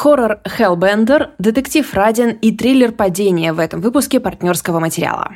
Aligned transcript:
Хоррор 0.00 0.40
Hellbender, 0.46 1.32
детектив 1.38 1.92
Радин 1.92 2.30
и 2.30 2.56
триллер 2.56 2.90
«Падение» 2.90 3.52
в 3.52 3.58
этом 3.58 3.82
выпуске 3.82 4.18
партнерского 4.18 4.80
материала. 4.80 5.32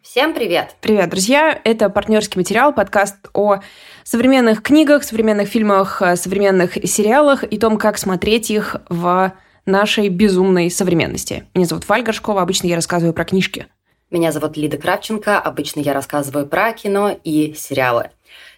Всем 0.00 0.32
привет! 0.32 0.74
Привет, 0.80 1.10
друзья! 1.10 1.60
Это 1.64 1.90
партнерский 1.90 2.38
материал, 2.38 2.72
подкаст 2.72 3.16
о 3.34 3.58
современных 4.04 4.62
книгах, 4.62 5.04
современных 5.04 5.48
фильмах, 5.48 6.00
современных 6.14 6.76
сериалах 6.88 7.44
и 7.44 7.58
том, 7.58 7.76
как 7.76 7.98
смотреть 7.98 8.50
их 8.50 8.76
в 8.88 9.34
нашей 9.66 10.08
безумной 10.08 10.70
современности. 10.70 11.44
Меня 11.52 11.66
зовут 11.66 11.86
Валь 11.90 12.04
Горшкова, 12.04 12.40
обычно 12.40 12.68
я 12.68 12.76
рассказываю 12.76 13.12
про 13.12 13.26
книжки. 13.26 13.66
Меня 14.10 14.32
зовут 14.32 14.56
Лида 14.56 14.78
Кравченко, 14.78 15.38
обычно 15.38 15.80
я 15.80 15.92
рассказываю 15.92 16.46
про 16.46 16.72
кино 16.72 17.18
и 17.22 17.52
сериалы. 17.52 18.10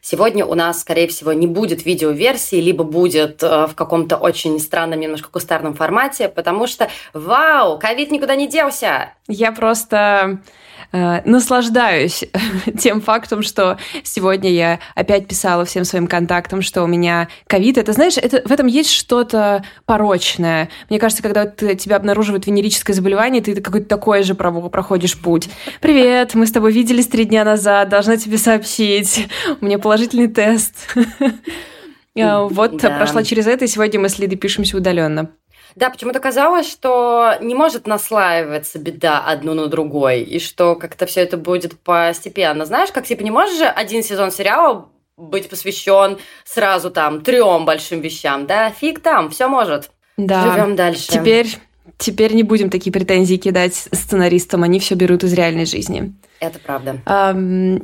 Сегодня 0.07 0.45
у 0.45 0.55
нас, 0.55 0.83
скорее 0.83 1.09
всего, 1.09 1.33
не 1.33 1.47
будет 1.47 1.87
видеоверсии, 1.87 2.61
либо 2.61 2.85
будет 2.85 3.43
э, 3.43 3.67
в 3.67 3.75
каком-то 3.75 4.19
очень 4.19 4.61
странном, 4.61 5.01
немножко 5.01 5.31
кустарном 5.31 5.73
формате, 5.73 6.29
потому 6.29 6.67
что, 6.67 6.91
вау, 7.15 7.79
ковид 7.79 8.11
никуда 8.11 8.37
не 8.37 8.47
делся! 8.47 9.15
Я 9.29 9.51
просто 9.51 10.41
наслаждаюсь 10.93 12.25
тем 12.79 13.01
фактом, 13.01 13.43
что 13.43 13.79
сегодня 14.03 14.51
я 14.51 14.79
опять 14.95 15.27
писала 15.27 15.65
всем 15.65 15.85
своим 15.85 16.07
контактам, 16.07 16.63
что 16.63 16.83
у 16.83 16.87
меня 16.87 17.29
ковид. 17.47 17.79
Это, 17.79 17.93
знаешь, 17.93 18.17
это, 18.17 18.47
в 18.47 18.53
этом 18.53 18.67
есть 18.67 18.91
что-то 18.91 19.65
порочное. 19.87 20.69
Мне 20.89 20.99
кажется, 20.99 21.23
когда 21.23 21.47
ты, 21.47 21.75
тебя 21.75 21.97
обнаруживают 21.97 22.47
венерическое 22.47 22.95
заболевание, 22.95 23.43
ты 23.43 23.61
какой-то 23.61 23.89
такой 23.89 24.23
же 24.23 24.35
проходишь 24.35 25.19
путь. 25.19 25.49
«Привет, 25.81 26.35
мы 26.35 26.47
с 26.47 26.53
тобой 26.53 26.73
виделись 26.73 27.09
три 27.09 27.25
дня 27.25 27.45
назад, 27.45 27.89
должна 27.89 28.17
тебе 28.17 28.39
сообщить. 28.39 29.29
У 29.61 29.65
меня 29.65 29.79
положительный 29.79 30.29
тест». 30.29 30.75
Э, 32.17 32.47
вот 32.49 32.77
да. 32.77 32.91
прошла 32.91 33.25
через 33.25 33.49
это, 33.49 33.65
и 33.65 33.67
сегодня 33.67 33.99
мы 33.99 34.09
с 34.09 34.21
Лидой 34.21 34.37
пишемся 34.37 34.77
удаленно. 34.77 35.33
Да, 35.77 35.91
почему-то 35.91 36.21
казалось, 36.21 36.71
что 36.71 37.35
не 37.41 37.55
может 37.55 37.87
наслаиваться 37.87 38.79
беда 38.79 39.25
одну 39.27 39.55
на 39.55 39.67
другой, 39.67 40.23
и 40.23 40.39
что 40.39 40.77
как-то 40.77 41.07
все 41.07 41.23
это 41.23 41.37
будет 41.37 41.79
постепенно. 41.81 42.65
Знаешь, 42.65 42.93
как 42.93 43.07
типа 43.07 43.23
не 43.23 43.31
можешь 43.31 43.59
же 43.59 43.67
один 43.67 44.03
сезон 44.03 44.31
сериала 44.31 44.89
быть 45.17 45.49
посвящен 45.49 46.19
сразу 46.45 46.91
там 46.91 47.23
трем 47.23 47.65
большим 47.65 48.01
вещам, 48.01 48.47
да? 48.47 48.71
Фиг 48.71 49.01
там, 49.01 49.31
все 49.31 49.49
может. 49.49 49.91
Да. 50.17 50.53
Живем 50.53 50.77
дальше. 50.77 51.09
Теперь, 51.09 51.57
теперь 51.99 52.35
не 52.35 52.43
будем 52.43 52.71
такие 52.71 52.93
претензии 52.93 53.37
кидать 53.37 53.75
сценаристам, 53.75 54.63
они 54.63 54.79
все 54.81 54.95
берут 54.95 55.25
из 55.25 55.33
реальной 55.33 55.67
жизни. 55.67 56.15
Это 56.41 56.59
правда. 56.59 57.01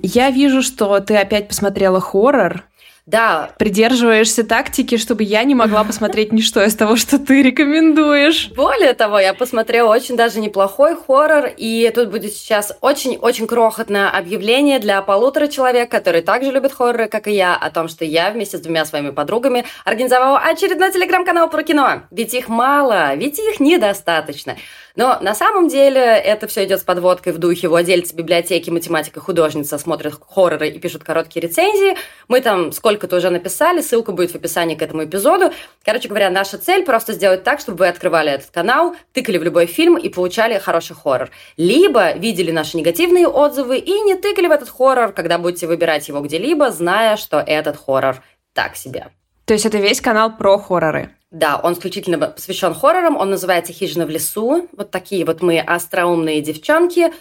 Я 0.03 0.31
вижу, 0.31 0.63
что 0.63 1.01
ты 1.01 1.17
опять 1.17 1.49
посмотрела 1.49 2.01
хоррор. 2.01 2.65
Да. 3.07 3.51
Придерживаешься 3.59 4.45
тактики, 4.45 4.97
чтобы 4.97 5.25
я 5.25 5.43
не 5.45 5.55
могла 5.55 5.85
посмотреть 5.85 6.33
ничто 6.33 6.63
из 6.63 6.75
того, 6.75 6.97
что 6.97 7.19
ты 7.19 7.43
рекомендуешь. 7.43 8.51
Более 8.55 8.95
того, 8.95 9.19
я 9.19 9.35
посмотрела 9.35 9.91
очень 9.91 10.17
даже 10.17 10.41
неплохой 10.41 10.97
хоррор, 10.97 11.51
и 11.57 11.91
тут 11.95 12.11
будет 12.11 12.33
сейчас 12.33 12.77
очень-очень 12.81 13.47
крохотное 13.47 14.09
объявление 14.09 14.79
для 14.79 15.01
полутора 15.03 15.49
человек, 15.49 15.91
которые 15.91 16.23
также 16.23 16.51
любят 16.51 16.73
хорроры, 16.73 17.09
как 17.09 17.27
и 17.27 17.33
я, 17.33 17.57
о 17.57 17.71
том, 17.71 17.89
что 17.89 18.05
я 18.05 18.31
вместе 18.31 18.59
с 18.59 18.61
двумя 18.61 18.85
своими 18.85 19.11
подругами 19.11 19.65
организовала 19.85 20.39
очередной 20.39 20.93
телеграм-канал 20.93 21.51
про 21.51 21.63
кино. 21.63 22.03
Ведь 22.11 22.35
их 22.35 22.49
мало, 22.49 23.15
ведь 23.15 23.39
их 23.39 23.61
недостаточно. 23.61 24.57
Но 24.97 25.19
на 25.21 25.35
самом 25.35 25.69
деле 25.69 26.01
это 26.01 26.47
все 26.47 26.65
идет 26.65 26.81
с 26.81 26.85
подводкой 26.85 27.33
в 27.33 27.39
духе 27.39 27.69
владельцы 27.69 28.15
библиотеки, 28.15 28.71
математика, 28.71 29.21
художница 29.21 29.79
смотрят 29.79 30.15
хорроры 30.29 30.69
и 30.69 30.79
пишут 30.79 31.05
короткие 31.05 31.43
рецензии. 31.43 31.97
Мы 32.29 32.41
там 32.41 32.73
сколько-то 32.73 33.17
уже 33.17 33.31
написали, 33.31 33.81
ссылка 33.81 34.13
будет 34.13 34.33
в 34.33 34.35
описании 34.35 34.75
к 34.75 34.83
этому 34.83 35.05
эпизоду. 35.05 35.53
Короче 35.85 36.09
говоря, 36.09 36.31
наша 36.31 36.59
цель 36.59 36.85
просто 36.85 37.13
сделать 37.13 37.45
так, 37.45 37.61
чтобы 37.61 37.79
вы 37.79 37.89
открывали 37.89 38.33
этот 38.33 38.51
канал, 38.51 38.97
тыкали 39.13 39.39
в 39.39 39.43
любой 39.43 39.67
фильм 39.67 39.97
и 39.97 40.09
получали 40.09 40.59
хороший 40.59 40.97
хоррор. 40.97 41.31
Либо 41.57 42.13
видели 42.13 42.51
наши 42.51 42.77
негативные 42.77 43.27
отзывы 43.27 43.79
и 43.79 44.01
не 44.01 44.15
тыкали 44.17 44.49
в 44.49 44.53
этот 44.53 44.69
хоррор, 44.71 45.13
когда 45.13 45.39
будете 45.39 45.67
выбирать 45.67 46.09
его 46.09 46.21
где-либо, 46.21 46.71
зная, 46.71 47.17
что 47.17 47.39
этот 47.39 47.77
хоррор 47.77 48.23
так 48.53 48.77
себе. 48.77 49.09
То 49.45 49.55
есть 49.55 49.67
это 49.67 49.79
весь 49.79 50.01
канал 50.01 50.37
про 50.37 50.59
хорроры? 50.59 51.11
Да, 51.31 51.61
он 51.63 51.75
исключительно 51.75 52.19
посвящен 52.19 52.75
хоррорам, 52.75 53.17
он 53.17 53.31
называется 53.31 53.73
«Хижина 53.73 54.05
в 54.05 54.11
лесу». 54.11 54.69
Вот 54.77 54.91
такие 54.91 55.25
вот 55.25 55.43
мы 55.43 55.61
остроумные 55.61 56.41
девчонки. 56.41 57.13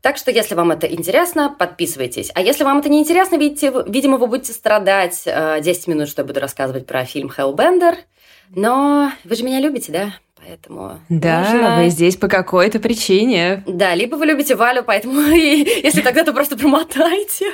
Так 0.00 0.16
что, 0.16 0.30
если 0.30 0.54
вам 0.54 0.70
это 0.70 0.86
интересно, 0.86 1.54
подписывайтесь. 1.58 2.30
А 2.34 2.40
если 2.40 2.64
вам 2.64 2.78
это 2.78 2.88
не 2.88 3.00
интересно, 3.00 3.36
видите, 3.36 3.72
видимо, 3.86 4.16
вы 4.16 4.26
будете 4.26 4.52
страдать 4.52 5.24
10 5.24 5.26
э, 5.26 5.90
минут, 5.90 6.08
что 6.08 6.22
я 6.22 6.26
буду 6.26 6.40
рассказывать 6.40 6.86
про 6.86 7.04
фильм 7.04 7.30
«Hellbender». 7.36 7.96
Но 8.54 9.12
вы 9.24 9.36
же 9.36 9.44
меня 9.44 9.60
любите, 9.60 9.92
да? 9.92 10.14
Поэтому 10.36 11.00
да, 11.10 11.40
нужно... 11.40 11.76
вы 11.82 11.88
здесь 11.90 12.16
по 12.16 12.28
какой-то 12.28 12.78
причине. 12.78 13.62
Да, 13.66 13.94
либо 13.94 14.14
вы 14.14 14.26
любите 14.26 14.54
Валю, 14.54 14.82
поэтому 14.82 15.20
если 15.30 16.00
тогда, 16.00 16.24
то 16.24 16.32
просто 16.32 16.56
промотайте. 16.56 17.52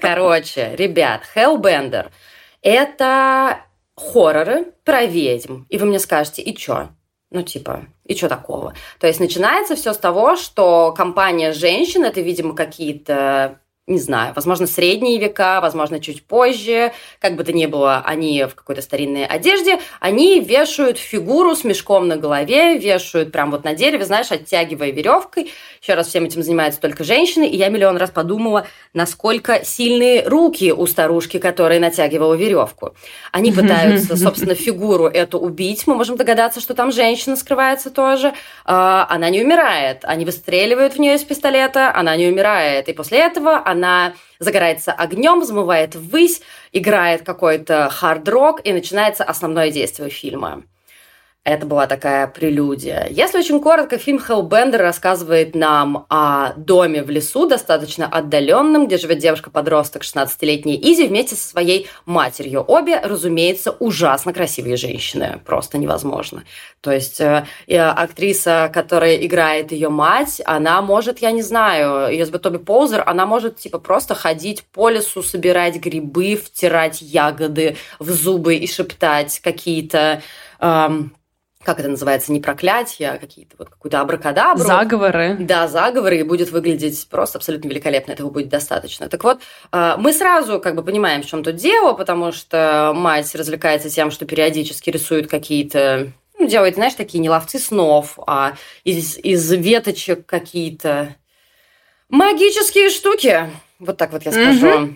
Короче, 0.00 0.74
ребят, 0.76 1.22
Hellbender– 1.34 2.08
это 2.62 3.60
хорроры 3.96 4.72
про 4.84 5.04
ведьм. 5.06 5.64
И 5.68 5.78
вы 5.78 5.86
мне 5.86 5.98
скажете, 5.98 6.42
и 6.42 6.54
чё? 6.54 6.88
Ну, 7.30 7.42
типа, 7.42 7.86
и 8.04 8.14
что 8.14 8.28
такого? 8.28 8.74
То 9.00 9.06
есть 9.06 9.18
начинается 9.18 9.74
все 9.74 9.92
с 9.92 9.98
того, 9.98 10.36
что 10.36 10.92
компания 10.96 11.52
женщин, 11.52 12.04
это, 12.04 12.20
видимо, 12.20 12.54
какие-то 12.54 13.60
не 13.86 14.00
знаю, 14.00 14.32
возможно, 14.34 14.66
средние 14.66 15.18
века, 15.18 15.60
возможно, 15.60 16.00
чуть 16.00 16.24
позже, 16.24 16.92
как 17.20 17.36
бы 17.36 17.44
то 17.44 17.52
ни 17.52 17.66
было, 17.66 18.02
они 18.04 18.44
в 18.44 18.56
какой-то 18.56 18.82
старинной 18.82 19.24
одежде, 19.24 19.78
они 20.00 20.40
вешают 20.40 20.98
фигуру 20.98 21.54
с 21.54 21.62
мешком 21.62 22.08
на 22.08 22.16
голове, 22.16 22.78
вешают 22.78 23.30
прям 23.30 23.52
вот 23.52 23.62
на 23.62 23.74
дереве, 23.74 24.04
знаешь, 24.04 24.32
оттягивая 24.32 24.90
веревкой. 24.90 25.52
Еще 25.80 25.94
раз, 25.94 26.08
всем 26.08 26.24
этим 26.24 26.42
занимаются 26.42 26.80
только 26.80 27.04
женщины, 27.04 27.46
и 27.46 27.56
я 27.56 27.68
миллион 27.68 27.96
раз 27.96 28.10
подумала, 28.10 28.66
насколько 28.92 29.64
сильные 29.64 30.26
руки 30.26 30.72
у 30.72 30.84
старушки, 30.86 31.38
которая 31.38 31.78
натягивала 31.78 32.34
веревку. 32.34 32.96
Они 33.30 33.52
пытаются, 33.56 34.16
собственно, 34.16 34.56
фигуру 34.56 35.06
эту 35.06 35.38
убить. 35.38 35.86
Мы 35.86 35.94
можем 35.94 36.16
догадаться, 36.16 36.60
что 36.60 36.74
там 36.74 36.90
женщина 36.90 37.36
скрывается 37.36 37.90
тоже. 37.90 38.34
А, 38.64 39.06
она 39.08 39.30
не 39.30 39.44
умирает. 39.44 40.00
Они 40.02 40.24
выстреливают 40.24 40.94
в 40.94 40.98
нее 40.98 41.14
из 41.14 41.22
пистолета, 41.22 41.94
она 41.94 42.16
не 42.16 42.26
умирает. 42.26 42.88
И 42.88 42.92
после 42.92 43.18
этого 43.18 43.62
она 43.64 43.75
загорается 44.38 44.92
огнем, 44.92 45.40
взмывает 45.40 45.94
ввысь, 45.94 46.42
играет 46.72 47.22
какой-то 47.22 47.88
хард-рок, 47.90 48.60
и 48.64 48.72
начинается 48.72 49.24
основное 49.24 49.70
действие 49.70 50.10
фильма. 50.10 50.64
Это 51.46 51.64
была 51.64 51.86
такая 51.86 52.26
прелюдия. 52.26 53.06
Если 53.08 53.38
очень 53.38 53.60
коротко, 53.60 53.98
фильм 53.98 54.18
Hellbender 54.18 54.78
рассказывает 54.78 55.54
нам 55.54 56.04
о 56.08 56.54
доме 56.56 57.04
в 57.04 57.10
лесу, 57.10 57.46
достаточно 57.46 58.04
отдаленном, 58.04 58.88
где 58.88 58.98
живет 58.98 59.18
девушка-подросток, 59.18 60.02
16-летняя 60.02 60.76
Изи, 60.76 61.06
вместе 61.06 61.36
со 61.36 61.48
своей 61.48 61.86
матерью. 62.04 62.64
Обе, 62.66 62.98
разумеется, 62.98 63.70
ужасно 63.78 64.32
красивые 64.32 64.76
женщины. 64.76 65.38
Просто 65.46 65.78
невозможно. 65.78 66.42
То 66.80 66.90
есть 66.90 67.20
э, 67.20 67.46
актриса, 67.68 68.68
которая 68.74 69.14
играет 69.14 69.70
ее 69.70 69.88
мать, 69.88 70.42
она 70.46 70.82
может, 70.82 71.20
я 71.20 71.30
не 71.30 71.42
знаю, 71.42 72.10
ее 72.10 72.26
зовут 72.26 72.42
Тоби 72.42 72.58
Ползер, 72.58 73.04
она 73.06 73.24
может 73.24 73.58
типа 73.58 73.78
просто 73.78 74.16
ходить 74.16 74.64
по 74.64 74.88
лесу, 74.88 75.22
собирать 75.22 75.76
грибы, 75.76 76.34
втирать 76.34 77.02
ягоды 77.02 77.76
в 78.00 78.10
зубы 78.10 78.56
и 78.56 78.66
шептать 78.66 79.38
какие-то 79.38 80.22
эм, 80.58 81.15
как 81.66 81.80
это 81.80 81.88
называется, 81.88 82.30
не 82.32 82.40
проклятие, 82.40 83.10
а 83.10 83.18
какие-то 83.18 83.56
вот 83.58 83.68
какую-то 83.68 84.00
абракадабру. 84.00 84.64
Заговоры. 84.64 85.36
Да, 85.40 85.66
заговоры, 85.66 86.20
и 86.20 86.22
будет 86.22 86.52
выглядеть 86.52 87.08
просто 87.10 87.38
абсолютно 87.38 87.68
великолепно, 87.68 88.12
этого 88.12 88.30
будет 88.30 88.48
достаточно. 88.48 89.08
Так 89.08 89.24
вот, 89.24 89.40
э, 89.72 89.94
мы 89.98 90.12
сразу 90.12 90.60
как 90.60 90.76
бы 90.76 90.84
понимаем, 90.84 91.22
в 91.22 91.26
чем 91.26 91.42
тут 91.42 91.56
дело, 91.56 91.92
потому 91.94 92.30
что 92.30 92.92
мать 92.94 93.34
развлекается 93.34 93.90
тем, 93.90 94.12
что 94.12 94.26
периодически 94.26 94.90
рисует 94.90 95.28
какие-то 95.28 96.12
ну, 96.38 96.46
делает, 96.46 96.76
знаешь, 96.76 96.94
такие 96.94 97.18
не 97.18 97.28
ловцы 97.28 97.58
снов, 97.58 98.16
а 98.28 98.54
из, 98.84 99.18
из 99.18 99.50
веточек 99.50 100.24
какие-то 100.24 101.16
магические 102.08 102.90
штуки. 102.90 103.50
Вот 103.80 103.96
так 103.96 104.12
вот 104.12 104.24
я 104.24 104.30
скажу. 104.30 104.66
Mm-hmm. 104.66 104.94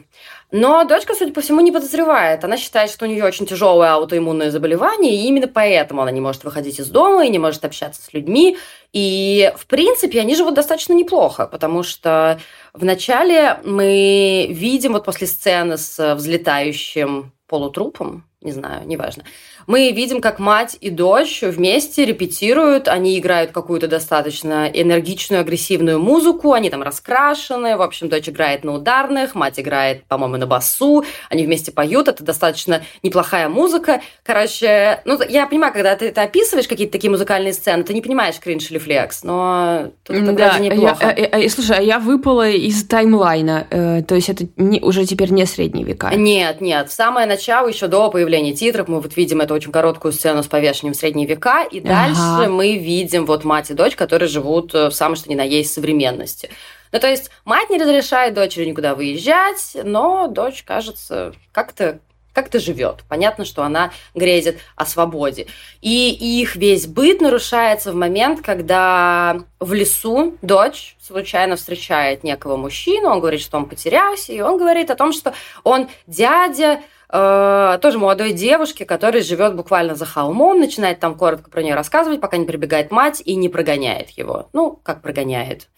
Но 0.52 0.84
дочка, 0.84 1.14
судя 1.14 1.32
по 1.32 1.40
всему, 1.40 1.60
не 1.60 1.70
подозревает. 1.70 2.44
Она 2.44 2.56
считает, 2.56 2.90
что 2.90 3.04
у 3.04 3.08
нее 3.08 3.24
очень 3.24 3.46
тяжелое 3.46 3.92
аутоиммунное 3.92 4.50
заболевание, 4.50 5.14
и 5.14 5.26
именно 5.26 5.46
поэтому 5.46 6.02
она 6.02 6.10
не 6.10 6.20
может 6.20 6.42
выходить 6.42 6.80
из 6.80 6.88
дома 6.88 7.24
и 7.24 7.30
не 7.30 7.38
может 7.38 7.64
общаться 7.64 8.02
с 8.02 8.12
людьми. 8.12 8.56
И, 8.92 9.52
в 9.56 9.66
принципе, 9.66 10.20
они 10.20 10.34
живут 10.34 10.54
достаточно 10.54 10.92
неплохо, 10.92 11.46
потому 11.46 11.84
что 11.84 12.40
вначале 12.72 13.60
мы 13.64 14.48
видим 14.50 14.94
вот 14.94 15.04
после 15.04 15.28
сцены 15.28 15.78
с 15.78 16.14
взлетающим 16.16 17.32
полутрупом, 17.46 18.24
не 18.40 18.52
знаю, 18.52 18.86
неважно. 18.86 19.24
Мы 19.66 19.90
видим, 19.92 20.20
как 20.20 20.38
мать 20.38 20.76
и 20.80 20.90
дочь 20.90 21.42
вместе 21.42 22.04
репетируют, 22.04 22.88
они 22.88 23.18
играют 23.18 23.52
какую-то 23.52 23.88
достаточно 23.88 24.68
энергичную, 24.72 25.40
агрессивную 25.40 26.00
музыку, 26.00 26.52
они 26.52 26.70
там 26.70 26.82
раскрашены, 26.82 27.76
в 27.76 27.82
общем, 27.82 28.08
дочь 28.08 28.28
играет 28.28 28.64
на 28.64 28.74
ударных, 28.74 29.34
мать 29.34 29.60
играет, 29.60 30.04
по-моему, 30.04 30.36
на 30.36 30.46
басу, 30.46 31.04
они 31.28 31.44
вместе 31.44 31.72
поют, 31.72 32.08
это 32.08 32.24
достаточно 32.24 32.82
неплохая 33.02 33.48
музыка. 33.48 34.00
Короче, 34.24 35.00
ну, 35.04 35.18
я 35.28 35.46
понимаю, 35.46 35.72
когда 35.72 35.96
ты 35.96 36.06
это 36.08 36.22
описываешь, 36.22 36.68
какие-то 36.68 36.92
такие 36.92 37.10
музыкальные 37.10 37.52
сцены, 37.52 37.84
ты 37.84 37.94
не 37.94 38.02
понимаешь 38.02 38.38
кринж 38.40 38.70
или 38.70 38.78
флекс, 38.78 39.22
но 39.22 39.90
тут 40.04 40.16
это 40.16 40.32
да, 40.32 40.50
вроде 40.52 40.68
неплохо. 40.68 41.14
Я, 41.16 41.26
а, 41.26 41.44
а, 41.44 41.48
слушай, 41.48 41.76
а 41.78 41.82
я 41.82 41.98
выпала 41.98 42.48
из 42.48 42.84
таймлайна, 42.86 43.66
э, 43.70 44.02
то 44.02 44.14
есть 44.14 44.28
это 44.28 44.46
не, 44.56 44.80
уже 44.80 45.04
теперь 45.04 45.30
не 45.30 45.46
средние 45.46 45.84
века. 45.84 46.10
Нет, 46.14 46.60
нет, 46.60 46.88
в 46.88 46.92
самое 46.92 47.26
начало, 47.26 47.68
еще 47.68 47.86
до 47.86 48.10
появления 48.10 48.30
появления 48.40 48.54
титров 48.54 48.88
мы 48.88 49.00
вот 49.00 49.16
видим 49.16 49.40
эту 49.40 49.49
очень 49.54 49.72
короткую 49.72 50.12
сцену 50.12 50.42
с 50.42 50.46
повешением 50.46 50.94
в 50.94 50.96
средние 50.96 51.26
века, 51.26 51.64
и 51.64 51.80
дальше 51.80 52.20
ага. 52.20 52.48
мы 52.48 52.76
видим 52.76 53.26
вот 53.26 53.44
мать 53.44 53.70
и 53.70 53.74
дочь, 53.74 53.96
которые 53.96 54.28
живут 54.28 54.74
э, 54.74 54.88
в 54.88 54.92
самой 54.92 55.16
что 55.16 55.30
ни 55.30 55.34
на 55.34 55.42
есть 55.42 55.72
современности. 55.72 56.50
Ну, 56.92 56.98
то 56.98 57.08
есть 57.08 57.30
мать 57.44 57.70
не 57.70 57.78
разрешает 57.78 58.34
дочери 58.34 58.64
никуда 58.64 58.94
выезжать, 58.94 59.76
но 59.84 60.26
дочь, 60.26 60.62
кажется, 60.64 61.32
как-то 61.52 62.00
как-то 62.32 62.60
живет. 62.60 63.02
Понятно, 63.08 63.44
что 63.44 63.62
она 63.64 63.90
грезит 64.14 64.60
о 64.76 64.86
свободе. 64.86 65.46
И 65.80 66.10
их 66.40 66.56
весь 66.56 66.86
быт 66.86 67.20
нарушается 67.20 67.92
в 67.92 67.96
момент, 67.96 68.40
когда 68.40 69.40
в 69.58 69.72
лесу 69.72 70.36
дочь 70.40 70.96
случайно 71.00 71.56
встречает 71.56 72.22
некого 72.22 72.56
мужчину, 72.56 73.08
он 73.08 73.20
говорит, 73.20 73.40
что 73.40 73.56
он 73.56 73.66
потерялся, 73.66 74.32
и 74.32 74.40
он 74.40 74.58
говорит 74.58 74.90
о 74.90 74.94
том, 74.94 75.12
что 75.12 75.34
он 75.64 75.88
дядя 76.06 76.80
э, 77.12 77.78
тоже 77.80 77.98
молодой 77.98 78.32
девушки, 78.32 78.84
которая 78.84 79.22
живет 79.22 79.54
буквально 79.54 79.94
за 79.94 80.06
холмом, 80.06 80.60
начинает 80.60 81.00
там 81.00 81.16
коротко 81.16 81.50
про 81.50 81.62
нее 81.62 81.74
рассказывать, 81.74 82.20
пока 82.20 82.36
не 82.36 82.46
прибегает 82.46 82.90
мать 82.90 83.22
и 83.24 83.34
не 83.34 83.48
прогоняет 83.48 84.10
его. 84.10 84.48
Ну, 84.52 84.78
как 84.82 85.02
прогоняет. 85.02 85.68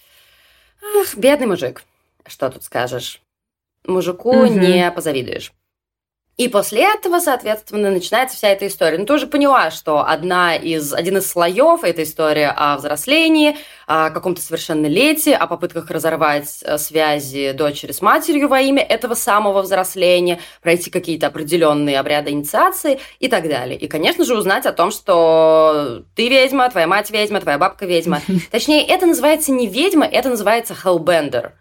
Ах, 1.00 1.16
бедный 1.16 1.46
мужик. 1.46 1.82
Что 2.26 2.50
тут 2.50 2.64
скажешь? 2.64 3.22
Мужику 3.86 4.30
угу. 4.30 4.46
не 4.46 4.90
позавидуешь. 4.90 5.52
И 6.42 6.48
после 6.48 6.92
этого, 6.92 7.20
соответственно, 7.20 7.92
начинается 7.92 8.36
вся 8.36 8.48
эта 8.48 8.66
история. 8.66 8.98
Ну, 8.98 9.06
ты 9.06 9.12
уже 9.12 9.28
поняла, 9.28 9.70
что 9.70 10.04
одна 10.04 10.56
из, 10.56 10.92
один 10.92 11.18
из 11.18 11.30
слоев 11.30 11.84
этой 11.84 12.02
истории 12.02 12.52
о 12.52 12.76
взрослении, 12.78 13.58
о 13.86 14.10
каком-то 14.10 14.42
совершеннолетии, 14.42 15.30
о 15.30 15.46
попытках 15.46 15.88
разорвать 15.88 16.58
э, 16.64 16.78
связи 16.78 17.52
дочери 17.52 17.92
с 17.92 18.02
матерью 18.02 18.48
во 18.48 18.60
имя 18.60 18.82
этого 18.82 19.14
самого 19.14 19.62
взросления, 19.62 20.40
пройти 20.62 20.90
какие-то 20.90 21.28
определенные 21.28 22.00
обряды 22.00 22.32
инициации 22.32 22.98
и 23.20 23.28
так 23.28 23.48
далее. 23.48 23.78
И, 23.78 23.86
конечно 23.86 24.24
же, 24.24 24.36
узнать 24.36 24.66
о 24.66 24.72
том, 24.72 24.90
что 24.90 26.02
ты 26.16 26.28
ведьма, 26.28 26.68
твоя 26.70 26.88
мать 26.88 27.12
ведьма, 27.12 27.40
твоя 27.40 27.58
бабка 27.58 27.86
ведьма. 27.86 28.20
Точнее, 28.50 28.84
это 28.84 29.06
называется 29.06 29.52
не 29.52 29.68
ведьма, 29.68 30.06
это 30.06 30.28
называется 30.28 30.74
hellbender. 30.74 31.52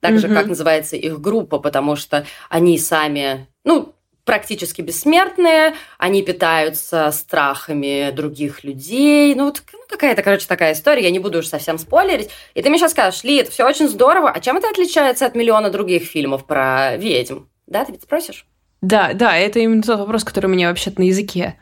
Так 0.00 0.18
же, 0.18 0.28
как 0.28 0.48
называется 0.48 0.96
их 0.96 1.18
группа, 1.18 1.60
потому 1.60 1.96
что 1.96 2.26
они 2.50 2.76
сами 2.76 3.46
ну, 3.64 3.94
практически 4.24 4.82
бессмертные, 4.82 5.74
они 5.98 6.22
питаются 6.22 7.10
страхами 7.10 8.10
других 8.12 8.64
людей. 8.64 9.34
Ну, 9.34 9.46
вот 9.46 9.62
ну, 9.72 9.80
какая-то, 9.88 10.22
короче, 10.22 10.46
такая 10.46 10.74
история, 10.74 11.02
я 11.02 11.10
не 11.10 11.18
буду 11.18 11.38
уж 11.38 11.46
совсем 11.46 11.78
спойлерить. 11.78 12.30
И 12.54 12.62
ты 12.62 12.68
мне 12.68 12.78
сейчас 12.78 12.92
скажешь, 12.92 13.24
Ли, 13.24 13.36
это 13.36 13.50
все 13.50 13.66
очень 13.66 13.88
здорово, 13.88 14.30
а 14.30 14.40
чем 14.40 14.56
это 14.56 14.68
отличается 14.68 15.26
от 15.26 15.34
миллиона 15.34 15.70
других 15.70 16.04
фильмов 16.04 16.46
про 16.46 16.96
ведьм? 16.96 17.46
Да, 17.66 17.84
ты 17.84 17.92
ведь 17.92 18.02
спросишь? 18.02 18.46
Да, 18.80 19.12
да, 19.14 19.36
это 19.36 19.60
именно 19.60 19.82
тот 19.82 20.00
вопрос, 20.00 20.24
который 20.24 20.46
у 20.46 20.50
меня 20.50 20.68
вообще-то 20.68 21.00
на 21.00 21.04
языке. 21.04 21.56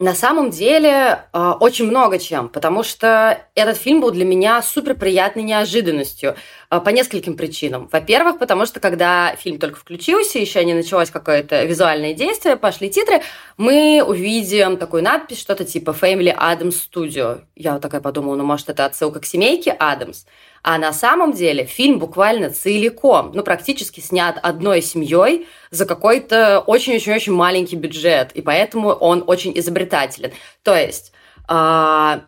На 0.00 0.14
самом 0.14 0.48
деле 0.48 1.26
э, 1.30 1.52
очень 1.60 1.84
много 1.84 2.18
чем, 2.18 2.48
потому 2.48 2.82
что 2.82 3.38
этот 3.54 3.76
фильм 3.76 4.00
был 4.00 4.10
для 4.12 4.24
меня 4.24 4.62
супер 4.62 4.94
приятной 4.94 5.42
неожиданностью 5.42 6.36
э, 6.70 6.80
по 6.80 6.88
нескольким 6.88 7.36
причинам. 7.36 7.86
Во-первых, 7.92 8.38
потому 8.38 8.64
что 8.64 8.80
когда 8.80 9.36
фильм 9.36 9.58
только 9.58 9.78
включился, 9.78 10.38
еще 10.38 10.64
не 10.64 10.72
началось 10.72 11.10
какое-то 11.10 11.64
визуальное 11.64 12.14
действие, 12.14 12.56
пошли 12.56 12.88
титры, 12.88 13.20
мы 13.58 14.02
увидим 14.02 14.78
такую 14.78 15.02
надпись, 15.02 15.38
что-то 15.38 15.66
типа 15.66 15.90
Family 15.90 16.34
Adams 16.34 16.76
Studio. 16.90 17.42
Я 17.54 17.74
вот 17.74 17.82
такая 17.82 18.00
подумала, 18.00 18.36
ну 18.36 18.44
может 18.44 18.70
это 18.70 18.86
отсылка 18.86 19.20
к 19.20 19.26
семейке 19.26 19.70
Адамс. 19.70 20.24
А 20.62 20.76
на 20.78 20.92
самом 20.92 21.32
деле 21.32 21.64
фильм 21.64 21.98
буквально 21.98 22.50
целиком, 22.50 23.32
ну, 23.34 23.42
практически 23.42 24.00
снят 24.00 24.38
одной 24.42 24.82
семьей 24.82 25.46
за 25.70 25.86
какой-то 25.86 26.60
очень-очень-очень 26.60 27.32
маленький 27.32 27.76
бюджет, 27.76 28.32
и 28.32 28.42
поэтому 28.42 28.90
он 28.90 29.24
очень 29.26 29.58
изобретателен. 29.58 30.32
То 30.62 30.76
есть 30.76 31.12
э, 31.48 32.20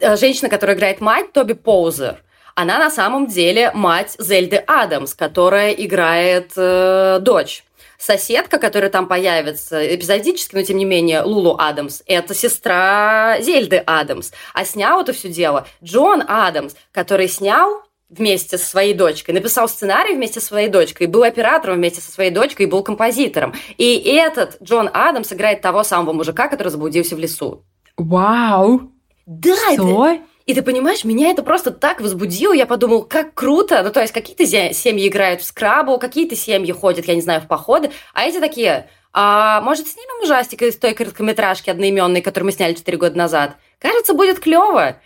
женщина, 0.00 0.48
которая 0.48 0.76
играет 0.76 1.00
мать, 1.00 1.32
Тоби 1.32 1.52
Поузер, 1.52 2.22
она 2.54 2.78
на 2.78 2.90
самом 2.90 3.26
деле 3.26 3.70
мать 3.74 4.16
Зельды 4.18 4.56
Адамс, 4.56 5.12
которая 5.12 5.72
играет 5.72 6.52
э, 6.56 7.18
дочь 7.20 7.65
соседка, 7.98 8.58
которая 8.58 8.90
там 8.90 9.06
появится 9.06 9.94
эпизодически, 9.94 10.54
но 10.54 10.62
тем 10.62 10.78
не 10.78 10.84
менее 10.84 11.22
Лулу 11.22 11.56
Адамс, 11.58 12.02
это 12.06 12.34
сестра 12.34 13.38
Зельды 13.40 13.82
Адамс. 13.86 14.32
А 14.54 14.64
снял 14.64 15.00
это 15.00 15.12
все 15.12 15.28
дело 15.28 15.66
Джон 15.82 16.22
Адамс, 16.26 16.74
который 16.92 17.28
снял 17.28 17.82
вместе 18.08 18.56
со 18.58 18.66
своей 18.66 18.94
дочкой, 18.94 19.34
написал 19.34 19.68
сценарий 19.68 20.14
вместе 20.14 20.40
со 20.40 20.46
своей 20.46 20.68
дочкой, 20.68 21.06
был 21.06 21.24
оператором 21.24 21.76
вместе 21.76 22.00
со 22.00 22.10
своей 22.10 22.30
дочкой 22.30 22.66
и 22.66 22.68
был 22.68 22.82
композитором. 22.82 23.54
И 23.76 23.96
этот 23.96 24.62
Джон 24.62 24.88
Адамс 24.92 25.32
играет 25.32 25.60
того 25.60 25.82
самого 25.82 26.12
мужика, 26.12 26.48
который 26.48 26.68
заблудился 26.68 27.16
в 27.16 27.18
лесу. 27.18 27.64
Вау! 27.96 28.92
Да, 29.26 29.56
Что? 29.72 30.06
это... 30.06 30.22
И 30.46 30.54
ты 30.54 30.62
понимаешь, 30.62 31.02
меня 31.02 31.30
это 31.30 31.42
просто 31.42 31.72
так 31.72 32.00
возбудило. 32.00 32.52
Я 32.52 32.66
подумал, 32.66 33.02
как 33.02 33.34
круто. 33.34 33.82
Ну, 33.82 33.90
то 33.90 34.00
есть, 34.00 34.12
какие-то 34.12 34.46
семьи 34.46 35.08
играют 35.08 35.40
в 35.42 35.44
скрабу, 35.44 35.98
какие-то 35.98 36.36
семьи 36.36 36.70
ходят, 36.70 37.06
я 37.06 37.16
не 37.16 37.20
знаю, 37.20 37.40
в 37.40 37.48
походы. 37.48 37.90
А 38.14 38.24
эти 38.24 38.38
такие, 38.38 38.88
а 39.12 39.60
может, 39.62 39.88
снимем 39.88 40.22
ужастик 40.22 40.62
из 40.62 40.76
той 40.76 40.94
короткометражки 40.94 41.68
одноименной, 41.68 42.22
которую 42.22 42.46
мы 42.46 42.52
сняли 42.52 42.74
4 42.74 42.96
года 42.96 43.18
назад? 43.18 43.56
Кажется, 43.80 44.14
будет 44.14 44.38
клево. 44.38 45.00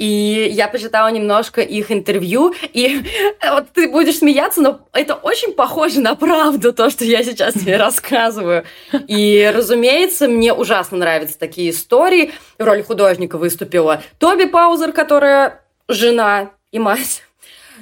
И 0.00 0.48
я 0.50 0.68
почитала 0.68 1.08
немножко 1.08 1.60
их 1.60 1.92
интервью, 1.92 2.54
и 2.72 3.02
вот 3.50 3.66
ты 3.74 3.86
будешь 3.86 4.16
смеяться, 4.16 4.62
но 4.62 4.80
это 4.94 5.14
очень 5.14 5.52
похоже 5.52 6.00
на 6.00 6.14
правду, 6.14 6.72
то, 6.72 6.88
что 6.88 7.04
я 7.04 7.22
сейчас 7.22 7.52
тебе 7.52 7.76
рассказываю. 7.78 8.64
И, 9.08 9.52
разумеется, 9.54 10.26
мне 10.26 10.54
ужасно 10.54 10.96
нравятся 10.96 11.38
такие 11.38 11.68
истории. 11.68 12.32
В 12.58 12.64
роли 12.64 12.80
художника 12.80 13.36
выступила 13.36 14.02
Тоби 14.18 14.46
Паузер, 14.46 14.92
которая 14.92 15.60
жена 15.86 16.52
и 16.72 16.78
мать. 16.78 17.22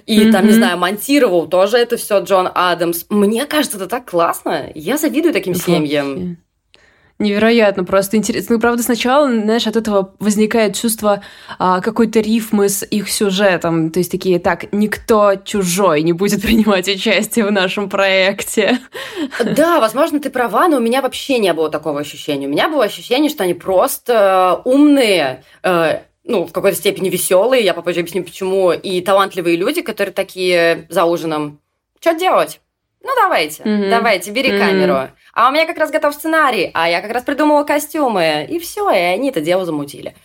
И 0.04 0.18
mm-hmm. 0.20 0.32
там, 0.32 0.46
не 0.46 0.52
знаю, 0.52 0.76
монтировал 0.76 1.46
тоже 1.46 1.76
это 1.76 1.96
все 1.96 2.18
Джон 2.18 2.50
Адамс. 2.52 3.04
Мне 3.10 3.46
кажется, 3.46 3.76
это 3.76 3.86
так 3.86 4.10
классно. 4.10 4.72
Я 4.74 4.96
завидую 4.96 5.32
таким 5.32 5.52
Вообще. 5.52 5.76
семьям. 5.76 6.38
Невероятно, 7.18 7.82
просто 7.82 8.16
интересно. 8.16 8.54
Ну, 8.54 8.60
правда, 8.60 8.82
сначала, 8.84 9.28
знаешь, 9.28 9.66
от 9.66 9.74
этого 9.74 10.14
возникает 10.20 10.76
чувство 10.76 11.20
а, 11.58 11.80
какой-то 11.80 12.20
рифмы 12.20 12.68
с 12.68 12.84
их 12.84 13.10
сюжетом. 13.10 13.90
То 13.90 13.98
есть 13.98 14.12
такие, 14.12 14.38
так, 14.38 14.72
никто 14.72 15.34
чужой 15.34 16.02
не 16.02 16.12
будет 16.12 16.42
принимать 16.42 16.86
участие 16.86 17.44
в 17.44 17.50
нашем 17.50 17.88
проекте. 17.88 18.78
Да, 19.44 19.80
возможно, 19.80 20.20
ты 20.20 20.30
права, 20.30 20.68
но 20.68 20.76
у 20.76 20.80
меня 20.80 21.02
вообще 21.02 21.40
не 21.40 21.52
было 21.52 21.70
такого 21.70 21.98
ощущения. 21.98 22.46
У 22.46 22.50
меня 22.50 22.68
было 22.68 22.84
ощущение, 22.84 23.30
что 23.30 23.42
они 23.42 23.54
просто 23.54 24.62
умные, 24.64 25.42
э, 25.64 26.02
ну, 26.22 26.46
в 26.46 26.52
какой-то 26.52 26.76
степени 26.76 27.08
веселые, 27.08 27.64
я 27.64 27.74
попозже 27.74 28.00
объясню 28.00 28.22
почему, 28.22 28.70
и 28.70 29.00
талантливые 29.00 29.56
люди, 29.56 29.82
которые 29.82 30.14
такие 30.14 30.86
за 30.88 31.04
ужином. 31.04 31.58
Что 31.98 32.12
делать? 32.12 32.60
Ну, 33.02 33.10
давайте, 33.16 33.62
mm-hmm. 33.62 33.90
давайте, 33.90 34.30
бери 34.30 34.50
mm-hmm. 34.50 34.58
камеру. 34.58 35.10
А 35.38 35.50
у 35.50 35.52
меня 35.52 35.66
как 35.66 35.78
раз 35.78 35.92
готов 35.92 36.16
сценарий, 36.16 36.72
а 36.74 36.88
я 36.88 37.00
как 37.00 37.12
раз 37.12 37.22
придумала 37.22 37.62
костюмы. 37.62 38.44
И 38.50 38.58
все, 38.58 38.90
и 38.90 38.98
они 38.98 39.28
это 39.28 39.40
дело 39.40 39.64
замутили. 39.64 40.16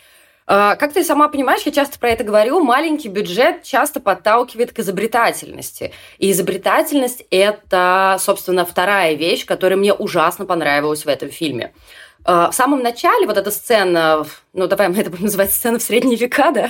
А, 0.48 0.75
как 0.75 0.91
ты 0.91 1.03
сама 1.03 1.27
понимаешь, 1.27 1.62
я 1.65 1.72
часто 1.72 2.00
про 2.00 2.10
это 2.10 2.24
говорю, 2.24 2.62
маленький 2.62 3.10
бюджет 3.10 3.62
часто 3.62 4.00
подталкивает 4.00 4.74
к 4.74 4.79
изобретательности. 4.79 5.93
И 6.17 6.32
изобретательность– 6.32 7.25
это, 7.29 8.17
собственно, 8.20 8.65
вторая 8.65 9.13
вещь, 9.13 9.46
которая 9.46 9.77
мне 9.77 9.93
ужасно 9.93 10.48
понравилась 10.48 11.05
в 11.05 11.08
этом 11.08 11.29
фильме. 11.29 11.75
А, 12.25 12.51
в 12.51 12.56
самом 12.56 12.82
начале 12.82 13.27
вот 13.27 13.38
эта 13.38 13.51
сцена, 13.51 14.25
ну 14.53 14.68
давай 14.68 14.88
мы 14.88 14.98
это 14.98 15.10
будем 15.10 15.25
называть 15.25 15.51
сцена 15.51 15.80
в 15.80 15.84
средние 15.84 16.18
века, 16.18 16.51
да, 16.51 16.70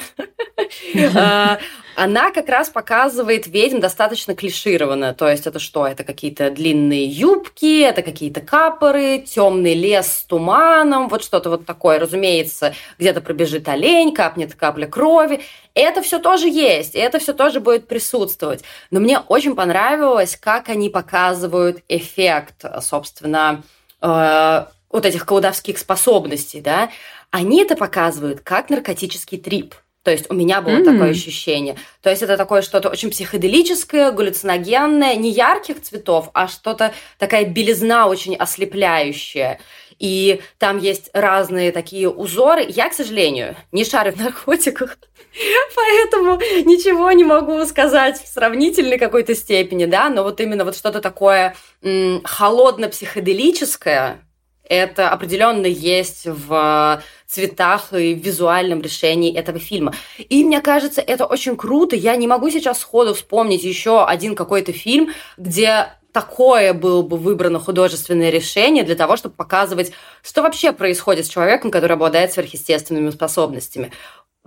а, 1.16 1.60
она 1.96 2.32
как 2.32 2.50
раз 2.50 2.70
показывает 2.70 3.46
ведьм 3.46 3.80
достаточно 3.80 4.36
клишированно. 4.36 5.14
То 5.14 5.30
есть 5.30 5.46
это 5.46 5.60
что? 5.60 5.86
Это 5.86 6.04
какие-то 6.04 6.50
длинные 6.50 7.06
юбки, 7.06 7.82
это 7.82 8.02
какие-то 8.02 8.42
капоры, 8.42 9.20
темный 9.20 9.76
лес 9.76 10.08
с 10.08 10.24
туманом, 10.24 11.08
вот 11.08 11.24
что-то 11.24 11.52
вот 11.52 11.66
такое. 11.66 12.00
Разумеется, 12.00 12.74
где-то 12.98 13.22
пробежит 13.22 13.68
олень, 13.68 14.14
капнет 14.14 14.56
капля 14.56 14.88
крови. 14.88 15.42
Это 15.76 16.02
все 16.02 16.20
тоже 16.20 16.50
есть, 16.50 16.96
и 16.96 17.00
это 17.00 17.20
все 17.20 17.34
тоже 17.34 17.60
будет 17.60 17.88
присутствовать. 17.88 18.64
Но 18.90 19.00
мне 19.00 19.20
очень 19.20 19.56
понравилось, 19.56 20.36
как 20.36 20.70
они 20.70 20.90
показывают 20.90 21.84
эффект, 21.88 22.66
собственно, 22.82 23.64
э, 24.02 24.66
вот 24.94 25.06
этих 25.06 25.26
колдовских 25.26 25.78
способностей, 25.78 26.62
да, 26.62 26.90
они 27.32 27.64
это 27.64 27.76
показывают 27.76 28.40
как 28.40 28.70
наркотический 28.70 29.38
трип. 29.38 29.76
То 30.04 30.12
есть 30.12 30.30
у 30.30 30.34
меня 30.34 30.62
было 30.62 30.78
mm-hmm. 30.78 30.86
такое 30.86 31.10
ощущение. 31.12 31.78
То 32.02 32.10
есть 32.10 32.22
это 32.22 32.38
такое 32.38 32.62
что-то 32.62 32.90
очень 32.90 33.10
психоделическое, 33.10 34.12
галлюциногенное, 34.12 35.16
не 35.16 35.32
ярких 35.32 35.82
цветов, 35.82 36.30
а 36.34 36.50
что-то 36.50 36.94
такая 37.18 37.46
белизна 37.46 38.08
очень 38.08 38.36
ослепляющая. 38.36 39.62
И 40.00 40.42
там 40.58 40.78
есть 40.78 41.10
разные 41.14 41.72
такие 41.72 42.10
узоры. 42.10 42.66
Я, 42.68 42.90
к 42.90 42.94
сожалению, 42.94 43.56
не 43.72 43.86
шарю 43.86 44.12
в 44.12 44.18
наркотиках, 44.18 44.98
поэтому 45.76 46.36
ничего 46.66 47.10
не 47.14 47.24
могу 47.24 47.66
сказать 47.66 48.22
в 48.22 48.28
сравнительной 48.28 48.98
какой-то 48.98 49.34
степени, 49.34 49.86
да, 49.86 50.10
но 50.10 50.24
вот 50.24 50.42
именно 50.42 50.66
вот 50.66 50.76
что-то 50.76 51.00
такое 51.00 51.56
холодно-психоделическое, 51.82 54.20
это 54.64 55.10
определенно 55.10 55.66
есть 55.66 56.26
в 56.26 57.04
цветах 57.28 57.94
и 57.94 58.14
в 58.14 58.20
визуальном 58.20 58.82
решении 58.82 59.36
этого 59.36 59.60
фильма. 59.60 59.94
И 60.18 60.44
мне 60.44 60.62
кажется, 60.62 61.02
это 61.02 61.26
очень 61.26 61.58
круто. 61.58 61.96
Я 61.96 62.16
не 62.16 62.28
могу 62.28 62.50
сейчас 62.50 62.80
сходу 62.80 63.14
вспомнить 63.14 63.64
еще 63.64 64.06
один 64.06 64.36
какой-то 64.36 64.72
фильм, 64.72 65.10
где 65.38 65.88
такое 66.12 66.74
было 66.74 67.02
бы 67.02 67.18
выбрано 67.18 67.60
художественное 67.60 68.30
решение 68.30 68.84
для 68.84 68.96
того, 68.96 69.18
чтобы 69.18 69.36
показывать, 69.36 69.92
что 70.22 70.44
вообще 70.44 70.72
происходит 70.72 71.26
с 71.26 71.30
человеком, 71.30 71.72
который 71.72 71.94
обладает 71.94 72.32
сверхъестественными 72.32 73.10
способностями. 73.10 73.92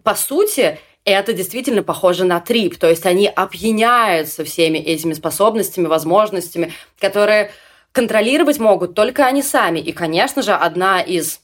По 0.02 0.14
сути, 0.14 0.78
это 1.04 1.32
действительно 1.32 1.82
похоже 1.82 2.24
на 2.24 2.40
трип, 2.40 2.78
то 2.78 2.88
есть 2.88 3.04
они 3.04 3.26
опьяняются 3.26 4.44
всеми 4.44 4.78
этими 4.78 5.12
способностями, 5.12 5.86
возможностями, 5.86 6.72
которые 7.00 7.50
контролировать 7.96 8.58
могут 8.58 8.94
только 8.94 9.24
они 9.24 9.42
сами. 9.42 9.78
И, 9.78 9.90
конечно 9.90 10.42
же, 10.42 10.52
одна 10.52 11.00
из 11.00 11.40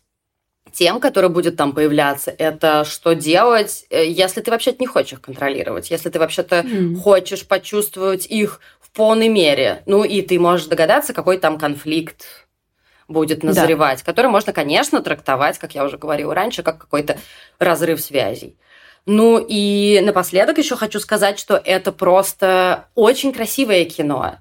тем, 0.71 1.01
которая 1.01 1.31
будет 1.31 1.57
там 1.57 1.73
появляться, 1.73 2.31
это 2.31 2.85
что 2.85 3.15
делать, 3.15 3.87
э, 3.89 4.07
если 4.07 4.43
ты 4.43 4.51
вообще-то 4.51 4.77
не 4.81 4.87
хочешь 4.87 5.15
их 5.15 5.23
контролировать, 5.23 5.91
если 5.91 6.11
ты 6.11 6.19
вообще-то 6.19 6.57
mm. 6.57 6.97
хочешь 6.97 7.47
почувствовать 7.47 8.27
их 8.27 8.61
в 8.81 8.91
полной 8.91 9.29
мере. 9.29 9.83
Ну 9.87 10.05
и 10.05 10.21
ты 10.21 10.39
можешь 10.39 10.67
догадаться, 10.67 11.15
какой 11.15 11.39
там 11.39 11.59
конфликт 11.59 12.27
будет 13.09 13.43
назревать, 13.43 14.01
да. 14.01 14.05
который 14.05 14.31
можно, 14.31 14.53
конечно, 14.53 15.01
трактовать, 15.01 15.59
как 15.59 15.75
я 15.75 15.85
уже 15.85 15.97
говорила 15.97 16.35
раньше, 16.35 16.63
как 16.63 16.79
какой-то 16.79 17.19
разрыв 17.59 17.99
связей. 17.99 18.59
Ну 19.07 19.45
и 19.47 20.01
напоследок 20.05 20.59
еще 20.59 20.77
хочу 20.77 21.01
сказать, 21.01 21.39
что 21.39 21.57
это 21.57 21.93
просто 21.93 22.89
очень 22.95 23.33
красивое 23.33 23.87
кино. 23.87 24.37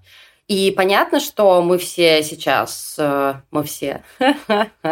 И 0.51 0.69
понятно, 0.71 1.21
что 1.21 1.61
мы 1.61 1.77
все 1.77 2.21
сейчас, 2.23 2.95
э, 2.97 3.35
мы 3.51 3.63
все, 3.63 4.03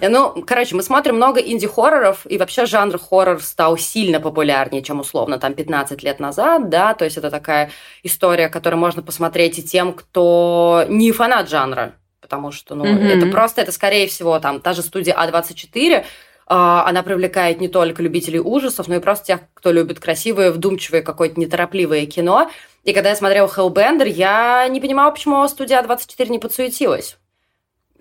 ну, 0.00 0.44
короче, 0.44 0.74
мы 0.74 0.82
смотрим 0.82 1.14
много 1.14 1.38
инди-хорроров, 1.40 2.26
и 2.28 2.36
вообще 2.36 2.66
жанр 2.66 2.98
хоррор 2.98 3.40
стал 3.40 3.78
сильно 3.78 4.18
популярнее, 4.18 4.82
чем 4.82 4.98
условно 4.98 5.38
там 5.38 5.54
15 5.54 6.02
лет 6.02 6.18
назад, 6.18 6.68
да, 6.68 6.94
то 6.94 7.04
есть 7.04 7.16
это 7.16 7.30
такая 7.30 7.70
история, 8.02 8.48
которую 8.48 8.80
можно 8.80 9.00
посмотреть 9.00 9.60
и 9.60 9.62
тем, 9.62 9.92
кто 9.92 10.84
не 10.88 11.12
фанат 11.12 11.48
жанра, 11.48 11.94
потому 12.20 12.50
что, 12.50 12.74
ну, 12.74 12.84
mm-hmm. 12.84 13.18
это 13.18 13.26
просто, 13.28 13.60
это 13.60 13.70
скорее 13.70 14.08
всего 14.08 14.40
там 14.40 14.60
та 14.60 14.72
же 14.72 14.82
студия 14.82 15.14
А24, 15.14 15.98
а, 15.98 16.04
она 16.48 17.02
привлекает 17.02 17.60
не 17.60 17.68
только 17.68 18.02
любителей 18.02 18.40
ужасов, 18.40 18.88
но 18.88 18.96
и 18.96 19.00
просто 19.00 19.26
тех, 19.26 19.40
кто 19.54 19.70
любит 19.70 20.00
красивое, 20.00 20.50
вдумчивое, 20.50 21.02
какое-то 21.02 21.38
неторопливое 21.38 22.06
кино. 22.06 22.50
И 22.84 22.92
когда 22.92 23.10
я 23.10 23.16
смотрела 23.16 23.46
Hellbender, 23.46 24.08
я 24.08 24.66
не 24.68 24.80
понимала, 24.80 25.10
почему 25.10 25.46
студия 25.48 25.82
24 25.82 26.30
не 26.30 26.38
подсуетилась. 26.38 27.18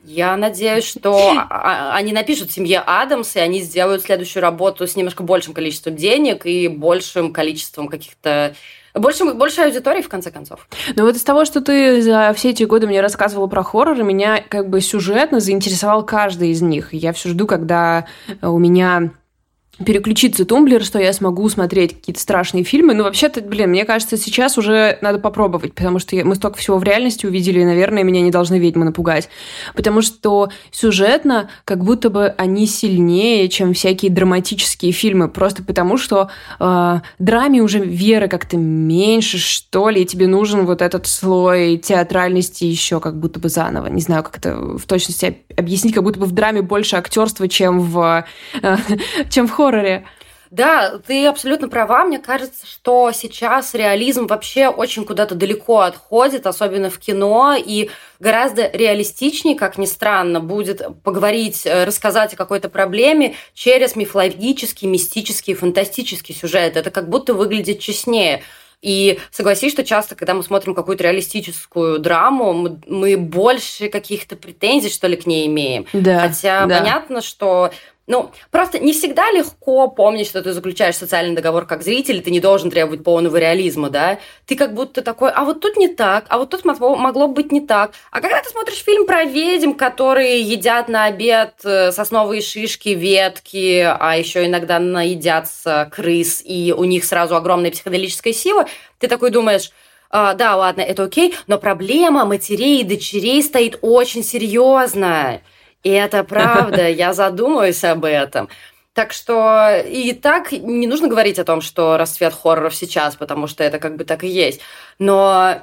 Я 0.08 0.38
надеюсь, 0.38 0.86
что 0.86 1.34
а, 1.38 1.48
а, 1.50 1.96
они 1.96 2.14
напишут 2.14 2.50
семье 2.50 2.80
Адамс, 2.80 3.36
и 3.36 3.40
они 3.40 3.60
сделают 3.60 4.04
следующую 4.04 4.42
работу 4.42 4.88
с 4.88 4.96
немножко 4.96 5.22
большим 5.22 5.54
количеством 5.54 5.98
денег 5.98 6.46
и 6.46 6.70
большим 6.70 7.34
количеством 7.34 7.90
каких-то 7.90 8.56
больше, 8.94 9.26
больше 9.34 9.64
аудитории, 9.64 10.02
в 10.02 10.08
конце 10.08 10.32
концов. 10.32 10.66
Ну 10.96 11.04
вот 11.04 11.18
из 11.18 11.24
того, 11.24 11.44
что 11.44 11.60
ты 11.60 12.02
за 12.02 12.34
все 12.38 12.52
эти 12.52 12.64
годы 12.64 12.88
мне 12.88 13.02
рассказывала 13.02 13.48
про 13.48 13.64
хорроры, 13.64 14.04
меня 14.04 14.42
как 14.48 14.70
бы 14.70 14.80
сюжетно 14.80 15.42
заинтересовал 15.42 16.06
каждый 16.06 16.52
из 16.52 16.62
них. 16.62 16.94
Я 16.94 17.12
все 17.12 17.28
жду, 17.28 17.46
когда 17.46 18.06
у 18.42 18.58
меня 18.58 19.12
переключиться 19.86 20.46
тумблер, 20.46 20.84
что 20.84 21.00
я 21.00 21.13
смогу 21.13 21.48
смотреть 21.50 21.93
какие-то 21.96 22.19
страшные 22.19 22.63
фильмы. 22.63 22.93
Но 22.93 23.03
вообще-то, 23.03 23.41
блин, 23.41 23.69
мне 23.69 23.86
кажется, 23.86 24.17
сейчас 24.17 24.57
уже 24.57 24.98
надо 25.01 25.19
попробовать, 25.19 25.74
потому 25.74 26.00
что 26.00 26.15
мы 26.25 26.36
столько 26.36 26.57
всего 26.57 26.77
в 26.77 26.84
реальности 26.84 27.25
увидели, 27.25 27.60
и, 27.60 27.65
наверное, 27.65 28.03
меня 28.03 28.22
не 28.22 28.31
должны 28.31 28.57
ведьмы 28.57 28.86
напугать. 28.86 29.29
Потому 29.75 30.01
что 30.01 30.50
сюжетно 30.72 31.50
как 31.63 31.84
будто 31.84 32.10
бы 32.10 32.34
они 32.38 32.65
сильнее, 32.65 33.48
чем 33.50 33.74
всякие 33.74 34.12
драматические 34.12 34.91
фильмы, 34.91 35.29
просто 35.29 35.63
потому 35.63 35.98
что 35.98 36.29
э, 36.60 37.00
драме 37.19 37.62
уже 37.62 37.79
веры 37.79 38.27
как-то 38.27 38.57
меньше, 38.57 39.38
что 39.38 39.89
ли, 39.89 40.01
и 40.01 40.05
тебе 40.05 40.27
нужен 40.27 40.65
вот 40.65 40.81
этот 40.81 41.05
слой 41.05 41.77
театральности 41.77 42.63
еще 42.63 43.00
как 43.00 43.19
будто 43.19 43.39
бы 43.39 43.50
заново. 43.50 43.88
Не 43.88 44.01
знаю, 44.01 44.24
как 44.24 44.39
это 44.39 44.55
в 44.55 44.86
точности 44.88 45.38
объяснить, 45.55 45.93
как 45.93 46.03
будто 46.03 46.19
бы 46.19 46.25
в 46.25 46.31
драме 46.31 46.62
больше 46.62 46.96
актерства, 46.96 47.48
чем 47.48 47.81
в, 47.81 48.25
э, 48.62 48.77
чем 49.29 49.48
в 49.48 49.51
хорроре 49.51 49.67
хорроре. 49.68 50.06
Да, 50.50 50.98
ты 51.06 51.26
абсолютно 51.26 51.68
права. 51.68 52.06
Мне 52.06 52.20
кажется, 52.20 52.66
что 52.66 53.12
сейчас 53.12 53.74
реализм 53.74 54.28
вообще 54.28 54.70
очень 54.70 55.04
куда-то 55.04 55.36
далеко 55.36 55.80
отходит, 55.80 56.48
особенно 56.48 56.90
в 56.90 57.00
кино, 57.00 57.56
и 57.58 57.90
гораздо 58.20 58.70
реалистичнее, 58.72 59.58
как 59.58 59.78
ни 59.78 59.86
странно, 59.86 60.40
будет 60.40 60.82
поговорить, 61.04 61.66
э, 61.66 61.84
рассказать 61.84 62.34
о 62.34 62.38
какой-то 62.38 62.70
проблеме 62.70 63.36
через 63.54 63.98
мифологический, 63.98 64.88
мистический, 64.88 65.54
фантастический 65.54 66.34
сюжет. 66.34 66.78
Это 66.78 66.92
как 66.92 67.10
будто 67.10 67.34
выглядит 67.34 67.80
честнее. 67.80 68.42
И 68.82 69.20
согласись, 69.32 69.74
что 69.74 69.84
часто, 69.84 70.16
когда 70.16 70.34
мы 70.36 70.44
смотрим 70.44 70.76
какую-то 70.76 71.04
реалистическую 71.04 71.98
драму, 72.00 72.54
мы, 72.54 72.80
мы 72.88 73.18
больше 73.18 73.90
каких-то 73.90 74.36
претензий, 74.36 74.90
что 74.90 75.08
ли, 75.08 75.18
к 75.18 75.26
ней 75.26 75.48
имеем. 75.48 75.88
Да, 75.94 76.20
Хотя 76.20 76.66
да. 76.68 76.80
понятно, 76.80 77.22
что 77.22 77.72
ну, 78.08 78.32
просто 78.52 78.80
не 78.80 78.94
всегда 78.94 79.30
легко 79.32 79.90
помнить, 79.90 80.28
что 80.28 80.42
ты 80.42 80.54
заключаешь 80.54 80.96
социальный 80.96 81.36
договор 81.36 81.66
как 81.66 81.84
зритель, 81.84 82.22
ты 82.22 82.32
не 82.32 82.40
должен 82.40 82.72
требовать 82.72 83.04
полного 83.04 83.36
реализма, 83.36 83.90
да? 83.90 84.18
Ты 84.46 84.56
как 84.56 84.74
будто 84.74 85.02
такой, 85.02 85.30
а 85.30 85.44
вот 85.44 85.60
тут 85.60 85.76
не 85.76 85.90
так, 85.90 86.26
а 86.30 86.38
вот 86.38 86.50
тут 86.50 86.64
могло, 86.64 86.96
могло 86.96 87.28
быть 87.28 87.52
не 87.52 87.60
так. 87.60 87.92
А 88.12 88.22
когда 88.22 88.42
ты 88.42 88.50
смотришь 88.50 88.82
фильм 88.82 89.06
про 89.06 89.26
ведьм, 89.26 89.74
которые 89.74 90.40
едят 90.40 90.88
на 90.88 91.06
обед 91.06 91.56
э, 91.66 91.92
сосновые 91.92 92.42
шишки, 92.42 92.90
ветки, 92.90 93.86
а 94.00 94.18
еще 94.18 94.46
иногда 94.46 94.80
наедятся 94.80 95.90
крыс, 95.92 96.42
и 96.46 96.74
у 96.76 96.86
них 96.86 97.04
сразу 97.04 97.36
огромная 97.36 97.72
психоделическая 97.72 98.32
сила, 98.32 98.68
ты 99.00 99.10
такой 99.10 99.32
думаешь, 99.32 99.72
а, 100.10 100.34
да, 100.34 100.56
ладно, 100.56 100.80
это 100.80 101.04
окей, 101.04 101.36
но 101.48 101.58
проблема 101.58 102.24
матерей 102.24 102.80
и 102.80 102.86
дочерей 102.86 103.44
стоит 103.44 103.80
очень 103.82 104.24
серьезная. 104.24 105.42
И 105.88 105.89
это 105.89 106.25
правда, 106.25 106.89
я 106.89 107.13
задумаюсь 107.13 107.82
об 107.86 108.03
этом. 108.03 108.50
Так 108.91 109.13
что 109.13 109.70
и 109.88 110.12
так 110.12 110.51
не 110.51 110.86
нужно 110.86 111.08
говорить 111.08 111.39
о 111.39 111.46
том, 111.46 111.62
что 111.62 111.96
расцвет 111.98 112.34
хорроров 112.34 112.75
сейчас, 112.75 113.15
потому 113.15 113.48
что 113.48 113.63
это 113.63 113.79
как 113.79 113.96
бы 113.96 114.03
так 114.03 114.25
и 114.25 114.27
есть. 114.27 114.60
Но 115.00 115.62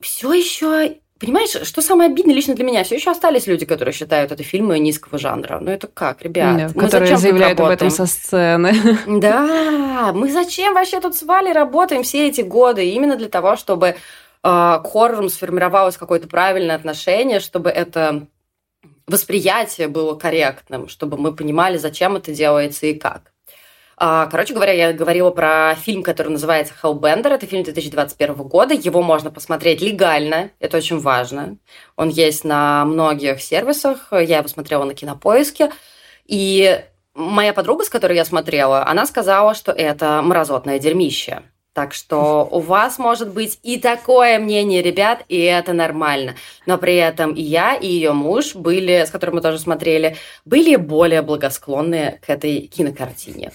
все 0.00 0.32
еще 0.32 0.96
Понимаешь, 1.18 1.66
что 1.66 1.80
самое 1.80 2.10
обидное 2.10 2.34
лично 2.34 2.54
для 2.54 2.64
меня? 2.64 2.84
Все 2.84 2.96
еще 2.96 3.10
остались 3.10 3.46
люди, 3.46 3.64
которые 3.64 3.94
считают 3.94 4.32
это 4.32 4.42
фильмы 4.42 4.78
низкого 4.78 5.18
жанра. 5.18 5.58
Ну 5.60 5.70
это 5.70 5.86
как, 5.86 6.22
ребят? 6.22 6.56
Да, 6.56 6.70
мы 6.74 6.82
которые 6.82 7.16
заявляют 7.16 7.58
об 7.60 7.70
этом 7.70 7.90
со 7.90 8.04
сцены. 8.06 8.74
Да, 9.06 10.12
мы 10.12 10.30
зачем 10.30 10.74
вообще 10.74 11.00
тут 11.00 11.16
с 11.16 11.22
Валей 11.22 11.52
работаем 11.52 12.02
все 12.02 12.28
эти 12.28 12.42
годы? 12.42 12.84
Именно 12.90 13.16
для 13.16 13.28
того, 13.28 13.56
чтобы 13.56 13.86
э, 13.86 13.94
к 14.42 14.82
хоррорам 14.84 15.30
сформировалось 15.30 15.96
какое-то 15.96 16.28
правильное 16.28 16.76
отношение, 16.76 17.40
чтобы 17.40 17.70
это 17.70 18.26
восприятие 19.06 19.88
было 19.88 20.14
корректным, 20.14 20.88
чтобы 20.88 21.16
мы 21.16 21.34
понимали, 21.34 21.76
зачем 21.76 22.16
это 22.16 22.32
делается 22.32 22.86
и 22.86 22.94
как. 22.94 23.32
А, 23.96 24.26
короче 24.26 24.54
говоря, 24.54 24.72
я 24.72 24.92
говорила 24.92 25.30
про 25.30 25.74
фильм, 25.76 26.02
который 26.02 26.28
называется 26.28 26.74
Hellbender. 26.82 27.28
Это 27.28 27.46
фильм 27.46 27.62
2021 27.62 28.34
года. 28.34 28.74
Его 28.74 29.02
можно 29.02 29.30
посмотреть 29.30 29.80
легально. 29.80 30.50
Это 30.58 30.78
очень 30.78 30.98
важно. 30.98 31.58
Он 31.96 32.08
есть 32.08 32.44
на 32.44 32.84
многих 32.84 33.40
сервисах. 33.40 34.08
Я 34.10 34.38
его 34.38 34.48
смотрела 34.48 34.84
на 34.84 34.94
Кинопоиске. 34.94 35.70
И 36.26 36.84
моя 37.14 37.52
подруга, 37.52 37.84
с 37.84 37.88
которой 37.88 38.16
я 38.16 38.24
смотрела, 38.24 38.86
она 38.86 39.06
сказала, 39.06 39.54
что 39.54 39.70
это 39.70 40.20
мразотное 40.22 40.78
дерьмище. 40.78 41.42
Так 41.74 41.92
что 41.92 42.48
у 42.52 42.60
вас 42.60 42.98
может 43.00 43.34
быть 43.34 43.58
и 43.64 43.80
такое 43.80 44.38
мнение, 44.38 44.80
ребят, 44.80 45.24
и 45.28 45.40
это 45.40 45.72
нормально. 45.72 46.36
Но 46.66 46.78
при 46.78 46.94
этом 46.94 47.34
и 47.34 47.42
я, 47.42 47.74
и 47.74 47.88
ее 47.88 48.12
муж 48.12 48.54
были, 48.54 49.04
с 49.04 49.10
которым 49.10 49.34
мы 49.34 49.40
тоже 49.40 49.58
смотрели, 49.58 50.16
были 50.44 50.76
более 50.76 51.22
благосклонны 51.22 52.20
к 52.24 52.30
этой 52.30 52.68
кинокартине. 52.68 53.50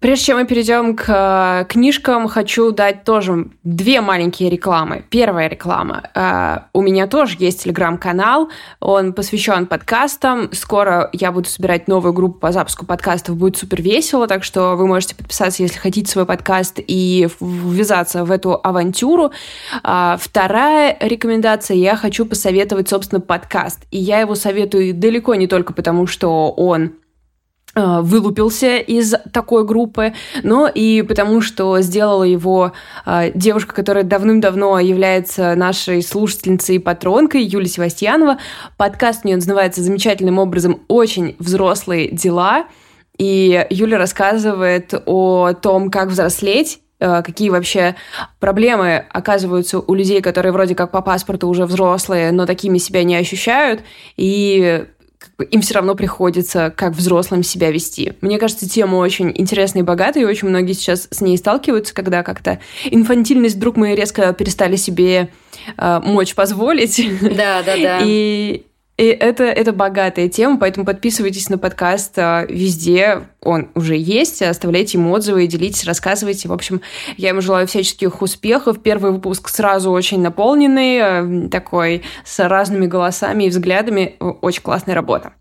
Прежде 0.00 0.26
чем 0.26 0.38
мы 0.38 0.46
перейдем 0.46 0.94
к 0.94 1.06
э, 1.08 1.64
книжкам, 1.68 2.28
хочу 2.28 2.70
дать 2.70 3.02
тоже 3.02 3.48
две 3.64 4.00
маленькие 4.00 4.48
рекламы. 4.48 5.04
Первая 5.10 5.48
реклама. 5.48 6.04
Э, 6.14 6.58
у 6.72 6.82
меня 6.82 7.08
тоже 7.08 7.34
есть 7.40 7.64
телеграм-канал, 7.64 8.48
он 8.78 9.12
посвящен 9.12 9.66
подкастам. 9.66 10.52
Скоро 10.52 11.10
я 11.12 11.32
буду 11.32 11.48
собирать 11.48 11.88
новую 11.88 12.12
группу 12.12 12.38
по 12.38 12.52
запуску 12.52 12.86
подкастов, 12.86 13.36
будет 13.36 13.56
супер 13.56 13.82
весело, 13.82 14.28
так 14.28 14.44
что 14.44 14.76
вы 14.76 14.86
можете 14.86 15.16
подписаться, 15.16 15.64
если 15.64 15.78
хотите 15.78 16.08
свой 16.08 16.26
подкаст 16.26 16.78
и 16.78 17.28
ввязаться 17.40 18.24
в 18.24 18.30
эту 18.30 18.60
авантюру. 18.62 19.32
Э, 19.82 20.16
вторая 20.20 20.96
рекомендация, 21.00 21.76
я 21.76 21.96
хочу 21.96 22.24
посоветовать, 22.24 22.88
собственно, 22.88 23.20
подкаст. 23.20 23.80
И 23.90 23.98
я 23.98 24.20
его 24.20 24.36
советую 24.36 24.94
далеко 24.94 25.34
не 25.34 25.48
только 25.48 25.72
потому, 25.72 26.06
что 26.06 26.52
он 26.52 26.92
вылупился 28.02 28.76
из 28.76 29.14
такой 29.32 29.64
группы, 29.64 30.12
но 30.42 30.68
и 30.68 31.02
потому, 31.02 31.40
что 31.40 31.80
сделала 31.80 32.24
его 32.24 32.72
э, 33.06 33.30
девушка, 33.34 33.74
которая 33.74 34.04
давным-давно 34.04 34.78
является 34.80 35.54
нашей 35.54 36.02
слушательницей 36.02 36.76
и 36.76 36.78
патронкой, 36.78 37.42
Юлия 37.42 37.68
Севастьянова. 37.68 38.38
Подкаст 38.76 39.20
у 39.24 39.28
нее 39.28 39.36
называется 39.36 39.82
замечательным 39.82 40.38
образом 40.38 40.80
«Очень 40.88 41.36
взрослые 41.38 42.10
дела», 42.10 42.66
и 43.18 43.66
Юля 43.70 43.98
рассказывает 43.98 44.94
о 45.04 45.52
том, 45.52 45.90
как 45.90 46.08
взрослеть, 46.08 46.80
э, 47.00 47.22
какие 47.22 47.50
вообще 47.50 47.96
проблемы 48.38 49.04
оказываются 49.10 49.80
у 49.80 49.94
людей, 49.94 50.20
которые 50.20 50.52
вроде 50.52 50.74
как 50.74 50.92
по 50.92 51.02
паспорту 51.02 51.48
уже 51.48 51.66
взрослые, 51.66 52.30
но 52.30 52.46
такими 52.46 52.78
себя 52.78 53.02
не 53.02 53.16
ощущают, 53.16 53.82
и 54.16 54.86
им 55.42 55.60
все 55.60 55.74
равно 55.74 55.94
приходится 55.94 56.72
как 56.74 56.94
взрослым 56.94 57.42
себя 57.42 57.70
вести. 57.70 58.14
Мне 58.20 58.38
кажется, 58.38 58.68
тема 58.68 58.96
очень 58.96 59.32
интересная 59.34 59.82
и 59.82 59.84
богатая, 59.84 60.22
и 60.22 60.26
очень 60.26 60.48
многие 60.48 60.72
сейчас 60.72 61.08
с 61.10 61.20
ней 61.20 61.36
сталкиваются, 61.36 61.94
когда 61.94 62.22
как-то 62.22 62.58
инфантильность 62.84 63.56
вдруг 63.56 63.76
мы 63.76 63.94
резко 63.94 64.32
перестали 64.32 64.76
себе 64.76 65.30
э, 65.76 66.00
мочь 66.04 66.34
позволить. 66.34 67.00
Да, 67.22 67.62
да, 67.62 67.76
да. 67.76 68.00
И, 68.04 68.64
и 68.98 69.04
это, 69.04 69.44
это 69.44 69.72
богатая 69.72 70.28
тема, 70.28 70.58
поэтому 70.58 70.84
подписывайтесь 70.84 71.48
на 71.48 71.56
подкаст 71.56 72.18
а, 72.18 72.44
везде, 72.48 73.28
он 73.40 73.70
уже 73.76 73.94
есть, 73.96 74.42
оставляйте 74.42 74.98
ему 74.98 75.12
отзывы, 75.12 75.46
делитесь, 75.46 75.84
рассказывайте. 75.84 76.48
В 76.48 76.52
общем, 76.52 76.80
я 77.16 77.28
ему 77.28 77.40
желаю 77.40 77.68
всяческих 77.68 78.20
успехов. 78.22 78.82
Первый 78.82 79.12
выпуск 79.12 79.50
сразу 79.50 79.92
очень 79.92 80.20
наполненный, 80.20 80.98
а, 80.98 81.48
такой 81.48 82.02
с 82.24 82.44
разными 82.48 82.88
голосами 82.88 83.44
и 83.44 83.50
взглядами. 83.50 84.16
Очень 84.18 84.62
классная 84.62 84.96
работа. 84.96 85.32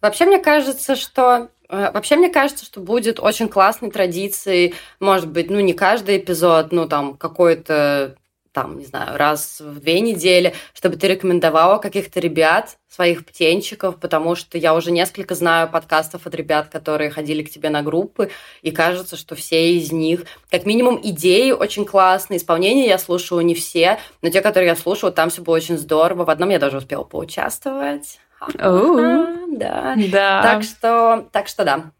Вообще, 0.00 0.24
мне 0.24 0.38
кажется, 0.38 0.96
что 0.96 1.50
э, 1.68 1.90
Вообще, 1.92 2.16
мне 2.16 2.30
кажется, 2.30 2.64
что 2.64 2.80
будет 2.80 3.20
очень 3.20 3.48
классной 3.50 3.90
традицией, 3.90 4.74
может 5.00 5.28
быть, 5.28 5.50
ну, 5.50 5.60
не 5.60 5.74
каждый 5.74 6.16
эпизод, 6.16 6.72
ну, 6.72 6.88
там, 6.88 7.18
какой-то 7.18 8.16
там, 8.52 8.78
не 8.78 8.84
знаю, 8.84 9.16
раз 9.16 9.60
в 9.60 9.80
две 9.80 10.00
недели, 10.00 10.54
чтобы 10.74 10.96
ты 10.96 11.08
рекомендовала 11.08 11.78
каких-то 11.78 12.20
ребят, 12.20 12.76
своих 12.88 13.24
птенчиков, 13.24 13.98
потому 13.98 14.34
что 14.34 14.58
я 14.58 14.74
уже 14.74 14.90
несколько 14.90 15.34
знаю 15.34 15.70
подкастов 15.70 16.26
от 16.26 16.34
ребят, 16.34 16.68
которые 16.68 17.08
ходили 17.08 17.42
к 17.42 17.50
тебе 17.50 17.70
на 17.70 17.80
группы, 17.80 18.30
и 18.60 18.70
кажется, 18.70 19.16
что 19.16 19.34
все 19.34 19.74
из 19.76 19.92
них, 19.92 20.24
как 20.50 20.66
минимум, 20.66 21.00
идеи 21.02 21.52
очень 21.52 21.86
классные, 21.86 22.36
исполнение 22.36 22.86
я 22.86 22.98
слушала 22.98 23.40
не 23.40 23.54
все, 23.54 23.98
но 24.20 24.28
те, 24.28 24.42
которые 24.42 24.68
я 24.68 24.76
слушала, 24.76 25.10
там 25.10 25.30
все 25.30 25.40
было 25.40 25.54
очень 25.54 25.78
здорово. 25.78 26.26
В 26.26 26.30
одном 26.30 26.50
я 26.50 26.58
даже 26.58 26.76
успела 26.76 27.04
поучаствовать. 27.04 28.20
Да. 29.48 29.94
да. 29.96 30.42
Так 30.42 30.62
что, 30.62 31.28
так 31.32 31.48
что 31.48 31.64
да. 31.64 31.92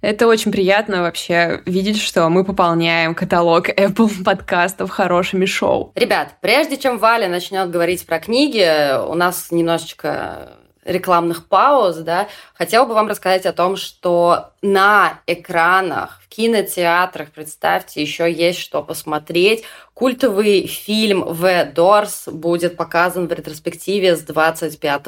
Это 0.00 0.28
очень 0.28 0.52
приятно 0.52 1.02
вообще 1.02 1.60
видеть, 1.66 2.00
что 2.00 2.28
мы 2.28 2.44
пополняем 2.44 3.16
каталог 3.16 3.68
Apple 3.68 4.22
подкастов 4.24 4.90
хорошими 4.90 5.44
шоу. 5.44 5.92
Ребят, 5.96 6.34
прежде 6.40 6.76
чем 6.76 6.98
Валя 6.98 7.28
начнет 7.28 7.68
говорить 7.70 8.06
про 8.06 8.20
книги, 8.20 8.96
у 9.08 9.14
нас 9.14 9.50
немножечко 9.50 10.52
рекламных 10.84 11.46
пауз, 11.48 11.96
да, 11.96 12.28
хотела 12.54 12.86
бы 12.86 12.94
вам 12.94 13.08
рассказать 13.08 13.44
о 13.46 13.52
том, 13.52 13.76
что 13.76 14.50
на 14.62 15.20
экранах, 15.26 16.20
в 16.24 16.28
кинотеатрах, 16.28 17.30
представьте, 17.30 18.00
еще 18.00 18.32
есть 18.32 18.58
что 18.58 18.82
посмотреть. 18.82 19.64
Культовый 19.94 20.66
фильм 20.66 21.24
«The 21.24 21.74
Doors» 21.74 22.30
будет 22.30 22.76
показан 22.76 23.26
в 23.26 23.32
ретроспективе 23.32 24.16
с 24.16 24.22
25 24.22 25.06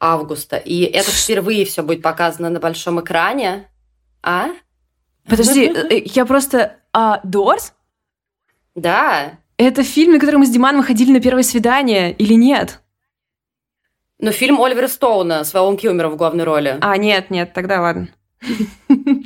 августа. 0.00 0.56
И 0.56 0.84
это 0.84 1.10
впервые 1.10 1.64
все 1.66 1.82
будет 1.82 2.02
показано 2.02 2.48
на 2.48 2.60
большом 2.60 3.00
экране. 3.00 3.68
А? 4.28 4.50
Подожди, 5.26 5.72
э, 5.74 6.02
я 6.04 6.26
просто... 6.26 6.76
А, 6.92 7.20
Дорс? 7.24 7.72
Да. 8.74 9.38
Это 9.56 9.82
фильм, 9.82 10.12
на 10.12 10.20
который 10.20 10.36
мы 10.36 10.44
с 10.44 10.50
Диманом 10.50 10.82
ходили 10.82 11.12
на 11.12 11.20
первое 11.20 11.42
свидание, 11.42 12.12
или 12.12 12.34
нет? 12.34 12.82
Ну, 14.18 14.30
фильм 14.30 14.60
Оливера 14.60 14.86
Стоуна 14.86 15.44
с 15.44 15.54
Вэллом 15.54 15.78
Килмером 15.78 16.12
в 16.12 16.16
главной 16.16 16.44
роли. 16.44 16.76
А, 16.82 16.98
нет, 16.98 17.30
нет, 17.30 17.54
тогда 17.54 17.80
ладно. 17.80 18.08
Не, 18.42 19.24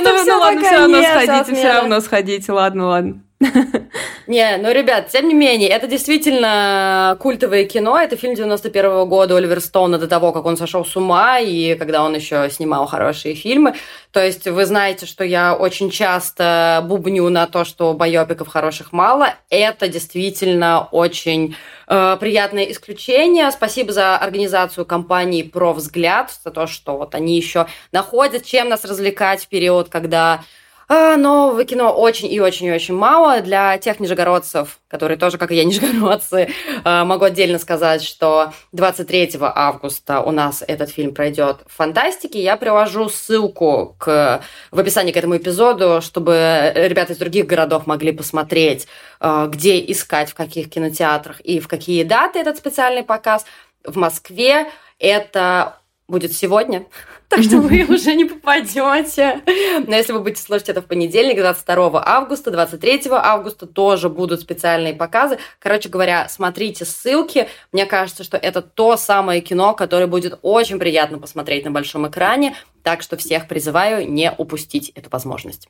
ну, 0.00 0.24
ну 0.24 0.38
ладно, 0.38 0.62
все 0.62 0.78
равно 0.78 1.02
сходите, 1.02 1.54
все 1.54 1.72
равно 1.72 2.00
сходите, 2.00 2.52
ладно, 2.52 2.86
ладно. 2.86 3.23
Не, 4.26 4.56
ну, 4.56 4.72
ребят, 4.72 5.08
тем 5.08 5.28
не 5.28 5.34
менее, 5.34 5.68
это 5.68 5.86
действительно 5.86 7.16
культовое 7.20 7.64
кино. 7.64 7.98
Это 7.98 8.16
фильм 8.16 8.34
91 8.34 8.84
-го 8.84 9.06
года 9.06 9.36
Оливер 9.36 9.60
Стоуна 9.60 9.98
до 9.98 10.08
того, 10.08 10.32
как 10.32 10.46
он 10.46 10.56
сошел 10.56 10.84
с 10.84 10.96
ума, 10.96 11.38
и 11.38 11.74
когда 11.74 12.02
он 12.02 12.14
еще 12.14 12.48
снимал 12.50 12.86
хорошие 12.86 13.34
фильмы. 13.34 13.74
То 14.12 14.24
есть 14.24 14.46
вы 14.46 14.64
знаете, 14.66 15.06
что 15.06 15.24
я 15.24 15.54
очень 15.54 15.90
часто 15.90 16.82
бубню 16.84 17.28
на 17.28 17.46
то, 17.46 17.64
что 17.64 17.92
байопиков 17.94 18.48
хороших 18.48 18.92
мало. 18.92 19.34
Это 19.50 19.88
действительно 19.88 20.88
очень 20.90 21.56
э, 21.88 22.16
приятное 22.20 22.64
исключение. 22.64 23.50
Спасибо 23.50 23.92
за 23.92 24.16
организацию 24.16 24.86
компании 24.86 25.42
«Про 25.42 25.72
взгляд», 25.72 26.30
за 26.44 26.50
то, 26.50 26.66
что 26.66 26.96
вот 26.96 27.14
они 27.14 27.36
еще 27.36 27.66
находят, 27.92 28.44
чем 28.44 28.68
нас 28.68 28.84
развлекать 28.84 29.44
в 29.44 29.48
период, 29.48 29.88
когда 29.88 30.40
нового 30.88 31.64
кино 31.64 31.92
очень 31.92 32.32
и 32.32 32.40
очень 32.40 32.66
и 32.66 32.72
очень 32.72 32.94
мало. 32.94 33.40
Для 33.40 33.78
тех 33.78 34.00
нижегородцев, 34.00 34.80
которые 34.88 35.18
тоже, 35.18 35.38
как 35.38 35.50
и 35.50 35.56
я, 35.56 35.64
нижегородцы, 35.64 36.48
а, 36.84 37.04
могу 37.04 37.24
отдельно 37.24 37.58
сказать, 37.58 38.02
что 38.02 38.52
23 38.72 39.32
августа 39.40 40.20
у 40.20 40.30
нас 40.30 40.62
этот 40.66 40.90
фильм 40.90 41.14
пройдет 41.14 41.58
в 41.66 41.76
фантастике. 41.76 42.42
Я 42.42 42.56
приложу 42.56 43.08
ссылку 43.08 43.96
к, 43.98 44.42
в 44.70 44.78
описании 44.78 45.12
к 45.12 45.16
этому 45.16 45.36
эпизоду, 45.36 46.00
чтобы 46.02 46.72
ребята 46.74 47.12
из 47.12 47.18
других 47.18 47.46
городов 47.46 47.86
могли 47.86 48.12
посмотреть, 48.12 48.86
а, 49.20 49.46
где 49.46 49.80
искать, 49.80 50.30
в 50.30 50.34
каких 50.34 50.70
кинотеатрах 50.70 51.40
и 51.40 51.60
в 51.60 51.68
какие 51.68 52.02
даты 52.04 52.38
этот 52.38 52.56
специальный 52.56 53.02
показ. 53.02 53.44
В 53.84 53.96
Москве 53.96 54.66
это 54.98 55.78
будет 56.08 56.32
сегодня, 56.32 56.86
так 57.34 57.44
что 57.44 57.58
вы 57.58 57.84
уже 57.84 58.14
не 58.14 58.24
попадете. 58.24 59.40
Но 59.86 59.96
если 59.96 60.12
вы 60.12 60.20
будете 60.20 60.42
слушать 60.42 60.68
это 60.68 60.82
в 60.82 60.86
понедельник, 60.86 61.36
22 61.36 62.02
августа, 62.04 62.50
23 62.50 63.02
августа 63.10 63.66
тоже 63.66 64.08
будут 64.08 64.40
специальные 64.40 64.94
показы. 64.94 65.38
Короче 65.58 65.88
говоря, 65.88 66.28
смотрите 66.28 66.84
ссылки. 66.84 67.48
Мне 67.72 67.86
кажется, 67.86 68.22
что 68.22 68.36
это 68.36 68.62
то 68.62 68.96
самое 68.96 69.40
кино, 69.40 69.74
которое 69.74 70.06
будет 70.06 70.38
очень 70.42 70.78
приятно 70.78 71.18
посмотреть 71.18 71.64
на 71.64 71.70
большом 71.72 72.06
экране. 72.06 72.54
Так 72.82 73.02
что 73.02 73.16
всех 73.16 73.48
призываю 73.48 74.08
не 74.10 74.30
упустить 74.36 74.90
эту 74.90 75.10
возможность. 75.10 75.68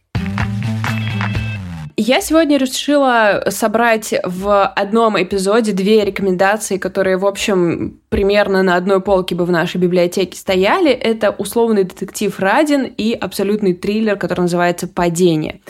Я 1.96 2.20
сегодня 2.20 2.57
решила 2.57 3.44
собрать 3.50 4.14
в 4.24 4.66
одном 4.66 5.22
эпизоде 5.22 5.70
две 5.72 6.04
рекомендации, 6.04 6.76
которые, 6.76 7.18
в 7.18 7.26
общем, 7.26 8.00
примерно 8.09 8.64
на 8.64 8.74
одной 8.74 9.00
полке 9.00 9.37
бы 9.37 9.44
в 9.44 9.52
нашей 9.52 9.76
библиотеке 9.80 10.37
стояли. 10.37 10.90
Это 10.90 11.30
условный 11.30 11.85
детектив 11.85 12.37
Радин 12.40 12.83
и 12.85 13.12
абсолютный 13.12 13.74
триллер, 13.74 14.16
который 14.16 14.40
называется 14.40 14.88
«Падение». 14.88 15.61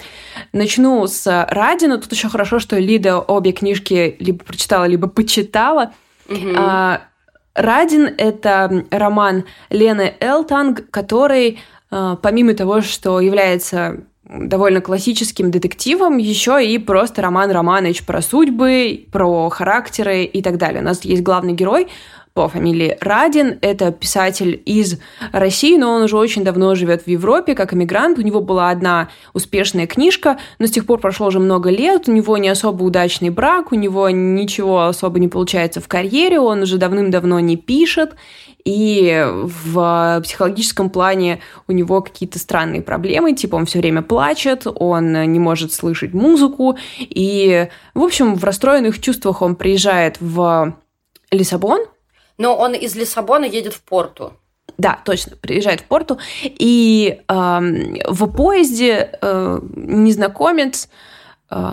Начну 0.55 1.07
с 1.07 1.47
Радина. 1.51 1.99
Тут 1.99 2.13
еще 2.13 2.31
хорошо, 2.31 2.59
что 2.59 2.79
Лида 2.79 3.19
обе 3.19 3.53
книжки 3.53 4.17
либо 4.19 4.43
прочитала, 4.45 4.85
либо 4.85 5.09
почитала. 5.09 5.93
Mm-hmm. 6.29 7.01
Радин— 7.55 8.15
это 8.19 8.87
роман 8.91 9.45
Лены 9.69 10.15
Элтанг, 10.21 10.91
который, 10.91 11.61
а, 11.91 12.17
помимо 12.17 12.55
того, 12.55 12.81
что 12.81 13.21
является 13.21 14.05
довольно 14.29 14.81
классическим 14.81 15.51
детективом, 15.51 16.19
еще 16.19 16.65
и 16.65 16.79
просто 16.79 17.23
Роман 17.23 17.51
Романович 17.51 18.05
про 18.05 18.23
судьбы, 18.23 19.05
про 19.13 19.49
характеры 19.51 20.25
и 20.25 20.43
так 20.43 20.57
далее. 20.57 20.81
У 20.81 20.85
нас 20.85 21.05
есть 21.05 21.23
главный 21.23 21.53
герой, 21.53 21.89
по 22.35 22.49
фамилии 22.49 22.99
Радин. 23.01 23.59
Это 23.61 23.93
писатель 23.93 24.61
из 24.67 24.99
России, 25.31 25.79
но 25.79 25.93
он 25.93 26.03
уже 26.03 26.17
очень 26.17 26.43
давно 26.43 26.75
живет 26.75 27.03
в 27.03 27.09
Европе 27.09 27.55
как 27.55 27.73
иммигрант. 27.73 28.19
У 28.19 28.23
него 28.23 28.41
была 28.41 28.71
одна 28.71 29.09
успешная 29.33 29.87
книжка, 29.87 30.39
но 30.59 30.67
с 30.67 30.73
тех 30.73 30.85
пор 30.85 30.99
прошло 30.99 31.29
уже 31.29 31.39
много 31.39 31.71
лет. 31.71 32.09
У 32.09 32.13
него 32.13 32.37
не 32.37 32.49
особо 32.49 32.83
удачный 32.83 33.31
брак, 33.31 33.71
у 33.71 33.77
него 33.77 34.11
ничего 34.11 34.87
особо 34.87 35.21
не 35.21 35.29
получается 35.29 35.81
в 35.81 35.87
карьере, 35.87 36.41
он 36.41 36.63
уже 36.63 36.77
давным-давно 36.77 37.39
не 37.39 37.57
пишет. 37.57 38.17
И 38.65 39.27
в 39.27 40.21
психологическом 40.25 40.89
плане 40.89 41.41
у 41.69 41.73
него 41.73 42.01
какие-то 42.01 42.39
странные 42.39 42.81
проблемы, 42.81 43.35
типа 43.35 43.57
он 43.57 43.67
все 43.67 43.79
время 43.79 44.01
плачет, 44.01 44.67
он 44.67 45.13
не 45.31 45.39
может 45.39 45.73
слышать 45.73 46.15
музыку, 46.15 46.79
и, 46.99 47.69
в 47.93 48.03
общем, 48.03 48.37
в 48.37 48.45
расстроенных 48.45 49.01
чувствах 49.01 49.43
он 49.43 49.57
приезжает 49.57 50.17
в 50.21 50.75
Лиссабон. 51.31 51.81
Но 52.39 52.57
он 52.57 52.73
из 52.73 52.97
Лиссабона 52.97 53.45
едет 53.45 53.75
в 53.75 53.83
Порту. 53.83 54.33
Да, 54.79 54.99
точно, 55.05 55.37
приезжает 55.37 55.83
в 55.83 55.85
Порту, 55.85 56.19
и 56.43 57.21
э, 57.29 57.61
в 58.09 58.27
поезде 58.33 59.19
э, 59.21 59.61
незнакомец 59.77 60.89
э, 61.51 61.73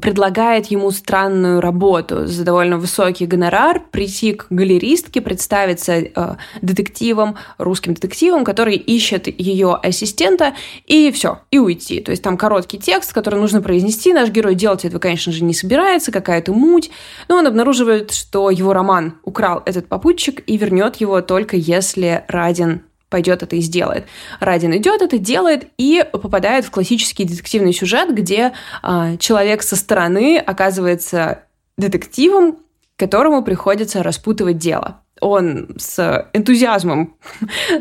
предлагает 0.00 0.66
ему 0.66 0.90
странную 0.90 1.60
работу 1.60 2.26
за 2.26 2.44
довольно 2.44 2.78
высокий 2.78 3.26
гонорар, 3.26 3.82
прийти 3.90 4.32
к 4.32 4.46
галеристке, 4.50 5.20
представиться 5.20 5.92
э, 5.92 6.36
детективом, 6.62 7.36
русским 7.58 7.94
детективом, 7.94 8.44
который 8.44 8.76
ищет 8.76 9.28
ее 9.28 9.74
ассистента, 9.74 10.54
и 10.86 11.10
все, 11.12 11.40
и 11.50 11.58
уйти. 11.58 12.00
То 12.00 12.10
есть 12.10 12.22
там 12.22 12.36
короткий 12.36 12.78
текст, 12.78 13.12
который 13.12 13.38
нужно 13.38 13.60
произнести. 13.60 14.12
Наш 14.12 14.30
герой 14.30 14.54
делать 14.54 14.84
этого, 14.84 15.00
конечно 15.00 15.32
же, 15.32 15.44
не 15.44 15.54
собирается, 15.54 16.12
какая-то 16.12 16.52
муть, 16.52 16.90
но 17.28 17.36
он 17.36 17.46
обнаруживает, 17.46 18.12
что 18.12 18.50
его 18.50 18.72
роман 18.72 19.16
украл 19.24 19.62
этот 19.66 19.88
попутчик 19.88 20.42
и 20.46 20.56
вернет 20.56 20.96
его 20.96 21.20
только 21.20 21.56
если 21.56 22.24
Радин 22.28 22.82
пойдет 23.12 23.42
это 23.44 23.54
и 23.54 23.60
сделает. 23.60 24.06
Радин 24.40 24.74
идет 24.76 25.02
это, 25.02 25.18
делает 25.18 25.68
и 25.78 26.04
попадает 26.10 26.64
в 26.64 26.70
классический 26.70 27.24
детективный 27.24 27.72
сюжет, 27.72 28.12
где 28.12 28.52
э, 28.82 29.16
человек 29.20 29.62
со 29.62 29.76
стороны 29.76 30.38
оказывается 30.38 31.44
детективом, 31.76 32.58
которому 32.96 33.44
приходится 33.44 34.02
распутывать 34.02 34.58
дело 34.58 35.02
он 35.20 35.68
с 35.78 36.28
энтузиазмом, 36.32 37.14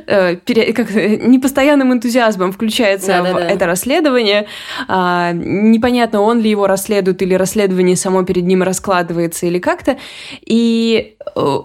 э, 0.07 0.35
как, 0.35 0.93
непостоянным 0.93 1.91
энтузиазмом 1.91 2.51
включается 2.51 3.07
да, 3.07 3.21
в 3.21 3.23
да, 3.23 3.33
да. 3.33 3.49
это 3.49 3.65
расследование. 3.65 4.47
А, 4.87 5.31
непонятно, 5.33 6.21
он 6.21 6.39
ли 6.39 6.51
его 6.51 6.67
расследует, 6.67 7.21
или 7.23 7.33
расследование 7.33 7.95
само 7.95 8.23
перед 8.23 8.43
ним 8.43 8.61
раскладывается, 8.61 9.47
или 9.47 9.57
как-то. 9.57 9.97
И 10.45 11.15
э, 11.35 11.57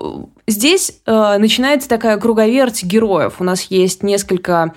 Здесь 0.48 1.00
э, 1.06 1.36
начинается 1.38 1.88
такая 1.88 2.18
круговерть 2.18 2.84
героев. 2.84 3.34
У 3.40 3.44
нас 3.44 3.62
есть 3.62 4.04
несколько 4.04 4.74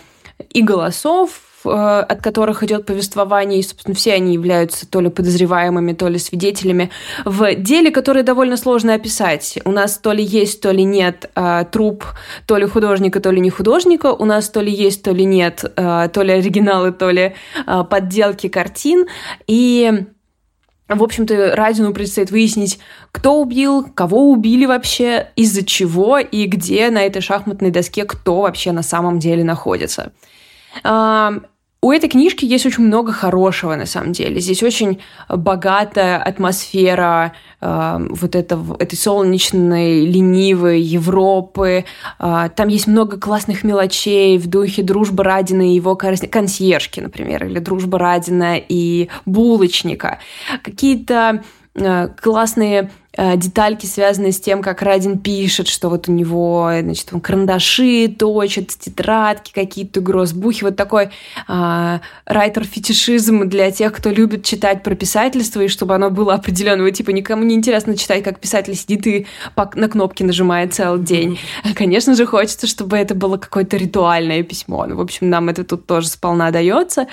и 0.50 0.64
голосов, 0.64 1.42
э, 1.64 1.70
от 1.70 2.22
которых 2.22 2.64
идет 2.64 2.88
повествование, 2.88 3.60
и, 3.60 3.64
собственно, 3.64 3.94
все 3.94 4.14
они 4.14 4.34
являются 4.34 4.90
то 4.90 5.00
ли 5.00 5.10
подозреваемыми, 5.10 5.94
то 5.94 6.08
ли 6.08 6.18
свидетелями 6.18 6.90
в 7.24 7.54
деле, 7.54 7.92
которое 7.92 8.24
довольно 8.24 8.58
сложно 8.58 8.96
описать. 8.96 9.60
У 9.64 9.72
нас 9.72 10.00
то 10.00 10.12
ли 10.12 10.24
есть, 10.24 10.60
то 10.62 10.72
ли 10.72 10.84
нет 10.84 11.30
э, 11.36 11.66
труп, 11.72 12.04
то 12.48 12.58
ли 12.58 12.66
художника, 12.66 13.20
то 13.20 13.30
ли 13.30 13.40
не 13.40 13.52
художника. 13.52 14.08
У 14.14 14.26
нас 14.26 14.50
то 14.50 14.62
ли 14.62 14.72
есть, 14.72 15.04
то 15.04 15.12
ли 15.12 15.24
нет, 15.24 15.64
э, 15.76 16.10
то 16.12 16.24
ли 16.24 16.34
оригиналы, 16.34 16.94
то 16.94 17.12
ли 17.12 17.36
э, 17.68 17.84
подделки 17.88 18.50
картин. 18.50 19.06
И 19.46 20.06
в 20.96 21.04
общем-то, 21.04 21.56
Радину 21.56 21.94
предстоит 21.94 22.32
выяснить, 22.32 22.80
кто 23.12 23.40
убил, 23.40 23.84
кого 23.84 24.32
убили 24.32 24.66
вообще, 24.66 25.30
из-за 25.36 25.64
чего 25.64 26.18
и 26.18 26.46
где 26.46 26.90
на 26.90 27.04
этой 27.04 27.22
шахматной 27.22 27.70
доске 27.70 28.06
кто 28.06 28.42
вообще 28.42 28.72
на 28.72 28.82
самом 28.82 29.20
деле 29.20 29.44
находится. 29.44 30.14
У 31.82 31.94
этой 31.94 32.10
книжки 32.10 32.44
есть 32.44 32.66
очень 32.66 32.84
много 32.84 33.14
хорошего, 33.14 33.76
на 33.76 33.86
самом 33.86 34.12
деле. 34.12 34.42
Здесь 34.42 34.62
очень 34.64 35.00
богатая 35.30 36.18
атмосфера 36.18 37.32
э, 37.62 38.08
вот 38.10 38.36
это, 38.36 38.60
этой 38.80 38.98
солнечной, 38.98 40.06
ленивой 40.06 40.82
Европы. 40.82 41.86
Э, 42.20 42.50
там 42.54 42.68
есть 42.68 42.88
много 42.88 43.18
классных 43.18 43.64
мелочей 43.64 44.38
в 44.38 44.48
духе 44.48 44.84
дружбы 44.84 45.24
Радина 45.24 45.62
и 45.62 45.76
его 45.76 45.96
консьержки, 45.96 47.00
например, 47.00 47.46
или 47.46 47.60
дружба 47.60 47.98
Радина 47.98 48.58
и 48.58 49.08
булочника. 49.26 50.20
Какие-то 50.64 51.44
классные 51.74 52.90
Э, 53.18 53.36
детальки, 53.36 53.86
связанные 53.88 54.32
с 54.32 54.40
тем, 54.40 54.62
как 54.62 54.84
Радин 54.84 55.18
пишет, 55.18 55.68
что 55.68 55.90
вот 55.90 56.08
у 56.08 56.12
него, 56.14 56.72
значит, 56.80 57.10
он 57.12 57.20
карандаши 57.20 58.08
точит, 58.08 58.70
тетрадки 58.70 59.52
какие-то, 59.52 60.00
грозбухи, 60.00 60.64
вот 60.64 60.76
такой 60.76 61.10
э, 61.48 62.00
райтер-фетишизм 62.26 63.46
для 63.50 63.72
тех, 63.72 63.92
кто 63.94 64.12
любит 64.12 64.46
читать 64.46 64.84
про 64.84 64.94
писательство, 64.96 65.60
и 65.60 65.68
чтобы 65.68 65.96
оно 65.96 66.12
было 66.12 66.36
определенного 66.36 66.92
типа. 66.92 67.10
Никому 67.10 67.44
не 67.44 67.56
интересно 67.56 67.98
читать, 67.98 68.24
как 68.24 68.40
писатель 68.40 68.76
сидит 68.76 69.08
и 69.08 69.26
на 69.74 69.90
кнопки 69.90 70.24
нажимает 70.24 70.76
целый 70.76 71.02
день. 71.02 71.40
Конечно 71.76 72.16
же, 72.16 72.26
хочется, 72.26 72.68
чтобы 72.68 72.96
это 72.96 73.16
было 73.16 73.38
какое-то 73.38 73.76
ритуальное 73.76 74.44
письмо. 74.44 74.86
Ну, 74.86 74.96
в 74.96 75.02
общем, 75.02 75.30
нам 75.30 75.50
это 75.50 75.64
тут 75.64 75.88
тоже 75.88 76.08
сполна 76.08 76.52
дается. 76.52 77.08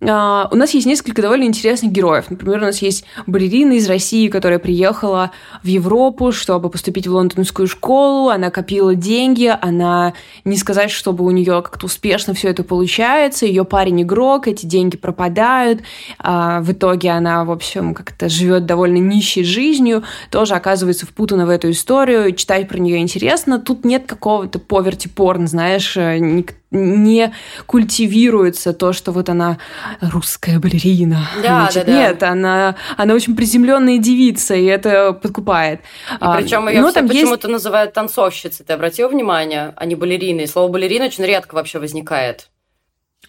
Uh, 0.00 0.46
у 0.50 0.56
нас 0.56 0.74
есть 0.74 0.86
несколько 0.86 1.22
довольно 1.22 1.44
интересных 1.44 1.90
героев. 1.90 2.26
Например, 2.28 2.58
у 2.58 2.66
нас 2.66 2.82
есть 2.82 3.04
балерина 3.26 3.72
из 3.72 3.88
России, 3.88 4.28
которая 4.28 4.58
приехала 4.58 5.30
в 5.62 5.66
Европу, 5.66 6.32
чтобы 6.32 6.68
поступить 6.68 7.06
в 7.06 7.12
лондонскую 7.12 7.66
школу. 7.66 8.28
Она 8.28 8.50
копила 8.50 8.94
деньги, 8.94 9.54
она 9.58 10.12
не 10.44 10.58
сказать, 10.58 10.90
чтобы 10.90 11.24
у 11.24 11.30
нее 11.30 11.62
как-то 11.62 11.86
успешно 11.86 12.34
все 12.34 12.50
это 12.50 12.62
получается. 12.62 13.46
Ее 13.46 13.64
парень 13.64 14.02
игрок, 14.02 14.48
эти 14.48 14.66
деньги 14.66 14.96
пропадают. 14.96 15.80
Uh, 16.22 16.60
в 16.60 16.72
итоге 16.72 17.10
она, 17.10 17.44
в 17.44 17.50
общем, 17.50 17.94
как-то 17.94 18.28
живет 18.28 18.66
довольно 18.66 18.98
нищей 18.98 19.44
жизнью, 19.44 20.04
тоже 20.30 20.54
оказывается 20.54 21.06
впутана 21.06 21.46
в 21.46 21.50
эту 21.50 21.70
историю. 21.70 22.34
Читать 22.34 22.68
про 22.68 22.78
нее 22.78 22.98
интересно. 22.98 23.58
Тут 23.58 23.84
нет 23.84 24.04
какого-то 24.06 24.58
поверти 24.58 25.08
порн, 25.08 25.48
знаешь, 25.48 25.96
э, 25.96 26.18
никто 26.18 26.56
не 26.70 27.32
культивируется 27.66 28.72
то, 28.72 28.92
что 28.92 29.12
вот 29.12 29.28
она 29.28 29.58
русская 30.00 30.58
балерина. 30.58 31.28
Да, 31.42 31.60
Значит, 31.60 31.86
да, 31.86 31.92
да. 31.92 31.98
Нет, 31.98 32.22
она, 32.22 32.76
она 32.96 33.14
очень 33.14 33.36
приземленная 33.36 33.98
девица, 33.98 34.54
и 34.54 34.64
это 34.64 35.12
подкупает. 35.12 35.80
И 36.12 36.24
причем 36.36 36.68
ее 36.68 36.86
все 36.88 37.02
почему-то 37.02 37.48
есть... 37.48 37.52
называют 37.52 37.92
танцовщицей. 37.92 38.66
Ты 38.66 38.72
обратил 38.72 39.08
внимание, 39.08 39.72
а 39.76 39.86
не 39.86 39.94
балериной? 39.94 40.48
Слово 40.48 40.68
балерина 40.68 41.06
очень 41.06 41.24
редко 41.24 41.54
вообще 41.54 41.78
возникает. 41.78 42.48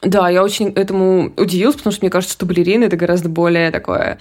Да, 0.01 0.29
я 0.29 0.43
очень 0.43 0.69
этому 0.69 1.33
удивилась, 1.37 1.75
потому 1.75 1.91
что 1.91 2.03
мне 2.03 2.11
кажется, 2.11 2.33
что 2.33 2.45
балерина 2.45 2.85
это 2.85 2.97
гораздо 2.97 3.29
более 3.29 3.71
такое 3.71 4.19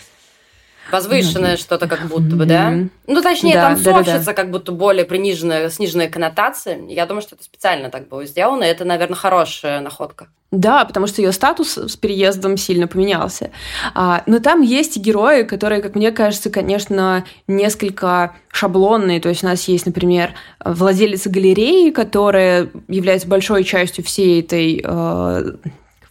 Возвышенное 0.91 1.57
что-то 1.57 1.89
как 1.89 2.07
будто 2.07 2.37
бы, 2.37 2.47
да? 2.47 2.73
Ну, 3.07 3.23
точнее, 3.23 3.55
да, 3.55 3.69
танцовщица 3.69 4.13
да, 4.13 4.19
да, 4.19 4.25
да. 4.25 4.33
как 4.35 4.51
будто 4.51 4.73
более 4.73 5.05
приниженная, 5.05 5.69
сниженная 5.71 6.09
коннотация. 6.09 6.79
Я 6.89 7.07
думаю, 7.07 7.23
что 7.23 7.35
это 7.35 7.45
специально 7.45 7.91
так 7.91 8.09
было 8.09 8.25
сделано, 8.25 8.65
и 8.65 8.69
это, 8.69 8.85
наверное, 8.85 9.17
хорошая 9.17 9.81
находка. 9.81 10.29
Да, 10.53 10.85
потому 10.85 11.09
что 11.09 11.21
ее 11.23 11.33
статус 11.33 11.77
с 11.77 11.97
переездом 11.97 12.57
сильно 12.57 12.87
поменялся. 12.87 13.51
А, 13.95 14.23
но 14.27 14.39
там 14.39 14.63
есть 14.63 14.97
герои, 14.97 15.43
которые, 15.43 15.83
как 15.83 15.97
мне 15.97 16.13
кажется, 16.13 16.51
конечно, 16.51 17.25
несколько 17.49 18.37
шаблонные. 18.53 19.21
То 19.21 19.29
есть 19.29 19.43
у 19.43 19.47
нас 19.47 19.67
есть, 19.67 19.87
например, 19.87 20.35
владелец 20.65 21.27
галереи, 21.27 21.91
которая 21.91 22.69
является 22.87 23.27
большой 23.27 23.65
частью 23.65 24.05
всей 24.05 24.41
этой 24.41 24.83
э, 24.85 25.53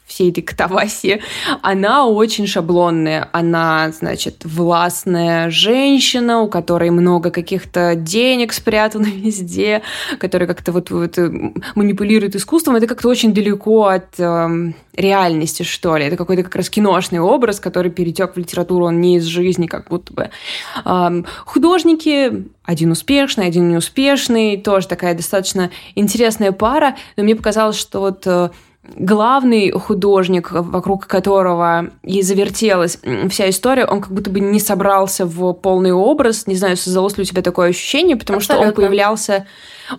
всей 0.06 0.30
этой 0.30 0.42
катавасии, 0.42 1.22
она 1.62 2.06
очень 2.06 2.46
шаблонная. 2.48 3.28
Она, 3.32 3.92
значит, 3.92 4.44
властная 4.46 5.50
женщина, 5.50 6.42
у 6.42 6.48
которой 6.48 6.92
много 6.92 7.32
каких-то 7.32 7.96
денег 7.96 8.54
спрятано 8.54 9.06
везде, 9.14 9.82
которая 10.20 10.48
как-то 10.48 10.72
вот, 10.72 10.92
вот 10.92 11.18
э, 11.18 11.32
манипулирует 11.74 12.36
искусством. 12.36 12.76
Это 12.76 12.88
как-то 12.88 13.10
очень 13.10 13.34
далеко 13.34 13.86
от 13.86 14.20
э, 14.20 14.72
реальности, 14.94 15.64
что 15.64 15.98
ли. 15.98 16.06
Это 16.06 16.18
какой-то 16.18 16.44
как 16.44 16.56
раз 16.56 16.70
киношный 16.70 17.20
образ, 17.20 17.60
который 17.60 17.90
перетек 17.90 18.36
в 18.36 18.38
литературу, 18.38 18.86
он 18.86 19.02
не 19.02 19.18
из 19.18 19.24
жизни, 19.24 19.66
как 19.66 19.90
будто 19.90 20.14
бы. 20.14 20.30
Э, 20.86 21.24
художники, 21.46 22.46
один 22.64 22.92
успешный, 22.92 23.48
один 23.48 23.70
неуспешный, 23.70 24.58
тоже 24.58 24.88
такая 24.88 25.16
достаточно 25.16 25.72
интересная 25.96 26.52
пара, 26.52 26.96
но 27.18 27.24
мне 27.24 27.36
показалось, 27.36 27.78
что 27.78 28.00
вот 28.00 28.24
э, 28.26 28.50
главный 28.96 29.72
художник, 29.72 30.52
вокруг 30.52 31.08
которого 31.08 31.92
и 32.04 32.22
завертелась 32.22 33.00
вся 33.30 33.50
история, 33.50 33.86
он 33.86 34.02
как 34.02 34.12
будто 34.12 34.30
бы 34.30 34.40
не 34.40 34.60
собрался 34.60 35.26
в 35.26 35.54
полный 35.54 35.92
образ. 35.92 36.48
Не 36.48 36.56
знаю, 36.56 36.78
создалось 36.78 37.18
ли 37.18 37.24
у 37.24 37.26
тебя 37.26 37.42
такое 37.42 37.70
ощущение, 37.70 38.16
потому 38.16 38.38
Абсолютно. 38.38 38.66
что 38.66 38.70
он 38.70 38.76
появлялся, 38.76 39.48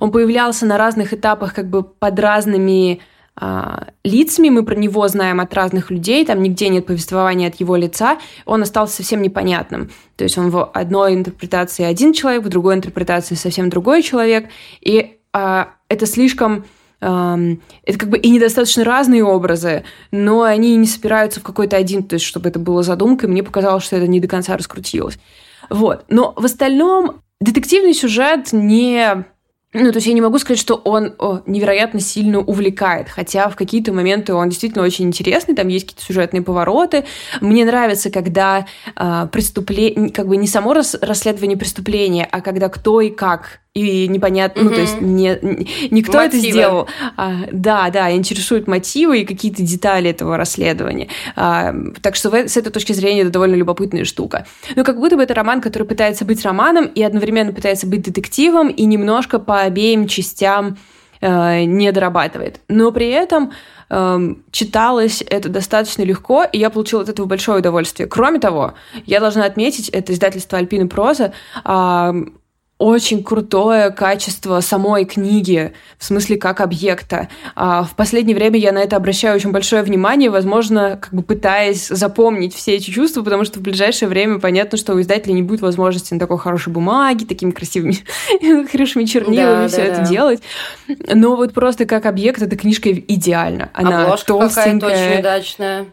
он 0.00 0.10
появлялся 0.10 0.66
на 0.66 0.78
разных 0.78 1.12
этапах 1.12 1.54
как 1.54 1.68
бы 1.68 1.82
под 1.82 2.18
разными 2.18 3.00
а, 3.38 3.88
лицами, 4.02 4.48
мы 4.48 4.64
про 4.64 4.74
него 4.74 5.06
знаем 5.08 5.40
от 5.40 5.52
разных 5.52 5.90
людей, 5.90 6.24
там 6.24 6.42
нигде 6.42 6.70
нет 6.70 6.86
повествования 6.86 7.48
от 7.48 7.56
его 7.56 7.76
лица, 7.76 8.18
он 8.46 8.62
остался 8.62 8.96
совсем 8.96 9.20
непонятным. 9.20 9.90
То 10.16 10.24
есть 10.24 10.38
он 10.38 10.50
в 10.50 10.64
одной 10.64 11.14
интерпретации 11.14 11.84
один 11.84 12.14
человек, 12.14 12.44
в 12.44 12.48
другой 12.48 12.76
интерпретации 12.76 13.34
совсем 13.34 13.68
другой 13.68 14.02
человек, 14.02 14.48
и 14.80 15.18
а, 15.34 15.68
это 15.88 16.06
слишком 16.06 16.64
это 17.00 17.98
как 17.98 18.08
бы 18.08 18.18
и 18.18 18.30
недостаточно 18.30 18.84
разные 18.84 19.24
образы, 19.24 19.84
но 20.10 20.42
они 20.42 20.76
не 20.76 20.86
собираются 20.86 21.40
в 21.40 21.42
какой-то 21.42 21.76
один, 21.76 22.02
то 22.02 22.14
есть 22.14 22.24
чтобы 22.24 22.48
это 22.48 22.58
было 22.58 22.82
задумкой, 22.82 23.28
мне 23.28 23.42
показалось, 23.42 23.84
что 23.84 23.96
это 23.96 24.06
не 24.06 24.20
до 24.20 24.28
конца 24.28 24.56
раскрутилось. 24.56 25.18
Вот. 25.68 26.04
Но 26.08 26.32
в 26.36 26.44
остальном 26.44 27.22
детективный 27.40 27.94
сюжет 27.94 28.52
не 28.52 29.24
ну, 29.78 29.92
то 29.92 29.96
есть 29.96 30.06
я 30.06 30.14
не 30.14 30.22
могу 30.22 30.38
сказать, 30.38 30.58
что 30.58 30.76
он 30.76 31.14
о, 31.18 31.40
невероятно 31.44 32.00
сильно 32.00 32.38
увлекает, 32.38 33.10
хотя 33.10 33.50
в 33.50 33.56
какие-то 33.56 33.92
моменты 33.92 34.32
он 34.32 34.48
действительно 34.48 34.82
очень 34.82 35.04
интересный, 35.04 35.54
там 35.54 35.68
есть 35.68 35.86
какие-то 35.86 36.02
сюжетные 36.02 36.40
повороты. 36.40 37.04
Мне 37.42 37.66
нравится, 37.66 38.10
когда 38.10 38.60
э, 38.60 38.62
а, 38.96 39.26
преступление, 39.26 40.10
как 40.10 40.28
бы 40.28 40.38
не 40.38 40.46
само 40.46 40.72
рас, 40.72 40.96
расследование 41.02 41.58
преступления, 41.58 42.26
а 42.30 42.40
когда 42.40 42.70
кто 42.70 43.02
и 43.02 43.10
как 43.10 43.60
и 43.76 44.08
непонятно, 44.08 44.62
угу. 44.62 44.70
ну, 44.70 44.74
то 44.74 44.80
есть 44.80 45.00
не, 45.02 45.38
никто 45.90 46.18
мотивы. 46.18 46.38
это 46.38 46.38
сделал. 46.38 46.88
А, 47.16 47.34
да, 47.52 47.90
да, 47.90 48.10
интересуют 48.10 48.66
мотивы 48.66 49.20
и 49.20 49.26
какие-то 49.26 49.62
детали 49.62 50.10
этого 50.10 50.38
расследования. 50.38 51.08
А, 51.36 51.74
так 52.00 52.16
что 52.16 52.32
с 52.32 52.56
этой 52.56 52.70
точки 52.70 52.92
зрения 52.92 53.22
это 53.22 53.30
довольно 53.30 53.54
любопытная 53.54 54.04
штука. 54.04 54.46
Но 54.76 54.84
как 54.84 54.98
будто 54.98 55.16
бы 55.16 55.22
это 55.22 55.34
роман, 55.34 55.60
который 55.60 55.86
пытается 55.86 56.24
быть 56.24 56.42
романом 56.42 56.86
и 56.86 57.02
одновременно 57.02 57.52
пытается 57.52 57.86
быть 57.86 58.02
детективом 58.02 58.68
и 58.68 58.84
немножко 58.86 59.38
по 59.38 59.60
обеим 59.60 60.08
частям 60.08 60.78
э, 61.20 61.64
не 61.64 61.92
дорабатывает. 61.92 62.60
Но 62.68 62.90
при 62.92 63.10
этом 63.10 63.52
э, 63.90 64.34
читалось 64.52 65.22
это 65.28 65.50
достаточно 65.50 66.02
легко, 66.02 66.44
и 66.44 66.58
я 66.58 66.70
получила 66.70 67.02
от 67.02 67.10
этого 67.10 67.26
большое 67.26 67.58
удовольствие. 67.58 68.08
Кроме 68.08 68.38
того, 68.38 68.72
я 69.04 69.20
должна 69.20 69.44
отметить, 69.44 69.90
это 69.90 70.14
издательство 70.14 70.56
«Альпина 70.56 70.86
проза», 70.86 71.34
э, 71.62 72.12
очень 72.78 73.24
крутое 73.24 73.90
качество 73.90 74.60
самой 74.60 75.06
книги, 75.06 75.72
в 75.98 76.04
смысле 76.04 76.36
как 76.36 76.60
объекта. 76.60 77.28
А 77.54 77.84
в 77.84 77.96
последнее 77.96 78.36
время 78.36 78.58
я 78.58 78.72
на 78.72 78.78
это 78.78 78.96
обращаю 78.96 79.34
очень 79.34 79.50
большое 79.50 79.82
внимание, 79.82 80.28
возможно, 80.28 80.98
как 81.00 81.14
бы 81.14 81.22
пытаясь 81.22 81.88
запомнить 81.88 82.54
все 82.54 82.74
эти 82.74 82.90
чувства, 82.90 83.22
потому 83.22 83.44
что 83.44 83.60
в 83.60 83.62
ближайшее 83.62 84.10
время 84.10 84.40
понятно, 84.40 84.76
что 84.76 84.92
у 84.94 85.00
издателя 85.00 85.32
не 85.32 85.42
будет 85.42 85.62
возможности 85.62 86.12
на 86.12 86.20
такой 86.20 86.38
хорошей 86.38 86.70
бумаге, 86.70 87.24
такими 87.24 87.50
красивыми, 87.50 87.96
хорошими 88.70 89.04
чернилами 89.04 89.62
да, 89.62 89.68
все 89.68 89.78
да, 89.78 89.84
это 89.84 89.96
да. 90.02 90.06
делать. 90.06 90.42
Но 91.14 91.36
вот 91.36 91.54
просто 91.54 91.86
как 91.86 92.04
объект 92.04 92.42
эта 92.42 92.56
книжка 92.56 92.92
идеальна. 92.92 93.70
Она 93.72 94.02
Обложка 94.02 94.28
толстенькая. 94.28 95.12
очень 95.12 95.20
удачная. 95.20 95.86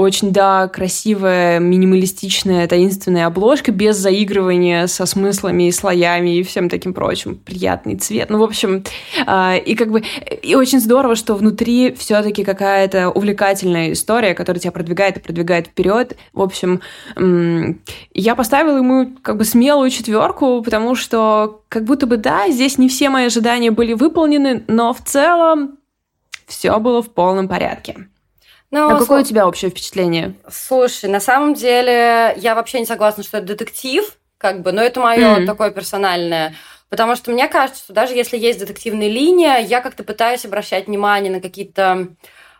Очень, 0.00 0.32
да, 0.32 0.66
красивая, 0.68 1.58
минималистичная, 1.58 2.66
таинственная 2.66 3.26
обложка, 3.26 3.70
без 3.70 3.98
заигрывания 3.98 4.86
со 4.86 5.04
смыслами 5.04 5.64
и 5.64 5.72
слоями 5.72 6.38
и 6.38 6.42
всем 6.42 6.70
таким 6.70 6.94
прочим. 6.94 7.36
Приятный 7.36 7.96
цвет. 7.96 8.30
Ну, 8.30 8.38
в 8.38 8.42
общем, 8.42 8.82
э, 9.26 9.58
и 9.58 9.74
как 9.74 9.90
бы... 9.90 10.02
И 10.42 10.54
очень 10.54 10.80
здорово, 10.80 11.16
что 11.16 11.34
внутри 11.34 11.92
все 11.92 12.22
таки 12.22 12.44
какая-то 12.44 13.10
увлекательная 13.10 13.92
история, 13.92 14.32
которая 14.32 14.58
тебя 14.58 14.72
продвигает 14.72 15.18
и 15.18 15.20
продвигает 15.20 15.66
вперед. 15.66 16.16
В 16.32 16.40
общем, 16.40 16.80
я 18.14 18.34
поставила 18.34 18.78
ему 18.78 19.12
как 19.20 19.36
бы 19.36 19.44
смелую 19.44 19.90
четверку, 19.90 20.62
потому 20.62 20.94
что 20.94 21.60
как 21.68 21.84
будто 21.84 22.06
бы, 22.06 22.16
да, 22.16 22.48
здесь 22.48 22.78
не 22.78 22.88
все 22.88 23.10
мои 23.10 23.26
ожидания 23.26 23.70
были 23.70 23.92
выполнены, 23.92 24.64
но 24.66 24.94
в 24.94 25.04
целом 25.04 25.76
все 26.46 26.78
было 26.78 27.02
в 27.02 27.10
полном 27.10 27.48
порядке. 27.48 28.06
Ну, 28.70 28.88
а 28.88 28.98
какое 28.98 29.22
у 29.22 29.24
тебя 29.24 29.48
общее 29.48 29.70
впечатление? 29.70 30.34
Слушай, 30.48 31.10
на 31.10 31.20
самом 31.20 31.54
деле 31.54 32.34
я 32.36 32.54
вообще 32.54 32.80
не 32.80 32.86
согласна, 32.86 33.22
что 33.24 33.38
это 33.38 33.48
детектив, 33.48 34.16
как 34.38 34.62
бы, 34.62 34.72
но 34.72 34.80
это 34.80 35.00
мое 35.00 35.40
mm. 35.40 35.46
такое 35.46 35.70
персональное. 35.70 36.54
Потому 36.88 37.14
что 37.16 37.30
мне 37.30 37.48
кажется, 37.48 37.84
что 37.84 37.92
даже 37.92 38.14
если 38.14 38.36
есть 38.36 38.58
детективная 38.58 39.08
линия, 39.08 39.58
я 39.58 39.80
как-то 39.80 40.02
пытаюсь 40.02 40.44
обращать 40.44 40.86
внимание 40.86 41.32
на 41.32 41.40
какие-то 41.40 42.08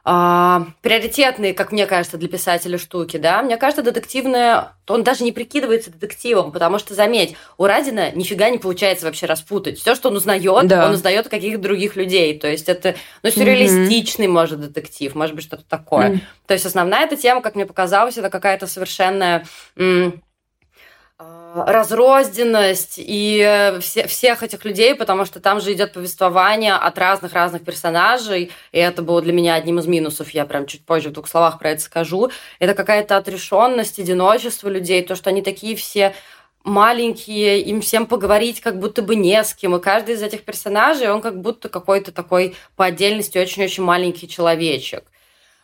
а, 0.05 0.67
приоритетные, 0.83 1.53
как 1.53 1.73
мне 1.73 1.87
кажется, 1.87 2.17
для 2.17 2.29
писателя 2.29 2.79
штуки, 2.79 3.17
да. 3.17 3.43
Мне 3.43 3.57
кажется, 3.57 3.83
детективное, 3.83 4.73
он 4.87 5.03
даже 5.05 5.25
не 5.25 5.33
прикидывается 5.33 5.91
детективом, 5.91 6.53
потому 6.53 6.79
что, 6.79 6.95
заметь, 6.95 7.37
у 7.59 7.67
Радина 7.67 8.11
нифига 8.13 8.49
не 8.51 8.59
получается 8.59 9.07
вообще 9.07 9.27
распутать. 9.27 9.79
Все, 9.79 9.95
что 9.95 10.09
он 10.09 10.17
узнает, 10.17 10.67
да. 10.67 10.87
он 10.87 10.95
узнает 10.95 11.29
каких-то 11.29 11.61
других 11.61 11.97
людей. 11.97 12.39
То 12.39 12.49
есть 12.49 12.69
это, 12.69 12.95
ну, 13.23 13.31
сюрреалистичный, 13.31 14.27
mm-hmm. 14.27 14.31
может, 14.31 14.61
детектив, 14.61 15.15
может 15.15 15.35
быть, 15.35 15.45
что-то 15.45 15.65
такое. 15.69 16.11
Mm-hmm. 16.11 16.21
То 16.47 16.55
есть 16.55 16.67
основная 16.67 17.05
эта 17.05 17.17
тема, 17.17 17.43
как 17.43 17.55
мне 17.55 17.67
показалось, 17.67 18.17
это 18.17 18.31
какая-то 18.31 18.67
совершенная... 18.67 19.47
М- 19.77 20.23
разрозненность 21.55 22.95
и 22.99 23.41
э, 23.45 23.81
все, 23.81 24.07
всех 24.07 24.43
этих 24.43 24.65
людей, 24.65 24.95
потому 24.95 25.25
что 25.25 25.41
там 25.41 25.61
же 25.61 25.73
идет 25.73 25.93
повествование 25.93 26.75
от 26.75 26.99
разных-разных 26.99 27.65
персонажей, 27.65 28.51
и 28.73 28.79
это 28.79 29.03
было 29.03 29.21
для 29.23 29.33
меня 29.33 29.55
одним 29.55 29.79
из 29.79 29.87
минусов, 29.87 30.31
я 30.31 30.45
прям 30.45 30.67
чуть 30.67 30.85
позже 30.85 31.09
в 31.09 31.13
двух 31.13 31.29
словах 31.29 31.59
про 31.59 31.71
это 31.71 31.83
скажу. 31.83 32.31
Это 32.59 32.75
какая-то 32.75 33.17
отрешенность, 33.17 33.99
одиночество 33.99 34.69
людей, 34.69 35.03
то, 35.03 35.17
что 35.17 35.31
они 35.31 35.43
такие 35.43 35.77
все 35.77 36.15
маленькие, 36.63 37.61
им 37.63 37.81
всем 37.81 38.07
поговорить 38.07 38.61
как 38.61 38.79
будто 38.79 39.03
бы 39.03 39.17
не 39.17 39.43
с 39.43 39.55
кем, 39.55 39.75
и 39.75 39.81
каждый 39.81 40.15
из 40.15 40.23
этих 40.23 40.43
персонажей, 40.43 41.11
он 41.11 41.21
как 41.21 41.41
будто 41.41 41.69
какой-то 41.69 42.13
такой 42.13 42.55
по 42.77 42.85
отдельности 42.85 43.39
очень-очень 43.39 43.83
маленький 43.83 44.29
человечек. 44.29 45.05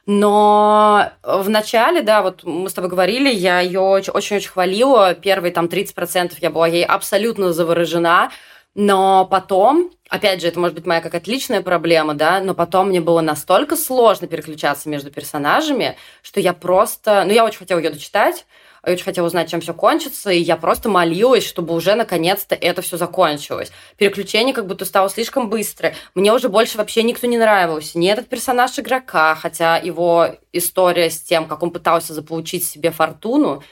Но 0.06 1.10
в 1.24 1.48
начале, 1.48 2.00
да, 2.00 2.22
вот 2.22 2.44
мы 2.44 2.70
с 2.70 2.74
тобой 2.74 2.88
говорили, 2.88 3.28
я 3.28 3.60
ее 3.60 3.80
очень-очень 3.80 4.48
хвалила. 4.48 5.14
Первые 5.14 5.52
там 5.52 5.66
30% 5.66 6.34
я 6.40 6.50
была 6.50 6.68
ей 6.68 6.84
абсолютно 6.84 7.52
заворожена. 7.52 8.30
Но 8.76 9.24
потом, 9.24 9.90
опять 10.10 10.42
же, 10.42 10.48
это 10.48 10.60
может 10.60 10.76
быть 10.76 10.86
моя 10.86 11.00
какая-то 11.00 11.30
личная 11.30 11.62
проблема, 11.62 12.12
да, 12.12 12.40
но 12.40 12.54
потом 12.54 12.88
мне 12.88 13.00
было 13.00 13.22
настолько 13.22 13.74
сложно 13.74 14.28
переключаться 14.28 14.88
между 14.90 15.10
персонажами, 15.10 15.96
что 16.22 16.40
я 16.40 16.52
просто... 16.52 17.24
Ну, 17.24 17.32
я 17.32 17.44
очень 17.44 17.58
хотела 17.58 17.78
ее 17.78 17.88
дочитать, 17.88 18.44
я 18.86 18.92
очень 18.92 19.04
хотела 19.04 19.26
узнать, 19.26 19.50
чем 19.50 19.60
все 19.60 19.74
кончится, 19.74 20.30
и 20.30 20.38
я 20.38 20.56
просто 20.56 20.88
молилась, 20.88 21.44
чтобы 21.44 21.74
уже 21.74 21.94
наконец-то 21.94 22.54
это 22.54 22.82
все 22.82 22.96
закончилось. 22.96 23.72
Переключение 23.96 24.54
как 24.54 24.66
будто 24.66 24.84
стало 24.84 25.10
слишком 25.10 25.50
быстро. 25.50 25.92
Мне 26.14 26.32
уже 26.32 26.48
больше 26.48 26.78
вообще 26.78 27.02
никто 27.02 27.26
не 27.26 27.36
нравился. 27.36 27.98
Ни 27.98 28.08
этот 28.08 28.28
персонаж 28.28 28.78
игрока, 28.78 29.34
хотя 29.34 29.76
его 29.76 30.36
история 30.52 31.10
с 31.10 31.20
тем, 31.20 31.46
как 31.46 31.62
он 31.62 31.70
пытался 31.72 32.14
заполучить 32.14 32.64
себе 32.64 32.92
фортуну, 32.92 33.62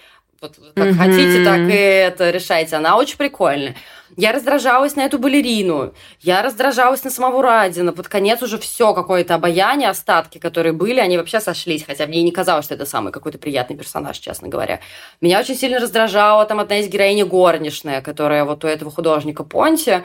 вот 0.41 0.57
как 0.75 0.89
mm-hmm. 0.89 0.95
хотите, 0.95 1.45
так 1.45 1.61
и 1.61 1.73
это 1.73 2.31
решайте. 2.31 2.77
Она 2.77 2.97
очень 2.97 3.17
прикольная. 3.17 3.77
Я 4.17 4.33
раздражалась 4.33 4.95
на 4.97 5.03
эту 5.03 5.19
балерину, 5.19 5.93
я 6.21 6.43
раздражалась 6.43 7.03
на 7.03 7.11
самого 7.11 7.43
Радина. 7.43 7.93
Под 7.93 8.09
конец 8.09 8.43
уже 8.43 8.59
все 8.59 8.95
какое-то 8.95 9.35
обаяние, 9.35 9.89
остатки, 9.91 10.39
которые 10.39 10.73
были, 10.73 11.01
они 11.01 11.19
вообще 11.19 11.41
сошлись. 11.41 11.85
Хотя 11.85 12.07
мне 12.07 12.23
не 12.23 12.31
казалось, 12.31 12.65
что 12.67 12.75
это 12.75 12.87
самый 12.87 13.13
какой-то 13.13 13.39
приятный 13.39 13.77
персонаж, 13.77 14.19
честно 14.19 14.49
говоря. 14.49 14.81
Меня 15.21 15.41
очень 15.41 15.57
сильно 15.57 15.81
раздражала 15.81 16.47
там 16.47 16.61
одна 16.61 16.79
из 16.79 16.89
героинь 16.89 17.25
горничная, 17.25 18.03
которая 18.03 18.45
вот 18.45 18.65
у 18.65 18.69
этого 18.69 18.91
художника 18.91 19.43
Понти 19.43 20.03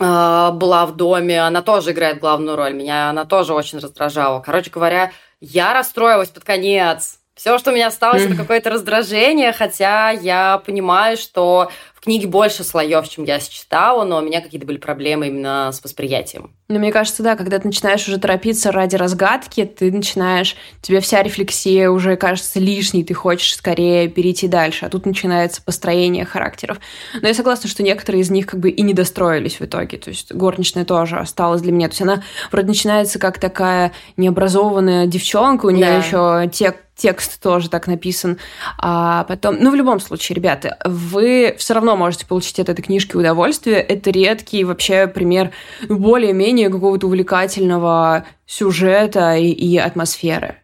а, 0.00 0.50
была 0.50 0.86
в 0.86 0.96
доме, 0.96 1.40
она 1.40 1.62
тоже 1.62 1.92
играет 1.92 2.18
главную 2.18 2.56
роль. 2.56 2.74
Меня 2.74 3.10
она 3.10 3.24
тоже 3.24 3.54
очень 3.54 3.78
раздражала. 3.78 4.40
Короче 4.40 4.70
говоря, 4.70 5.12
я 5.40 5.72
расстроилась 5.72 6.30
под 6.30 6.44
конец. 6.44 7.20
Все, 7.34 7.58
что 7.58 7.72
у 7.72 7.74
меня 7.74 7.88
осталось, 7.88 8.22
это 8.22 8.36
какое-то 8.36 8.70
раздражение, 8.70 9.52
хотя 9.52 10.10
я 10.10 10.62
понимаю, 10.64 11.16
что 11.16 11.68
книги 12.04 12.26
больше 12.26 12.64
слоев, 12.64 13.08
чем 13.08 13.24
я 13.24 13.40
считала, 13.40 14.04
но 14.04 14.18
у 14.18 14.20
меня 14.20 14.40
какие-то 14.40 14.66
были 14.66 14.76
проблемы 14.76 15.28
именно 15.28 15.70
с 15.72 15.82
восприятием. 15.82 16.52
Ну, 16.68 16.78
мне 16.78 16.92
кажется, 16.92 17.22
да, 17.22 17.34
когда 17.34 17.58
ты 17.58 17.66
начинаешь 17.66 18.06
уже 18.06 18.18
торопиться 18.18 18.72
ради 18.72 18.96
разгадки, 18.96 19.64
ты 19.64 19.90
начинаешь, 19.90 20.56
тебе 20.82 21.00
вся 21.00 21.22
рефлексия 21.22 21.90
уже 21.90 22.16
кажется 22.16 22.60
лишней, 22.60 23.04
ты 23.04 23.14
хочешь 23.14 23.56
скорее 23.56 24.08
перейти 24.08 24.48
дальше, 24.48 24.84
а 24.84 24.90
тут 24.90 25.06
начинается 25.06 25.62
построение 25.62 26.24
характеров. 26.24 26.78
Но 27.20 27.28
я 27.28 27.34
согласна, 27.34 27.68
что 27.68 27.82
некоторые 27.82 28.22
из 28.22 28.30
них 28.30 28.46
как 28.46 28.60
бы 28.60 28.70
и 28.70 28.82
не 28.82 28.92
достроились 28.92 29.58
в 29.58 29.64
итоге, 29.64 29.96
то 29.96 30.10
есть 30.10 30.32
горничная 30.32 30.84
тоже 30.84 31.16
осталась 31.16 31.62
для 31.62 31.72
меня, 31.72 31.88
то 31.88 31.92
есть 31.92 32.02
она 32.02 32.22
вроде 32.52 32.68
начинается 32.68 33.18
как 33.18 33.38
такая 33.38 33.92
необразованная 34.16 35.06
девчонка, 35.06 35.66
у 35.66 35.70
нее 35.70 35.86
да. 35.86 35.96
еще 35.96 36.50
те 36.50 36.74
текст 36.96 37.40
тоже 37.40 37.68
так 37.68 37.86
написан. 37.86 38.38
А 38.78 39.24
потом, 39.24 39.56
ну, 39.60 39.70
в 39.70 39.74
любом 39.74 40.00
случае, 40.00 40.36
ребята, 40.36 40.78
вы 40.84 41.54
все 41.58 41.74
равно 41.74 41.96
можете 41.96 42.26
получить 42.26 42.60
от 42.60 42.68
этой 42.68 42.82
книжки 42.82 43.16
удовольствие. 43.16 43.76
Это 43.76 44.10
редкий 44.10 44.64
вообще 44.64 45.06
пример 45.06 45.50
более-менее 45.88 46.70
какого-то 46.70 47.06
увлекательного 47.06 48.26
сюжета 48.46 49.36
и, 49.36 49.50
и 49.50 49.76
атмосферы. 49.78 50.63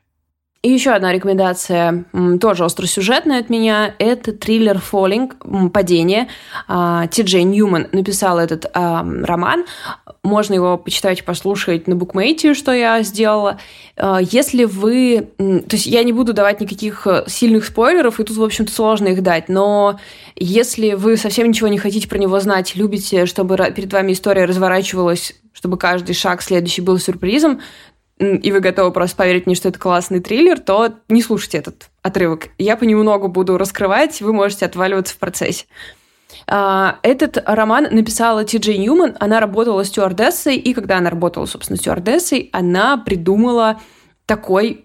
И 0.62 0.68
еще 0.70 0.90
одна 0.90 1.10
рекомендация, 1.10 2.04
тоже 2.38 2.66
остросюжетная 2.66 3.40
от 3.40 3.48
меня, 3.48 3.94
это 3.98 4.32
триллер 4.32 4.76
«Falling», 4.76 5.70
«Падение». 5.70 6.28
А, 6.68 7.06
Ти 7.06 7.22
Джей 7.22 7.44
Ньюман 7.44 7.88
написал 7.92 8.38
этот 8.38 8.66
а, 8.74 9.02
роман. 9.02 9.64
Можно 10.22 10.52
его 10.52 10.76
почитать, 10.76 11.24
послушать 11.24 11.88
на 11.88 11.96
букмейте, 11.96 12.52
что 12.52 12.72
я 12.72 13.02
сделала. 13.02 13.58
А, 13.96 14.18
если 14.20 14.64
вы... 14.64 15.30
То 15.38 15.76
есть 15.76 15.86
я 15.86 16.04
не 16.04 16.12
буду 16.12 16.34
давать 16.34 16.60
никаких 16.60 17.06
э, 17.06 17.24
сильных 17.26 17.64
спойлеров, 17.64 18.20
и 18.20 18.24
тут, 18.24 18.36
в 18.36 18.44
общем-то, 18.44 18.70
сложно 18.70 19.08
их 19.08 19.22
дать, 19.22 19.48
но 19.48 19.98
если 20.36 20.92
вы 20.92 21.16
совсем 21.16 21.48
ничего 21.48 21.68
не 21.68 21.78
хотите 21.78 22.06
про 22.06 22.18
него 22.18 22.38
знать, 22.38 22.76
любите, 22.76 23.24
чтобы 23.24 23.56
перед 23.74 23.90
вами 23.90 24.12
история 24.12 24.44
разворачивалась 24.44 25.32
чтобы 25.52 25.76
каждый 25.76 26.14
шаг 26.14 26.42
следующий 26.42 26.80
был 26.80 26.98
сюрпризом, 26.98 27.60
и 28.20 28.52
вы 28.52 28.60
готовы 28.60 28.92
просто 28.92 29.16
поверить 29.16 29.46
мне, 29.46 29.54
что 29.54 29.68
это 29.70 29.78
классный 29.78 30.20
триллер, 30.20 30.58
то 30.58 30.92
не 31.08 31.22
слушайте 31.22 31.58
этот 31.58 31.88
отрывок. 32.02 32.48
Я 32.58 32.76
понемногу 32.76 33.28
буду 33.28 33.56
раскрывать, 33.56 34.20
вы 34.20 34.32
можете 34.32 34.66
отваливаться 34.66 35.14
в 35.14 35.18
процессе. 35.18 35.64
А, 36.46 36.98
этот 37.02 37.42
роман 37.46 37.88
написала 37.90 38.44
Ти 38.44 38.58
Джей 38.58 38.76
Ньюман. 38.78 39.16
Она 39.20 39.40
работала 39.40 39.84
стюардессой, 39.84 40.56
и 40.56 40.74
когда 40.74 40.98
она 40.98 41.08
работала, 41.08 41.46
собственно, 41.46 41.78
стюардессой, 41.78 42.50
она 42.52 42.98
придумала 42.98 43.80
такой 44.26 44.84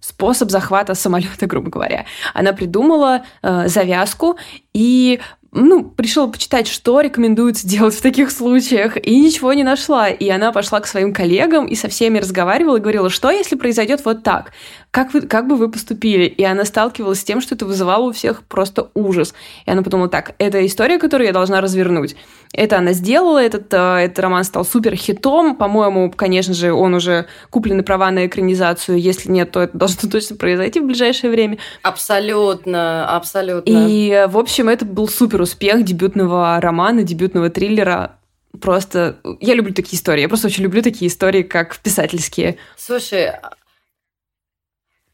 способ 0.00 0.50
захвата 0.50 0.94
самолета, 0.94 1.46
грубо 1.46 1.70
говоря. 1.70 2.04
Она 2.34 2.52
придумала 2.52 3.24
э, 3.42 3.68
завязку, 3.68 4.36
и 4.72 5.20
ну, 5.54 5.84
пришла 5.84 6.26
почитать, 6.26 6.66
что 6.66 7.00
рекомендуется 7.00 7.66
делать 7.66 7.94
в 7.94 8.02
таких 8.02 8.30
случаях, 8.32 8.96
и 8.96 9.20
ничего 9.20 9.52
не 9.52 9.62
нашла. 9.62 10.08
И 10.08 10.28
она 10.28 10.50
пошла 10.50 10.80
к 10.80 10.86
своим 10.86 11.14
коллегам 11.14 11.66
и 11.66 11.76
со 11.76 11.88
всеми 11.88 12.18
разговаривала 12.18 12.78
и 12.78 12.80
говорила, 12.80 13.08
что 13.08 13.30
если 13.30 13.54
произойдет 13.54 14.04
вот 14.04 14.24
так? 14.24 14.52
Как, 14.94 15.12
вы, 15.12 15.22
как 15.22 15.48
бы 15.48 15.56
вы 15.56 15.68
поступили? 15.68 16.26
И 16.26 16.44
она 16.44 16.64
сталкивалась 16.64 17.18
с 17.18 17.24
тем, 17.24 17.40
что 17.40 17.56
это 17.56 17.66
вызывало 17.66 18.04
у 18.04 18.12
всех 18.12 18.44
просто 18.44 18.90
ужас. 18.94 19.34
И 19.66 19.70
она 19.72 19.82
подумала, 19.82 20.08
так, 20.08 20.36
это 20.38 20.64
история, 20.64 21.00
которую 21.00 21.26
я 21.26 21.32
должна 21.32 21.60
развернуть. 21.60 22.14
Это 22.52 22.78
она 22.78 22.92
сделала, 22.92 23.42
этот, 23.42 23.74
э, 23.74 24.04
этот 24.04 24.20
роман 24.20 24.44
стал 24.44 24.64
супер 24.64 24.94
хитом. 24.94 25.56
По-моему, 25.56 26.12
конечно 26.12 26.54
же, 26.54 26.72
он 26.72 26.94
уже 26.94 27.26
куплены 27.50 27.82
права 27.82 28.12
на 28.12 28.24
экранизацию. 28.24 29.00
Если 29.00 29.32
нет, 29.32 29.50
то 29.50 29.62
это 29.62 29.76
должно 29.76 30.08
точно 30.12 30.36
произойти 30.36 30.78
в 30.78 30.86
ближайшее 30.86 31.32
время. 31.32 31.58
Абсолютно, 31.82 33.16
абсолютно. 33.16 33.88
И, 33.88 34.26
в 34.28 34.38
общем, 34.38 34.68
это 34.68 34.84
был 34.84 35.08
супер 35.08 35.40
успех 35.40 35.82
дебютного 35.82 36.60
романа, 36.60 37.02
дебютного 37.02 37.50
триллера. 37.50 38.18
Просто 38.60 39.16
я 39.40 39.54
люблю 39.54 39.74
такие 39.74 39.96
истории. 39.96 40.20
Я 40.20 40.28
просто 40.28 40.46
очень 40.46 40.62
люблю 40.62 40.82
такие 40.82 41.08
истории, 41.08 41.42
как 41.42 41.76
писательские. 41.78 42.58
Слушай, 42.76 43.32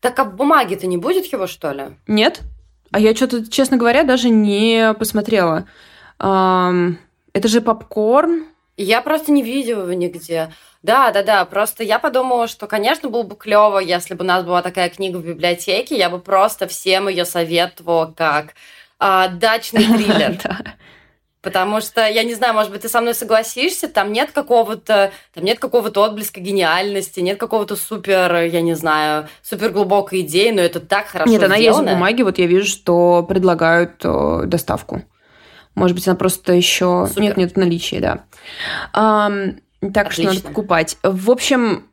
так 0.00 0.18
а 0.18 0.24
бумаги-то 0.24 0.86
не 0.86 0.96
будет 0.96 1.26
его, 1.26 1.46
что 1.46 1.72
ли? 1.72 1.84
Нет. 2.06 2.40
А 2.90 2.98
я 2.98 3.14
что-то, 3.14 3.48
честно 3.48 3.76
говоря, 3.76 4.02
даже 4.02 4.30
не 4.30 4.94
посмотрела. 4.94 5.66
Это 6.18 6.96
же 7.44 7.60
попкорн. 7.60 8.46
Я 8.76 9.02
просто 9.02 9.30
не 9.30 9.42
видела 9.42 9.82
его 9.82 9.92
нигде. 9.92 10.52
Да, 10.82 11.10
да, 11.10 11.22
да. 11.22 11.44
Просто 11.44 11.84
я 11.84 11.98
подумала, 11.98 12.48
что, 12.48 12.66
конечно, 12.66 13.10
было 13.10 13.22
бы 13.22 13.36
клево, 13.36 13.78
если 13.78 14.14
бы 14.14 14.24
у 14.24 14.26
нас 14.26 14.44
была 14.44 14.62
такая 14.62 14.88
книга 14.88 15.18
в 15.18 15.24
библиотеке. 15.24 15.98
Я 15.98 16.08
бы 16.08 16.18
просто 16.18 16.66
всем 16.66 17.08
ее 17.08 17.24
советовала 17.26 18.12
как 18.16 18.54
а, 18.98 19.28
дачный 19.28 19.84
триллер. 19.96 20.38
Потому 21.42 21.80
что, 21.80 22.06
я 22.06 22.22
не 22.22 22.34
знаю, 22.34 22.52
может 22.52 22.70
быть, 22.70 22.82
ты 22.82 22.90
со 22.90 23.00
мной 23.00 23.14
согласишься, 23.14 23.88
там 23.88 24.12
нет 24.12 24.30
какого-то, 24.30 25.10
там 25.32 25.44
нет 25.44 25.58
какого-то 25.58 26.02
отблеска 26.02 26.38
гениальности, 26.38 27.20
нет 27.20 27.38
какого-то 27.38 27.76
супер, 27.76 28.42
я 28.42 28.60
не 28.60 28.74
знаю, 28.74 29.26
супер 29.42 29.70
глубокой 29.70 30.20
идеи, 30.20 30.50
но 30.50 30.60
это 30.60 30.80
так 30.80 31.06
хорошо 31.06 31.30
Нет, 31.30 31.42
она 31.42 31.56
сделано. 31.56 31.80
есть 31.80 31.92
в 31.92 31.94
бумаге, 31.94 32.24
вот 32.24 32.38
я 32.38 32.46
вижу, 32.46 32.66
что 32.66 33.22
предлагают 33.22 34.02
э, 34.04 34.42
доставку. 34.44 35.02
Может 35.74 35.94
быть, 35.94 36.06
она 36.06 36.16
просто 36.16 36.52
еще... 36.52 37.06
Супер. 37.08 37.22
Нет, 37.22 37.36
нет 37.38 37.52
в 37.52 37.56
наличии, 37.56 38.00
да. 38.00 38.24
Um, 38.94 39.60
так 39.94 40.08
Отлично. 40.08 40.32
что 40.32 40.42
надо 40.42 40.48
покупать. 40.48 40.98
В 41.02 41.30
общем, 41.30 41.89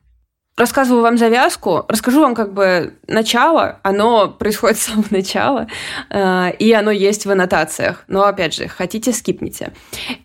рассказываю 0.58 1.04
вам 1.04 1.18
завязку, 1.18 1.86
расскажу 1.88 2.22
вам 2.22 2.36
как 2.36 2.54
бы 2.54 2.96
начало, 3.08 3.80
оно 3.84 4.28
происходит 4.28 4.78
с 4.78 4.82
самого 4.82 5.06
начала, 5.12 5.68
э, 6.10 6.52
и 6.58 6.74
оно 6.74 6.92
есть 6.92 7.26
в 7.26 7.32
аннотациях. 7.32 8.04
Но, 8.08 8.24
опять 8.24 8.56
же, 8.56 8.68
хотите, 8.68 9.14
скипните. 9.14 9.74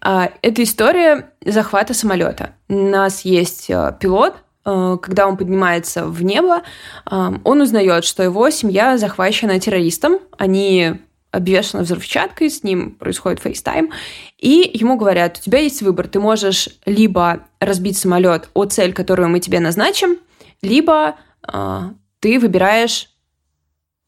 Э, 0.04 0.28
это 0.40 0.62
история 0.62 1.30
захвата 1.44 1.94
самолета. 1.94 2.54
У 2.68 2.74
нас 2.74 3.24
есть 3.24 3.68
э, 3.68 3.94
пилот, 4.00 4.34
когда 4.64 5.26
он 5.26 5.36
поднимается 5.36 6.06
в 6.06 6.22
небо, 6.22 6.62
он 7.10 7.60
узнает, 7.60 8.04
что 8.04 8.22
его 8.22 8.48
семья 8.50 8.96
захвачена 8.96 9.58
террористом. 9.58 10.20
Они 10.38 11.00
обвешана 11.32 11.82
взрывчаткой, 11.82 12.50
с 12.50 12.62
ним 12.62 12.92
происходит 12.92 13.40
FaceTime, 13.40 13.90
и 14.38 14.70
ему 14.72 14.96
говорят, 14.96 15.38
у 15.38 15.42
тебя 15.42 15.58
есть 15.58 15.82
выбор, 15.82 16.06
ты 16.06 16.20
можешь 16.20 16.68
либо 16.86 17.48
разбить 17.58 17.98
самолет 17.98 18.48
о 18.54 18.66
цель, 18.66 18.92
которую 18.92 19.30
мы 19.30 19.40
тебе 19.40 19.58
назначим, 19.58 20.18
либо 20.60 21.16
э, 21.52 21.80
ты 22.20 22.38
выбираешь 22.38 23.08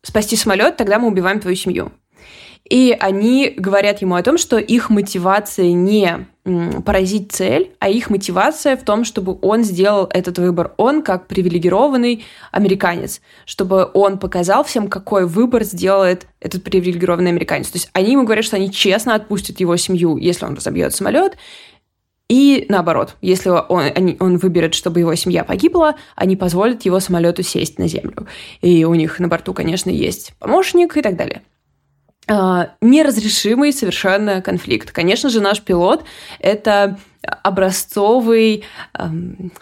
спасти 0.03 0.37
самолет, 0.37 0.77
тогда 0.77 0.99
мы 0.99 1.09
убиваем 1.09 1.41
твою 1.41 1.57
семью. 1.57 1.93
И 2.69 2.97
они 2.99 3.53
говорят 3.57 4.01
ему 4.01 4.15
о 4.15 4.23
том, 4.23 4.39
что 4.39 4.57
их 4.57 4.89
мотивация 4.89 5.73
не 5.73 6.27
поразить 6.85 7.33
цель, 7.33 7.73
а 7.79 7.89
их 7.89 8.11
мотивация 8.11 8.77
в 8.77 8.85
том, 8.85 9.05
чтобы 9.05 9.39
он 9.41 9.65
сделал 9.65 10.09
этот 10.11 10.39
выбор. 10.39 10.73
Он 10.77 11.03
как 11.03 11.27
привилегированный 11.27 12.25
американец, 12.53 13.21
чтобы 13.47 13.91
он 13.95 14.19
показал 14.19 14.65
всем, 14.65 14.89
какой 14.89 15.27
выбор 15.27 15.65
сделает 15.65 16.27
этот 16.41 16.63
привилегированный 16.63 17.31
американец. 17.31 17.69
То 17.69 17.77
есть 17.77 17.91
они 17.93 18.13
ему 18.13 18.25
говорят, 18.25 18.45
что 18.45 18.57
они 18.57 18.71
честно 18.71 19.15
отпустят 19.15 19.61
его 19.61 19.77
семью, 19.77 20.17
если 20.17 20.45
он 20.45 20.55
разобьет 20.55 20.95
самолет, 20.95 21.37
и 22.29 22.65
наоборот, 22.71 23.17
если 23.21 23.51
он, 23.51 24.17
он 24.19 24.39
выберет, 24.39 24.75
чтобы 24.75 25.01
его 25.01 25.15
семья 25.15 25.45
погибла, 25.45 25.97
они 26.17 26.37
позволят 26.37 26.83
его 26.83 26.99
самолету 26.99 27.43
сесть 27.43 27.79
на 27.79 27.87
землю. 27.87 28.27
И 28.63 28.85
у 28.85 28.95
них 28.95 29.21
на 29.21 29.29
борту, 29.29 29.53
конечно, 29.53 29.91
есть 29.91 30.33
помощник 30.39 30.97
и 30.97 31.03
так 31.03 31.17
далее. 31.17 31.43
А, 32.27 32.71
неразрешимый 32.81 33.73
совершенно 33.73 34.41
конфликт. 34.41 34.91
Конечно 34.93 35.29
же, 35.29 35.41
наш 35.41 35.61
пилот– 35.61 36.05
это 36.41 36.99
образцовый, 37.43 38.65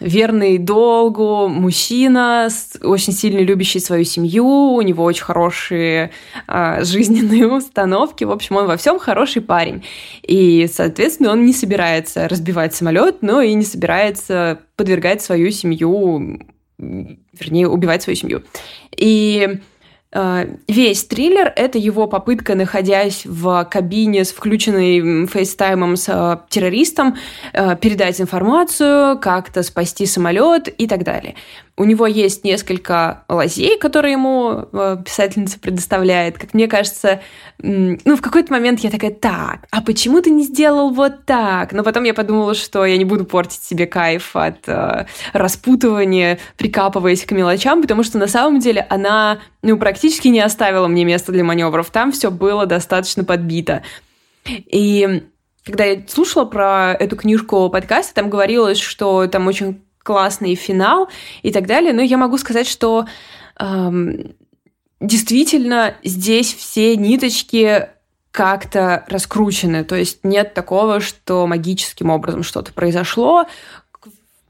верный 0.01 0.59
долгу 0.59 1.49
мужчина, 1.49 2.49
очень 2.83 3.13
сильно 3.13 3.39
любящий 3.39 3.79
свою 3.79 4.05
семью, 4.05 4.45
у 4.45 4.83
него 4.83 5.05
очень 5.05 5.23
хорошие 5.23 6.11
а, 6.47 6.83
жизненные 6.83 7.47
установки. 7.53 8.25
В 8.25 8.33
общем, 8.33 8.57
он 8.57 8.67
во 8.67 8.77
всем 8.77 8.99
хороший 8.99 9.43
парень. 9.43 9.85
И, 10.23 10.69
соответственно, 10.73 11.31
он 11.31 11.45
не 11.45 11.53
собирается 11.53 12.29
разбивать 12.29 12.75
самолет, 12.75 13.19
но 13.23 13.41
и 13.41 13.55
не 13.55 13.65
собирается 13.65 14.61
подвергать 14.77 15.23
свою 15.23 15.51
семью, 15.53 16.41
вернее, 16.79 17.69
убивать 17.69 18.03
свою 18.03 18.17
семью. 18.17 18.43
И 18.97 19.49
Э, 19.49 19.72
весь 20.69 21.05
триллер— 21.05 21.51
это 21.57 21.79
его 21.79 22.07
попытка, 22.07 22.55
находясь 22.55 23.25
в 23.25 23.67
кабине 23.71 24.25
с 24.25 24.33
включенной 24.33 25.27
FaceTime 25.27 25.83
ом 25.83 25.97
с 25.97 26.09
э, 26.09 26.39
террористом, 26.51 27.17
э, 27.55 27.77
передать 27.77 28.21
информацию, 28.21 29.19
как-то 29.19 29.63
спасти 29.63 30.05
самолет 30.05 30.69
и 30.69 30.87
так 30.87 31.05
далее. 31.05 31.35
У 31.77 31.85
него 31.85 32.07
есть 32.07 32.45
несколько 32.45 33.25
лазей, 33.29 33.79
которые 33.79 34.13
ему 34.13 34.69
э, 34.73 34.99
писательница 35.03 35.59
предоставляет. 35.59 36.37
Как 36.37 36.53
мне 36.53 36.69
кажется, 36.69 37.23
ну, 37.59 38.17
в 38.17 38.21
какой-то 38.21 38.53
момент 38.53 38.81
я 38.81 38.91
такая, 38.91 39.11
так, 39.11 39.67
а 39.71 39.81
почему 39.81 40.21
ты 40.21 40.29
не 40.31 40.45
сделал 40.45 40.91
вот 40.91 41.25
так? 41.25 41.73
Но 41.73 41.83
потом 41.83 42.05
я 42.05 42.13
подумала, 42.13 42.55
что 42.55 42.85
я 42.85 42.99
не 42.99 43.07
буду 43.07 43.25
портить 43.25 43.63
себе 43.63 43.87
кайф 43.87 44.37
от 44.37 44.69
э, 44.69 45.07
распутывания, 45.33 46.39
прикапываясь 46.59 47.25
к 47.25 47.33
мелочам, 47.33 47.81
потому 47.81 48.03
что 48.03 48.19
на 48.19 48.27
самом 48.27 48.61
деле 48.61 48.87
она, 48.91 49.39
ну, 49.63 49.79
практически 49.79 50.29
не 50.29 50.41
оставила 50.41 50.89
мне 50.89 51.05
места 51.05 51.33
для 51.33 51.43
маневров. 51.43 51.91
Там 51.91 52.13
все 52.13 52.31
было 52.31 52.67
достаточно 52.67 53.25
подбито. 53.25 53.83
И 54.47 55.23
когда 55.65 55.85
я 55.85 56.03
слушала 56.09 56.45
про 56.45 56.93
эту 56.93 57.17
книжку 57.17 57.71
подкаста, 57.71 58.15
там 58.15 58.29
говорилось, 58.29 58.79
что 58.79 59.27
там 59.27 59.47
очень 59.47 59.83
классный 60.03 60.55
финал 60.55 61.09
и 61.43 61.53
так 61.53 61.67
далее. 61.67 61.93
Но 61.93 62.03
я 62.03 62.17
могу 62.17 62.39
сказать, 62.39 62.69
что 62.69 63.07
эм, 63.59 64.35
действительно 65.01 65.95
здесь 66.03 66.55
все 66.55 66.97
ниточки 66.97 67.89
как-то 68.31 69.05
раскручены. 69.09 69.85
То 69.85 69.95
есть 69.95 70.21
нет 70.23 70.55
такого, 70.55 71.01
что 71.01 71.47
магическим 71.47 72.11
образом 72.11 72.43
что-то 72.43 72.73
произошло, 72.73 73.47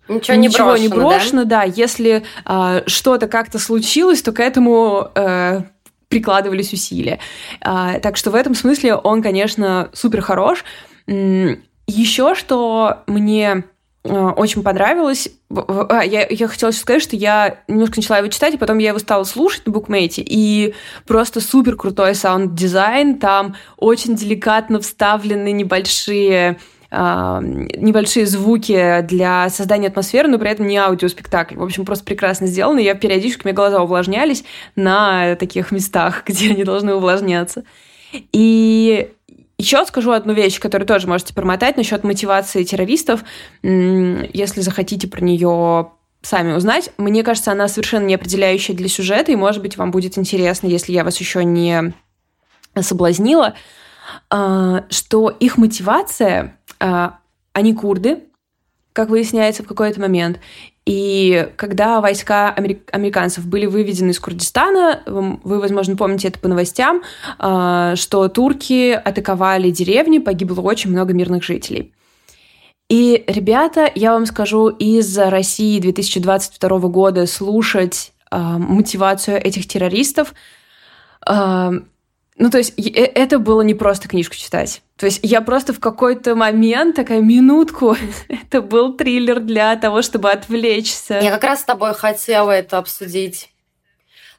Ничего 0.08 0.36
не 0.36 0.48
Ничего 0.48 0.68
брошено, 0.68 0.82
не 0.82 0.88
брошено, 0.88 1.44
да. 1.44 1.60
да. 1.60 1.62
Если 1.62 2.24
э, 2.44 2.82
что-то 2.86 3.28
как-то 3.28 3.58
случилось, 3.58 4.20
то 4.20 4.32
к 4.32 4.40
этому 4.40 5.10
э, 5.14 5.62
прикладывались 6.08 6.72
усилия. 6.72 7.20
Э, 7.60 8.00
так 8.00 8.16
что 8.16 8.30
в 8.30 8.34
этом 8.34 8.54
смысле 8.54 8.96
он, 8.96 9.22
конечно, 9.22 9.90
супер 9.92 10.20
хорош. 10.20 10.64
Еще 11.06 12.34
что 12.34 13.02
мне 13.06 13.64
очень 14.04 14.62
понравилось. 14.62 15.28
А, 15.50 16.02
я, 16.04 16.26
я 16.28 16.48
хотела 16.48 16.72
сказать, 16.72 17.02
что 17.02 17.14
я 17.14 17.62
немножко 17.68 17.96
начала 17.96 18.18
его 18.18 18.28
читать, 18.28 18.54
и 18.54 18.58
потом 18.58 18.78
я 18.78 18.88
его 18.88 18.98
стала 18.98 19.24
слушать 19.24 19.66
на 19.66 19.72
Bookmate 19.72 20.12
е, 20.12 20.22
и 20.26 20.74
просто 21.06 21.40
супер 21.40 21.76
крутой 21.76 22.14
саунд-дизайн, 22.14 23.18
там 23.18 23.54
очень 23.76 24.16
деликатно 24.16 24.80
вставлены 24.80 25.52
небольшие 25.52 26.58
небольшие 26.94 28.26
звуки 28.26 29.00
для 29.08 29.48
создания 29.48 29.88
атмосферы, 29.88 30.28
но 30.28 30.38
при 30.38 30.50
этом 30.50 30.66
не 30.66 30.76
аудиоспектакль. 30.76 31.56
В 31.56 31.62
общем, 31.62 31.86
просто 31.86 32.04
прекрасно 32.04 32.46
сделано. 32.46 32.80
Я 32.80 32.94
периодически, 32.94 33.44
у 33.44 33.48
меня 33.48 33.56
глаза 33.56 33.80
увлажнялись 33.80 34.44
на 34.76 35.34
таких 35.36 35.72
местах, 35.72 36.24
где 36.26 36.50
они 36.50 36.64
должны 36.64 36.94
увлажняться. 36.94 37.64
И 38.12 39.10
еще 39.62 39.84
скажу 39.86 40.12
одну 40.12 40.32
вещь, 40.32 40.60
которую 40.60 40.86
тоже 40.86 41.06
можете 41.06 41.34
промотать 41.34 41.76
насчет 41.76 42.04
мотивации 42.04 42.64
террористов. 42.64 43.24
Если 43.62 44.60
захотите 44.60 45.08
про 45.08 45.22
нее 45.22 45.90
сами 46.22 46.52
узнать. 46.52 46.90
Мне 46.98 47.22
кажется, 47.24 47.52
она 47.52 47.68
совершенно 47.68 48.04
не 48.04 48.14
определяющая 48.14 48.74
для 48.74 48.88
сюжета, 48.88 49.32
и, 49.32 49.36
может 49.36 49.60
быть, 49.60 49.76
вам 49.76 49.90
будет 49.90 50.16
интересно, 50.16 50.68
если 50.68 50.92
я 50.92 51.04
вас 51.04 51.18
еще 51.18 51.44
не 51.44 51.92
соблазнила, 52.80 53.54
а, 54.30 54.84
что 54.88 55.30
их 55.30 55.58
мотивация 55.58 56.58
а, 56.78 57.18
они 57.52 57.74
курды, 57.74 58.20
как 58.92 59.08
выясняется 59.08 59.62
в 59.62 59.66
какой-то 59.66 60.00
момент. 60.00 60.38
И 60.84 61.48
когда 61.56 62.00
войска 62.00 62.50
американцев 62.50 63.46
были 63.46 63.66
выведены 63.66 64.10
из 64.10 64.18
Курдистана, 64.18 65.02
вы, 65.06 65.60
возможно, 65.60 65.96
помните 65.96 66.28
это 66.28 66.40
по 66.40 66.48
новостям, 66.48 67.02
а, 67.38 67.94
что 67.94 68.28
турки 68.28 68.90
атаковали 68.92 69.70
деревни, 69.70 70.18
погибло 70.18 70.60
очень 70.60 70.90
много 70.90 71.14
мирных 71.14 71.44
жителей. 71.44 71.92
И, 72.88 73.24
ребята, 73.28 73.90
я 73.94 74.12
вам 74.12 74.26
скажу, 74.26 74.68
из 74.68 75.16
России 75.16 75.78
2022 75.78 76.78
года 76.88 77.26
слушать 77.26 78.12
а, 78.30 78.58
мотивацию 78.58 79.40
этих 79.40 79.68
террористов 79.68 80.34
ну, 82.38 82.50
то 82.50 82.58
есть 82.58 82.74
э, 82.78 83.04
это 83.04 83.38
было 83.38 83.60
не 83.60 83.74
просто 83.74 84.08
книжку 84.08 84.34
читать. 84.34 84.82
То 85.02 85.06
есть 85.06 85.18
я 85.24 85.40
просто 85.40 85.72
в 85.72 85.80
какой-то 85.80 86.36
момент, 86.36 86.94
такая 86.94 87.20
минутку, 87.20 87.96
это 88.28 88.62
был 88.62 88.96
триллер 88.96 89.40
для 89.40 89.74
того, 89.74 90.00
чтобы 90.00 90.30
отвлечься. 90.30 91.18
Я 91.18 91.32
как 91.32 91.42
раз 91.42 91.62
с 91.62 91.64
тобой 91.64 91.92
хотела 91.92 92.52
это 92.52 92.78
обсудить. 92.78 93.50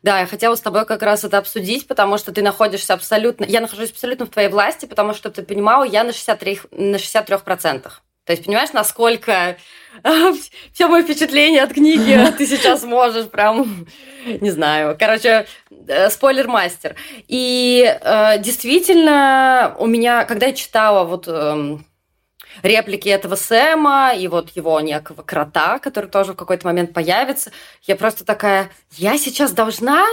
Да, 0.04 0.22
я 0.22 0.26
хотела 0.26 0.56
с 0.56 0.62
тобой 0.62 0.86
как 0.86 1.04
раз 1.04 1.26
это 1.26 1.38
обсудить, 1.38 1.86
потому 1.86 2.18
что 2.18 2.32
ты 2.32 2.42
находишься 2.42 2.94
абсолютно... 2.94 3.44
Я 3.44 3.60
нахожусь 3.60 3.92
абсолютно 3.92 4.26
в 4.26 4.30
твоей 4.30 4.48
власти, 4.48 4.86
потому 4.86 5.14
что 5.14 5.30
ты 5.30 5.44
понимала, 5.44 5.84
я 5.84 6.06
на 6.06 6.12
63%. 6.12 6.68
На 6.72 6.96
63%. 6.96 7.92
То 8.26 8.32
есть, 8.32 8.46
понимаешь, 8.46 8.72
насколько 8.72 9.58
все 10.74 10.88
мои 10.88 11.04
впечатления 11.04 11.62
от 11.62 11.74
книги 11.74 12.18
ты 12.38 12.48
сейчас 12.48 12.84
можешь 12.84 13.30
прям, 13.30 13.86
не 14.26 14.52
знаю, 14.52 14.96
короче, 14.98 15.46
э, 15.88 16.10
спойлер-мастер. 16.10 16.96
И 17.28 17.84
э, 17.84 18.40
действительно, 18.40 19.76
у 19.78 19.88
меня, 19.88 20.24
когда 20.24 20.48
я 20.48 20.54
читала 20.54 21.04
вот 21.04 21.26
э, 21.28 21.78
реплики 22.62 23.10
этого 23.10 23.36
Сэма 23.36 24.14
и 24.16 24.28
вот 24.28 24.52
его 24.52 24.80
некого 24.80 25.22
крота, 25.22 25.80
который 25.80 26.10
тоже 26.10 26.34
в 26.34 26.38
какой-то 26.38 26.66
момент 26.66 26.94
появится, 26.94 27.52
я 27.84 27.96
просто 27.98 28.24
такая, 28.24 28.70
я 28.92 29.18
сейчас 29.18 29.52
должна 29.52 30.06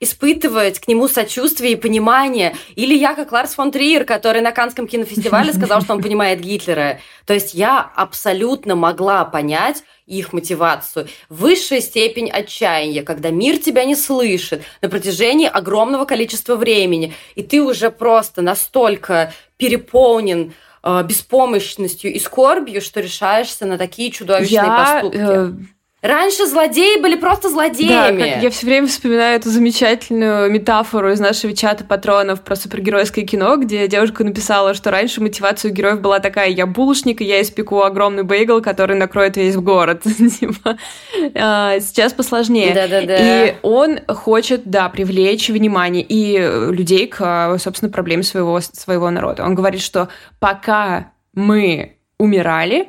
испытывать 0.00 0.80
к 0.80 0.88
нему 0.88 1.06
сочувствие 1.08 1.72
и 1.72 1.76
понимание. 1.76 2.56
Или 2.74 2.96
я, 2.96 3.14
как 3.14 3.32
Ларс 3.32 3.54
фон 3.54 3.70
Триер, 3.70 4.04
который 4.04 4.40
на 4.40 4.50
Канском 4.50 4.88
кинофестивале 4.88 5.52
сказал, 5.52 5.82
что 5.82 5.92
он 5.92 6.02
понимает 6.02 6.40
Гитлера. 6.40 7.00
То 7.26 7.34
есть 7.34 7.54
я 7.54 7.80
абсолютно 7.94 8.74
могла 8.74 9.24
понять 9.26 9.84
их 10.06 10.32
мотивацию. 10.32 11.06
Высшая 11.28 11.80
степень 11.80 12.30
отчаяния, 12.30 13.02
когда 13.02 13.30
мир 13.30 13.58
тебя 13.58 13.84
не 13.84 13.94
слышит 13.94 14.62
на 14.80 14.88
протяжении 14.88 15.46
огромного 15.46 16.04
количества 16.06 16.56
времени, 16.56 17.14
и 17.36 17.42
ты 17.42 17.62
уже 17.62 17.90
просто 17.90 18.42
настолько 18.42 19.32
переполнен 19.58 20.54
э, 20.82 21.02
беспомощностью 21.04 22.12
и 22.12 22.18
скорбью, 22.18 22.80
что 22.80 23.00
решаешься 23.00 23.66
на 23.66 23.78
такие 23.78 24.10
чудовищные 24.10 24.64
я, 24.64 25.00
поступки. 25.00 25.18
Э 25.18 25.52
Раньше 26.02 26.46
злодеи 26.46 26.98
были 26.98 27.16
просто 27.16 27.50
злодеями. 27.50 28.18
Да, 28.18 28.26
как 28.26 28.42
я 28.42 28.50
все 28.50 28.64
время 28.64 28.86
вспоминаю 28.86 29.36
эту 29.36 29.50
замечательную 29.50 30.50
метафору 30.50 31.12
из 31.12 31.20
нашего 31.20 31.54
чата 31.54 31.84
патронов 31.84 32.40
про 32.40 32.56
супергеройское 32.56 33.26
кино, 33.26 33.56
где 33.56 33.86
девушка 33.86 34.24
написала, 34.24 34.72
что 34.72 34.90
раньше 34.90 35.20
мотивация 35.20 35.70
у 35.70 35.74
героев 35.74 36.00
была 36.00 36.18
такая, 36.20 36.48
я 36.48 36.64
булочник, 36.64 37.20
и 37.20 37.24
я 37.24 37.42
испеку 37.42 37.82
огромный 37.82 38.22
бейгл, 38.22 38.62
который 38.62 38.96
накроет 38.96 39.36
весь 39.36 39.56
город. 39.56 40.02
Типа, 40.40 40.78
а, 41.34 41.78
сейчас 41.80 42.14
посложнее. 42.14 42.72
Да-да-да. 42.72 43.16
И 43.46 43.56
он 43.60 44.00
хочет, 44.08 44.62
да, 44.64 44.88
привлечь 44.88 45.50
внимание 45.50 46.02
и 46.02 46.38
людей 46.72 47.08
к, 47.08 47.58
собственно, 47.58 47.92
проблеме 47.92 48.22
своего, 48.22 48.58
своего 48.60 49.10
народа. 49.10 49.44
Он 49.44 49.54
говорит, 49.54 49.82
что 49.82 50.08
пока 50.38 51.12
мы 51.34 51.98
умирали, 52.18 52.88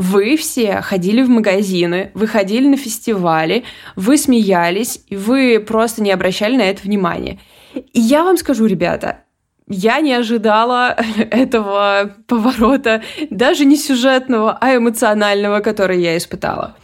вы 0.00 0.38
все 0.38 0.80
ходили 0.80 1.22
в 1.22 1.28
магазины, 1.28 2.10
вы 2.14 2.26
ходили 2.26 2.66
на 2.66 2.78
фестивали, 2.78 3.64
вы 3.96 4.16
смеялись, 4.16 5.04
и 5.08 5.14
вы 5.14 5.60
просто 5.60 6.02
не 6.02 6.10
обращали 6.10 6.56
на 6.56 6.62
это 6.62 6.82
внимания. 6.82 7.38
И 7.74 8.00
я 8.00 8.24
вам 8.24 8.38
скажу, 8.38 8.64
ребята, 8.64 9.24
я 9.68 10.00
не 10.00 10.14
ожидала 10.14 10.96
этого 11.30 12.12
поворота, 12.26 13.02
даже 13.28 13.66
не 13.66 13.76
сюжетного, 13.76 14.56
а 14.58 14.74
эмоционального, 14.74 15.60
который 15.60 16.00
я 16.00 16.16
испытала. 16.16 16.76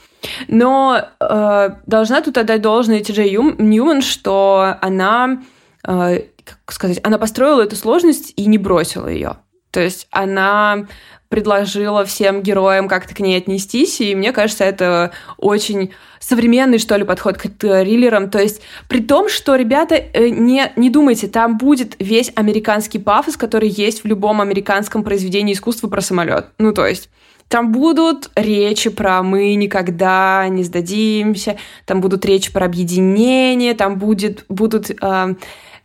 Но 0.48 1.00
э, 1.18 1.70
должна 1.86 2.20
тут 2.20 2.36
отдать 2.36 2.60
должное 2.60 3.00
Ти 3.00 3.14
Джей 3.14 3.30
Ньюман, 3.30 4.02
что 4.02 4.76
она, 4.82 5.42
э, 5.86 6.20
как 6.44 6.72
сказать, 6.72 7.00
она 7.02 7.16
построила 7.16 7.62
эту 7.62 7.76
сложность 7.76 8.34
и 8.36 8.44
не 8.44 8.58
бросила 8.58 9.08
ее. 9.08 9.38
То 9.70 9.80
есть 9.80 10.06
она 10.10 10.86
предложила 11.28 12.04
всем 12.04 12.42
героям 12.42 12.88
как-то 12.88 13.14
к 13.14 13.20
ней 13.20 13.36
отнестись, 13.36 14.00
и 14.00 14.14
мне 14.14 14.32
кажется, 14.32 14.64
это 14.64 15.12
очень 15.38 15.92
современный, 16.20 16.78
что 16.78 16.96
ли, 16.96 17.04
подход 17.04 17.36
к 17.36 17.48
триллерам. 17.48 18.30
То 18.30 18.40
есть 18.40 18.62
при 18.88 19.00
том, 19.00 19.28
что, 19.28 19.56
ребята, 19.56 19.94
э, 19.94 20.28
не, 20.28 20.72
не 20.76 20.90
думайте, 20.90 21.28
там 21.28 21.58
будет 21.58 21.94
весь 21.98 22.32
американский 22.34 22.98
пафос, 22.98 23.36
который 23.36 23.68
есть 23.68 24.04
в 24.04 24.06
любом 24.06 24.40
американском 24.40 25.02
произведении 25.02 25.54
искусства 25.54 25.88
про 25.88 26.00
самолет. 26.00 26.46
Ну, 26.58 26.72
то 26.72 26.86
есть 26.86 27.08
там 27.48 27.70
будут 27.70 28.30
речи 28.34 28.90
про 28.90 29.22
«мы 29.22 29.54
никогда 29.54 30.48
не 30.48 30.64
сдадимся», 30.64 31.56
там 31.84 32.00
будут 32.00 32.24
речи 32.24 32.52
про 32.52 32.66
объединение, 32.66 33.74
там 33.74 33.98
будет, 33.98 34.44
будут 34.48 34.90
э, 34.90 35.34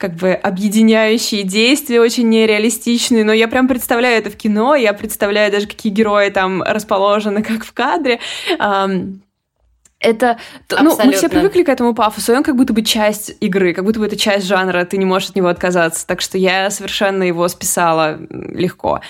как 0.02 0.16
бы 0.16 0.34
объединяющие 0.34 1.44
действия, 1.44 2.02
очень 2.02 2.28
нереалистичные, 2.28 3.24
но 3.24 3.34
я 3.34 3.48
прям 3.48 3.68
представляю 3.68 4.18
это 4.18 4.32
в 4.32 4.36
кино, 4.36 4.74
я 4.74 4.94
представляю 4.94 5.52
даже, 5.52 5.68
какие 5.68 5.94
герои 5.94 6.32
там 6.32 6.64
расположены, 6.64 7.44
как 7.44 7.64
в 7.64 7.72
кадре. 7.72 8.20
Это, 10.02 10.40
ну, 10.82 10.98
мы 11.04 11.12
все 11.14 11.30
привыкли 11.30 11.62
к 11.62 11.70
этому 11.70 11.94
пафосу, 11.94 12.34
и 12.34 12.36
он 12.36 12.44
как 12.44 12.56
будто 12.56 12.74
бы 12.74 12.82
часть 12.82 13.36
игры, 13.40 13.74
как 13.74 13.86
будто 13.86 14.00
бы 14.00 14.08
это 14.08 14.18
часть 14.18 14.48
жанра, 14.48 14.84
ты 14.84 14.98
не 14.98 15.06
можешь 15.06 15.30
от 15.30 15.36
него 15.36 15.48
отказаться. 15.48 16.08
Так 16.08 16.22
что 16.22 16.40
я 16.40 16.72
совершенно 16.72 17.22
его 17.22 17.48
списала 17.48 18.20
легко. 18.30 19.02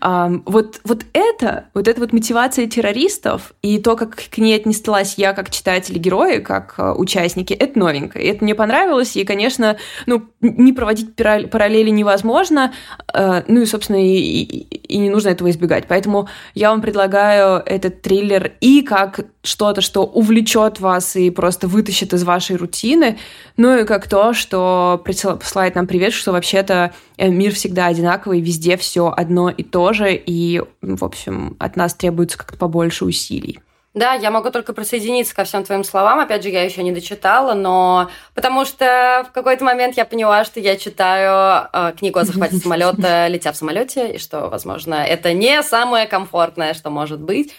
Um, 0.00 0.42
вот, 0.46 0.80
вот 0.84 1.04
это, 1.12 1.66
вот 1.74 1.86
эта 1.86 2.00
вот 2.00 2.14
мотивация 2.14 2.66
террористов 2.66 3.52
и 3.60 3.78
то, 3.78 3.94
как 3.94 4.16
к 4.16 4.38
ней 4.38 4.56
отнеслась 4.56 5.14
я 5.18 5.34
как 5.34 5.50
читатель 5.50 5.96
и 5.96 6.00
герои, 6.00 6.38
как 6.38 6.76
uh, 6.78 6.94
участники, 6.94 7.52
это 7.52 7.78
новенькое. 7.78 8.24
Это 8.24 8.42
мне 8.42 8.54
понравилось, 8.54 9.16
и, 9.16 9.24
конечно, 9.24 9.76
ну, 10.06 10.22
не 10.40 10.72
проводить 10.72 11.14
параллели 11.14 11.90
невозможно, 11.90 12.72
uh, 13.14 13.44
ну 13.48 13.60
и, 13.60 13.66
собственно, 13.66 14.02
и, 14.02 14.16
и, 14.16 14.76
и 14.94 14.96
не 14.96 15.10
нужно 15.10 15.28
этого 15.28 15.50
избегать. 15.50 15.84
Поэтому 15.88 16.26
я 16.54 16.70
вам 16.70 16.80
предлагаю 16.80 17.62
этот 17.66 18.00
триллер 18.00 18.52
и 18.62 18.80
как 18.80 19.20
что-то, 19.42 19.80
что 19.80 20.04
увлечет 20.38 20.80
вас 20.80 21.16
и 21.16 21.30
просто 21.30 21.66
вытащит 21.66 22.12
из 22.12 22.24
вашей 22.24 22.56
рутины, 22.56 23.18
ну 23.56 23.78
и 23.78 23.84
как 23.84 24.08
то, 24.08 24.32
что 24.32 25.02
посылает 25.04 25.74
нам 25.74 25.86
привет, 25.86 26.12
что 26.12 26.32
вообще-то 26.32 26.92
э, 27.16 27.28
мир 27.28 27.52
всегда 27.54 27.86
одинаковый, 27.86 28.40
везде 28.40 28.76
все 28.76 29.12
одно 29.16 29.50
и 29.50 29.62
то 29.62 29.92
же, 29.92 30.14
и, 30.14 30.62
в 30.80 31.04
общем, 31.04 31.56
от 31.58 31.76
нас 31.76 31.94
требуется 31.94 32.38
как-то 32.38 32.56
побольше 32.56 33.04
усилий. 33.04 33.58
Да, 33.94 34.12
я 34.14 34.30
могу 34.30 34.50
только 34.50 34.72
присоединиться 34.74 35.34
ко 35.34 35.42
всем 35.42 35.64
твоим 35.64 35.82
словам. 35.82 36.20
Опять 36.20 36.44
же, 36.44 36.50
я 36.50 36.62
еще 36.62 36.84
не 36.84 36.92
дочитала, 36.92 37.54
но 37.54 38.08
потому 38.34 38.64
что 38.64 39.26
в 39.28 39.32
какой-то 39.32 39.64
момент 39.64 39.96
я 39.96 40.04
поняла, 40.04 40.44
что 40.44 40.60
я 40.60 40.76
читаю 40.76 41.68
э, 41.72 41.92
книгу 41.98 42.18
о 42.18 42.24
захвате 42.24 42.56
самолета, 42.62 43.26
летя 43.26 43.50
в 43.50 43.56
самолете, 43.56 44.12
и 44.12 44.18
что, 44.18 44.48
возможно, 44.48 44.94
это 44.94 45.32
не 45.32 45.62
самое 45.64 46.06
комфортное, 46.06 46.74
что 46.74 46.90
может 46.90 47.18
быть. 47.18 47.54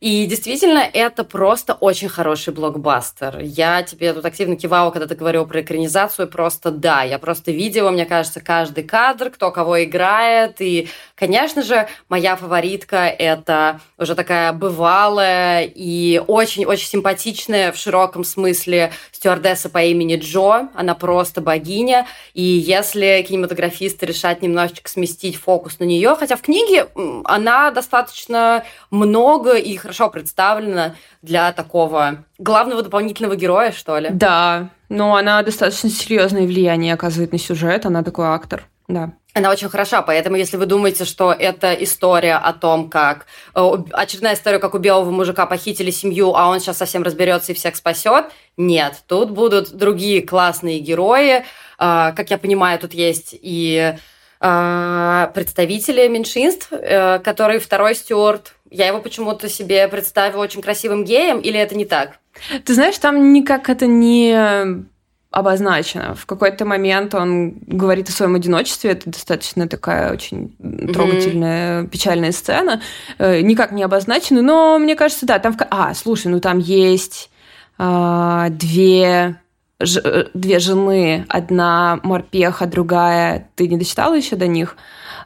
И 0.00 0.26
действительно, 0.26 0.78
это 0.92 1.24
просто 1.24 1.74
очень 1.74 2.08
хороший 2.08 2.52
блокбастер. 2.52 3.38
Я 3.40 3.82
тебе 3.82 4.12
тут 4.12 4.24
активно 4.24 4.56
кивала, 4.56 4.90
когда 4.90 5.06
ты 5.06 5.14
говорил 5.14 5.46
про 5.46 5.62
экранизацию. 5.62 6.28
Просто 6.28 6.70
да, 6.70 7.02
я 7.02 7.18
просто 7.18 7.50
видела, 7.50 7.90
мне 7.90 8.04
кажется, 8.04 8.40
каждый 8.40 8.84
кадр, 8.84 9.30
кто 9.30 9.50
кого 9.50 9.82
играет. 9.84 10.60
И, 10.60 10.88
конечно 11.14 11.62
же, 11.62 11.88
моя 12.08 12.36
фаворитка— 12.36 13.06
это 13.18 13.80
уже 13.96 14.14
такая 14.14 14.52
бывалая 14.52 15.64
и 15.64 16.22
очень-очень 16.26 16.88
симпатичная 16.88 17.72
в 17.72 17.76
широком 17.76 18.24
смысле 18.24 18.92
стюардесса 19.12 19.70
по 19.70 19.82
имени 19.82 20.16
Джо. 20.16 20.68
Она 20.74 20.94
просто 20.94 21.40
богиня. 21.40 22.06
И 22.34 22.42
если 22.42 23.24
кинематографисты 23.26 24.04
решат 24.04 24.42
немножечко 24.42 24.90
сместить 24.90 25.36
фокус 25.36 25.78
на 25.78 25.84
нее, 25.84 26.16
хотя 26.18 26.36
в 26.36 26.42
книге 26.42 26.88
она 27.24 27.70
достаточно 27.70 28.64
много 28.90 29.54
и 29.54 29.76
хорошо 29.76 29.95
представлена 30.08 30.94
для 31.22 31.52
такого 31.52 32.24
главного 32.38 32.82
дополнительного 32.82 33.36
героя, 33.36 33.72
что 33.72 33.98
ли. 33.98 34.10
Да, 34.10 34.70
но 34.88 35.16
она 35.16 35.42
достаточно 35.42 35.90
серьезное 35.90 36.46
влияние 36.46 36.94
оказывает 36.94 37.32
на 37.32 37.38
сюжет, 37.38 37.86
она 37.86 38.02
такой 38.02 38.26
актор, 38.26 38.64
да. 38.88 39.12
Она 39.34 39.50
очень 39.50 39.68
хороша, 39.68 40.00
поэтому 40.00 40.36
если 40.36 40.56
вы 40.56 40.64
думаете, 40.64 41.04
что 41.04 41.30
это 41.30 41.74
история 41.74 42.36
о 42.36 42.54
том, 42.54 42.88
как 42.88 43.26
э, 43.54 43.70
очередная 43.92 44.32
история, 44.32 44.58
как 44.58 44.74
у 44.74 44.78
белого 44.78 45.10
мужика 45.10 45.44
похитили 45.44 45.90
семью, 45.90 46.34
а 46.34 46.48
он 46.48 46.58
сейчас 46.58 46.78
совсем 46.78 47.02
разберется 47.02 47.52
и 47.52 47.54
всех 47.54 47.76
спасет, 47.76 48.24
нет, 48.56 49.02
тут 49.06 49.30
будут 49.32 49.74
другие 49.74 50.22
классные 50.22 50.78
герои. 50.78 51.44
А, 51.76 52.12
как 52.12 52.30
я 52.30 52.38
понимаю, 52.38 52.78
тут 52.78 52.94
есть 52.94 53.36
и 53.38 53.94
а, 54.40 55.30
представители 55.34 56.08
меньшинств, 56.08 56.68
э, 56.70 57.18
который 57.18 57.58
второй 57.58 57.94
стюарт. 57.94 58.55
Я 58.70 58.88
его 58.88 59.00
почему-то 59.00 59.48
себе 59.48 59.86
представила 59.88 60.42
очень 60.42 60.62
красивым 60.62 61.04
геем, 61.04 61.40
или 61.40 61.58
это 61.58 61.74
не 61.74 61.84
так? 61.84 62.18
Ты 62.64 62.74
знаешь, 62.74 62.98
там 62.98 63.32
никак 63.32 63.68
это 63.70 63.86
не 63.86 64.86
обозначено. 65.30 66.14
В 66.14 66.24
какой-то 66.24 66.64
момент 66.64 67.14
он 67.14 67.58
говорит 67.66 68.08
о 68.08 68.12
своем 68.12 68.36
одиночестве. 68.36 68.92
Это 68.92 69.10
достаточно 69.10 69.68
такая 69.68 70.12
очень 70.12 70.56
трогательная, 70.92 71.82
mm-hmm. 71.82 71.88
печальная 71.88 72.32
сцена. 72.32 72.80
Э, 73.18 73.40
никак 73.42 73.72
не 73.72 73.82
обозначена, 73.82 74.40
но 74.40 74.78
мне 74.78 74.96
кажется, 74.96 75.26
да, 75.26 75.38
там... 75.38 75.52
В... 75.52 75.58
А, 75.70 75.92
слушай, 75.94 76.28
ну 76.28 76.40
там 76.40 76.58
есть 76.58 77.30
а, 77.76 78.48
две 78.48 79.36
ж, 79.80 80.00
э, 80.02 80.26
две 80.32 80.58
жены, 80.58 81.26
одна 81.28 82.00
морпеха, 82.02 82.66
другая, 82.66 83.50
ты 83.56 83.68
не 83.68 83.76
дочитала 83.76 84.14
еще 84.14 84.36
до 84.36 84.46
них? 84.46 84.76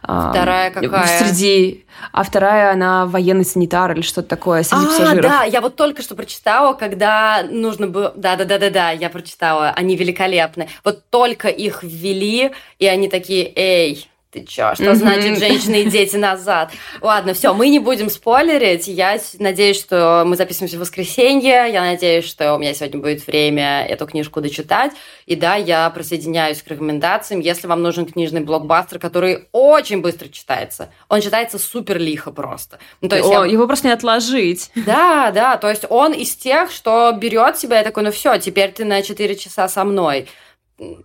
Вторая 0.02 0.70
какая? 0.70 1.18
Среди... 1.18 1.84
А 2.12 2.22
вторая, 2.22 2.72
она 2.72 3.06
военный 3.06 3.44
санитар 3.44 3.92
или 3.92 4.00
что-то 4.00 4.28
такое 4.28 4.62
среди 4.62 4.84
а, 4.84 4.86
пассажиров. 4.86 5.22
да, 5.22 5.44
я 5.44 5.60
вот 5.60 5.76
только 5.76 6.02
что 6.02 6.14
прочитала, 6.14 6.72
когда 6.72 7.42
нужно 7.42 7.86
было... 7.86 8.12
Да-да-да-да-да, 8.16 8.90
я 8.90 9.10
прочитала. 9.10 9.70
Они 9.70 9.96
великолепны. 9.96 10.68
Вот 10.84 11.04
только 11.10 11.48
их 11.48 11.82
ввели, 11.82 12.52
и 12.78 12.86
они 12.86 13.08
такие, 13.08 13.52
эй, 13.54 14.09
ты 14.30 14.44
чё? 14.44 14.74
Что 14.74 14.94
значит 14.94 15.38
женщины 15.38 15.82
и 15.82 15.90
дети 15.90 16.14
назад? 16.14 16.70
Ладно, 17.00 17.34
все, 17.34 17.52
мы 17.52 17.68
не 17.68 17.80
будем 17.80 18.08
спойлерить. 18.08 18.86
Я 18.86 19.18
надеюсь, 19.40 19.78
что 19.78 20.22
мы 20.24 20.36
записываемся 20.36 20.76
в 20.76 20.80
воскресенье. 20.80 21.68
Я 21.72 21.82
надеюсь, 21.82 22.24
что 22.26 22.54
у 22.54 22.58
меня 22.58 22.72
сегодня 22.72 23.00
будет 23.00 23.26
время 23.26 23.84
эту 23.86 24.06
книжку 24.06 24.40
дочитать. 24.40 24.92
И 25.26 25.34
да, 25.34 25.56
я 25.56 25.90
присоединяюсь 25.90 26.62
к 26.62 26.68
рекомендациям. 26.68 27.40
Если 27.40 27.66
вам 27.66 27.82
нужен 27.82 28.06
книжный 28.06 28.40
блокбастер, 28.40 29.00
который 29.00 29.48
очень 29.50 30.00
быстро 30.00 30.28
читается, 30.28 30.92
он 31.08 31.20
читается 31.20 31.58
супер 31.58 31.98
лихо 31.98 32.30
просто. 32.30 32.78
Ну, 33.00 33.08
то 33.08 33.16
есть 33.16 33.28
О, 33.28 33.44
я... 33.44 33.50
Его 33.50 33.66
просто 33.66 33.88
не 33.88 33.94
отложить. 33.94 34.70
Да, 34.76 35.32
да, 35.32 35.56
то 35.56 35.68
есть 35.68 35.84
он 35.88 36.12
из 36.12 36.36
тех, 36.36 36.70
что 36.70 37.12
берет 37.12 37.58
себя 37.58 37.80
и 37.80 37.84
такой, 37.84 38.04
ну 38.04 38.12
все, 38.12 38.38
теперь 38.38 38.70
ты 38.70 38.84
на 38.84 39.02
4 39.02 39.34
часа 39.36 39.68
со 39.68 39.84
мной. 39.84 40.28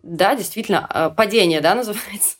Да, 0.03 0.35
действительно, 0.35 0.87
э, 0.93 1.09
падение, 1.15 1.59
да, 1.59 1.75
называется? 1.75 2.37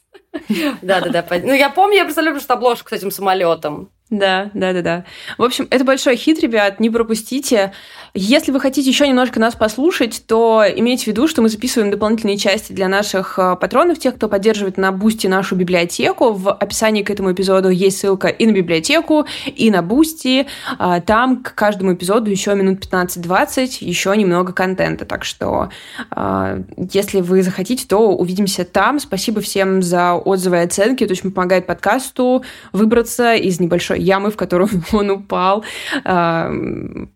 Да-да-да. 0.81 1.25
Ну, 1.43 1.53
я 1.53 1.69
помню, 1.69 1.97
я 1.97 2.03
представляю, 2.05 2.39
что 2.39 2.53
обложку 2.53 2.89
с 2.89 2.93
этим 2.93 3.11
самолетом. 3.11 3.89
Да, 4.17 4.49
да, 4.53 4.71
да, 4.71 4.81
да. 4.81 5.05
В 5.37 5.43
общем, 5.43 5.67
это 5.69 5.83
большой 5.83 6.15
хит, 6.15 6.39
ребят, 6.39 6.79
не 6.79 6.89
пропустите. 6.89 7.73
Если 8.13 8.53
вы 8.53 8.61
хотите 8.61 8.89
еще 8.89 9.05
немножко 9.05 9.41
нас 9.41 9.55
послушать, 9.55 10.23
то 10.25 10.63
имейте 10.73 11.03
в 11.03 11.07
виду, 11.07 11.27
что 11.27 11.41
мы 11.41 11.49
записываем 11.49 11.91
дополнительные 11.91 12.37
части 12.37 12.71
для 12.71 12.87
наших 12.87 13.37
э, 13.37 13.57
патронов, 13.59 13.99
тех, 13.99 14.15
кто 14.15 14.29
поддерживает 14.29 14.77
на 14.77 14.93
Бусти 14.93 15.27
нашу 15.27 15.57
библиотеку. 15.57 16.31
В 16.31 16.49
описании 16.49 17.03
к 17.03 17.09
этому 17.09 17.33
эпизоду 17.33 17.69
есть 17.69 17.99
ссылка 17.99 18.29
и 18.29 18.45
на 18.45 18.51
библиотеку, 18.51 19.25
и 19.47 19.69
на 19.69 19.81
Бусти. 19.81 20.47
А, 20.77 21.01
там 21.01 21.43
к 21.43 21.53
каждому 21.53 21.93
эпизоду 21.93 22.31
еще 22.31 22.55
минут 22.55 22.85
15-20, 22.85 23.79
еще 23.81 24.15
немного 24.15 24.53
контента. 24.53 25.03
Так 25.03 25.25
что, 25.25 25.71
а, 26.09 26.61
если 26.93 27.19
вы 27.19 27.43
захотите, 27.43 27.85
то 27.85 28.15
увидимся 28.15 28.63
там. 28.63 29.01
Спасибо 29.01 29.41
всем 29.41 29.81
за 29.83 30.13
отзывы 30.13 30.55
и 30.55 30.59
оценки. 30.61 31.03
Это 31.03 31.11
очень 31.11 31.31
помогает 31.31 31.67
подкасту 31.67 32.45
выбраться 32.71 33.33
из 33.33 33.59
небольшой 33.59 34.04
ямы, 34.05 34.29
в 34.29 34.37
которую 34.37 34.69
он 34.93 35.09
упал. 35.09 35.65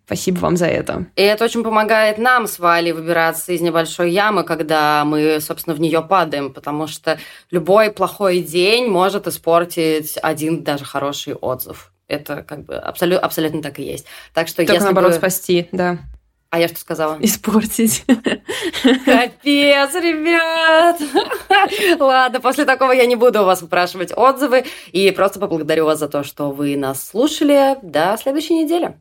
Спасибо 0.06 0.40
вам 0.40 0.58
за 0.58 0.66
это 0.66 0.80
это. 0.80 1.06
И 1.16 1.22
это 1.22 1.46
очень 1.46 1.64
помогает 1.64 2.18
нам 2.18 2.48
с 2.48 2.60
Валей 2.60 2.92
выбираться 2.92 3.52
из 3.52 3.62
небольшой 3.62 4.12
ямы, 4.12 4.44
когда 4.44 5.04
мы, 5.06 5.40
собственно, 5.40 5.76
в 5.76 5.80
нее 5.80 6.02
падаем, 6.02 6.54
потому 6.54 6.88
что 6.88 7.20
любой 7.52 7.92
плохой 7.92 8.42
день 8.42 8.88
может 8.88 9.28
испортить 9.28 10.18
один 10.22 10.64
даже 10.64 10.86
хороший 10.86 11.36
отзыв. 11.36 11.92
Это 12.08 12.44
как 12.44 12.66
бы 12.66 12.76
абсолютно, 12.76 13.26
абсолютно 13.26 13.62
так 13.62 13.80
и 13.80 13.84
есть. 13.84 14.06
Так 14.34 14.48
что 14.48 14.58
Только 14.58 14.74
если 14.74 14.86
наоборот 14.86 15.12
бы... 15.12 15.18
спасти, 15.18 15.68
да. 15.72 16.00
А 16.52 16.60
я 16.60 16.68
что 16.68 16.80
сказала? 16.80 17.18
Испортить. 17.22 18.06
Капец, 19.06 19.94
ребят! 19.96 21.00
Ладно, 22.00 22.40
после 22.40 22.66
такого 22.66 22.92
я 22.92 23.06
не 23.06 23.16
буду 23.16 23.42
у 23.42 23.46
вас 23.46 23.62
выпрашивать 23.62 24.12
отзывы 24.16 24.66
и 24.92 25.12
просто 25.12 25.40
поблагодарю 25.40 25.86
вас 25.86 26.00
за 26.00 26.08
то, 26.08 26.24
что 26.24 26.52
вы 26.52 26.76
нас 26.76 27.08
слушали. 27.08 27.78
До 27.84 28.18
следующей 28.20 28.56
недели. 28.56 28.96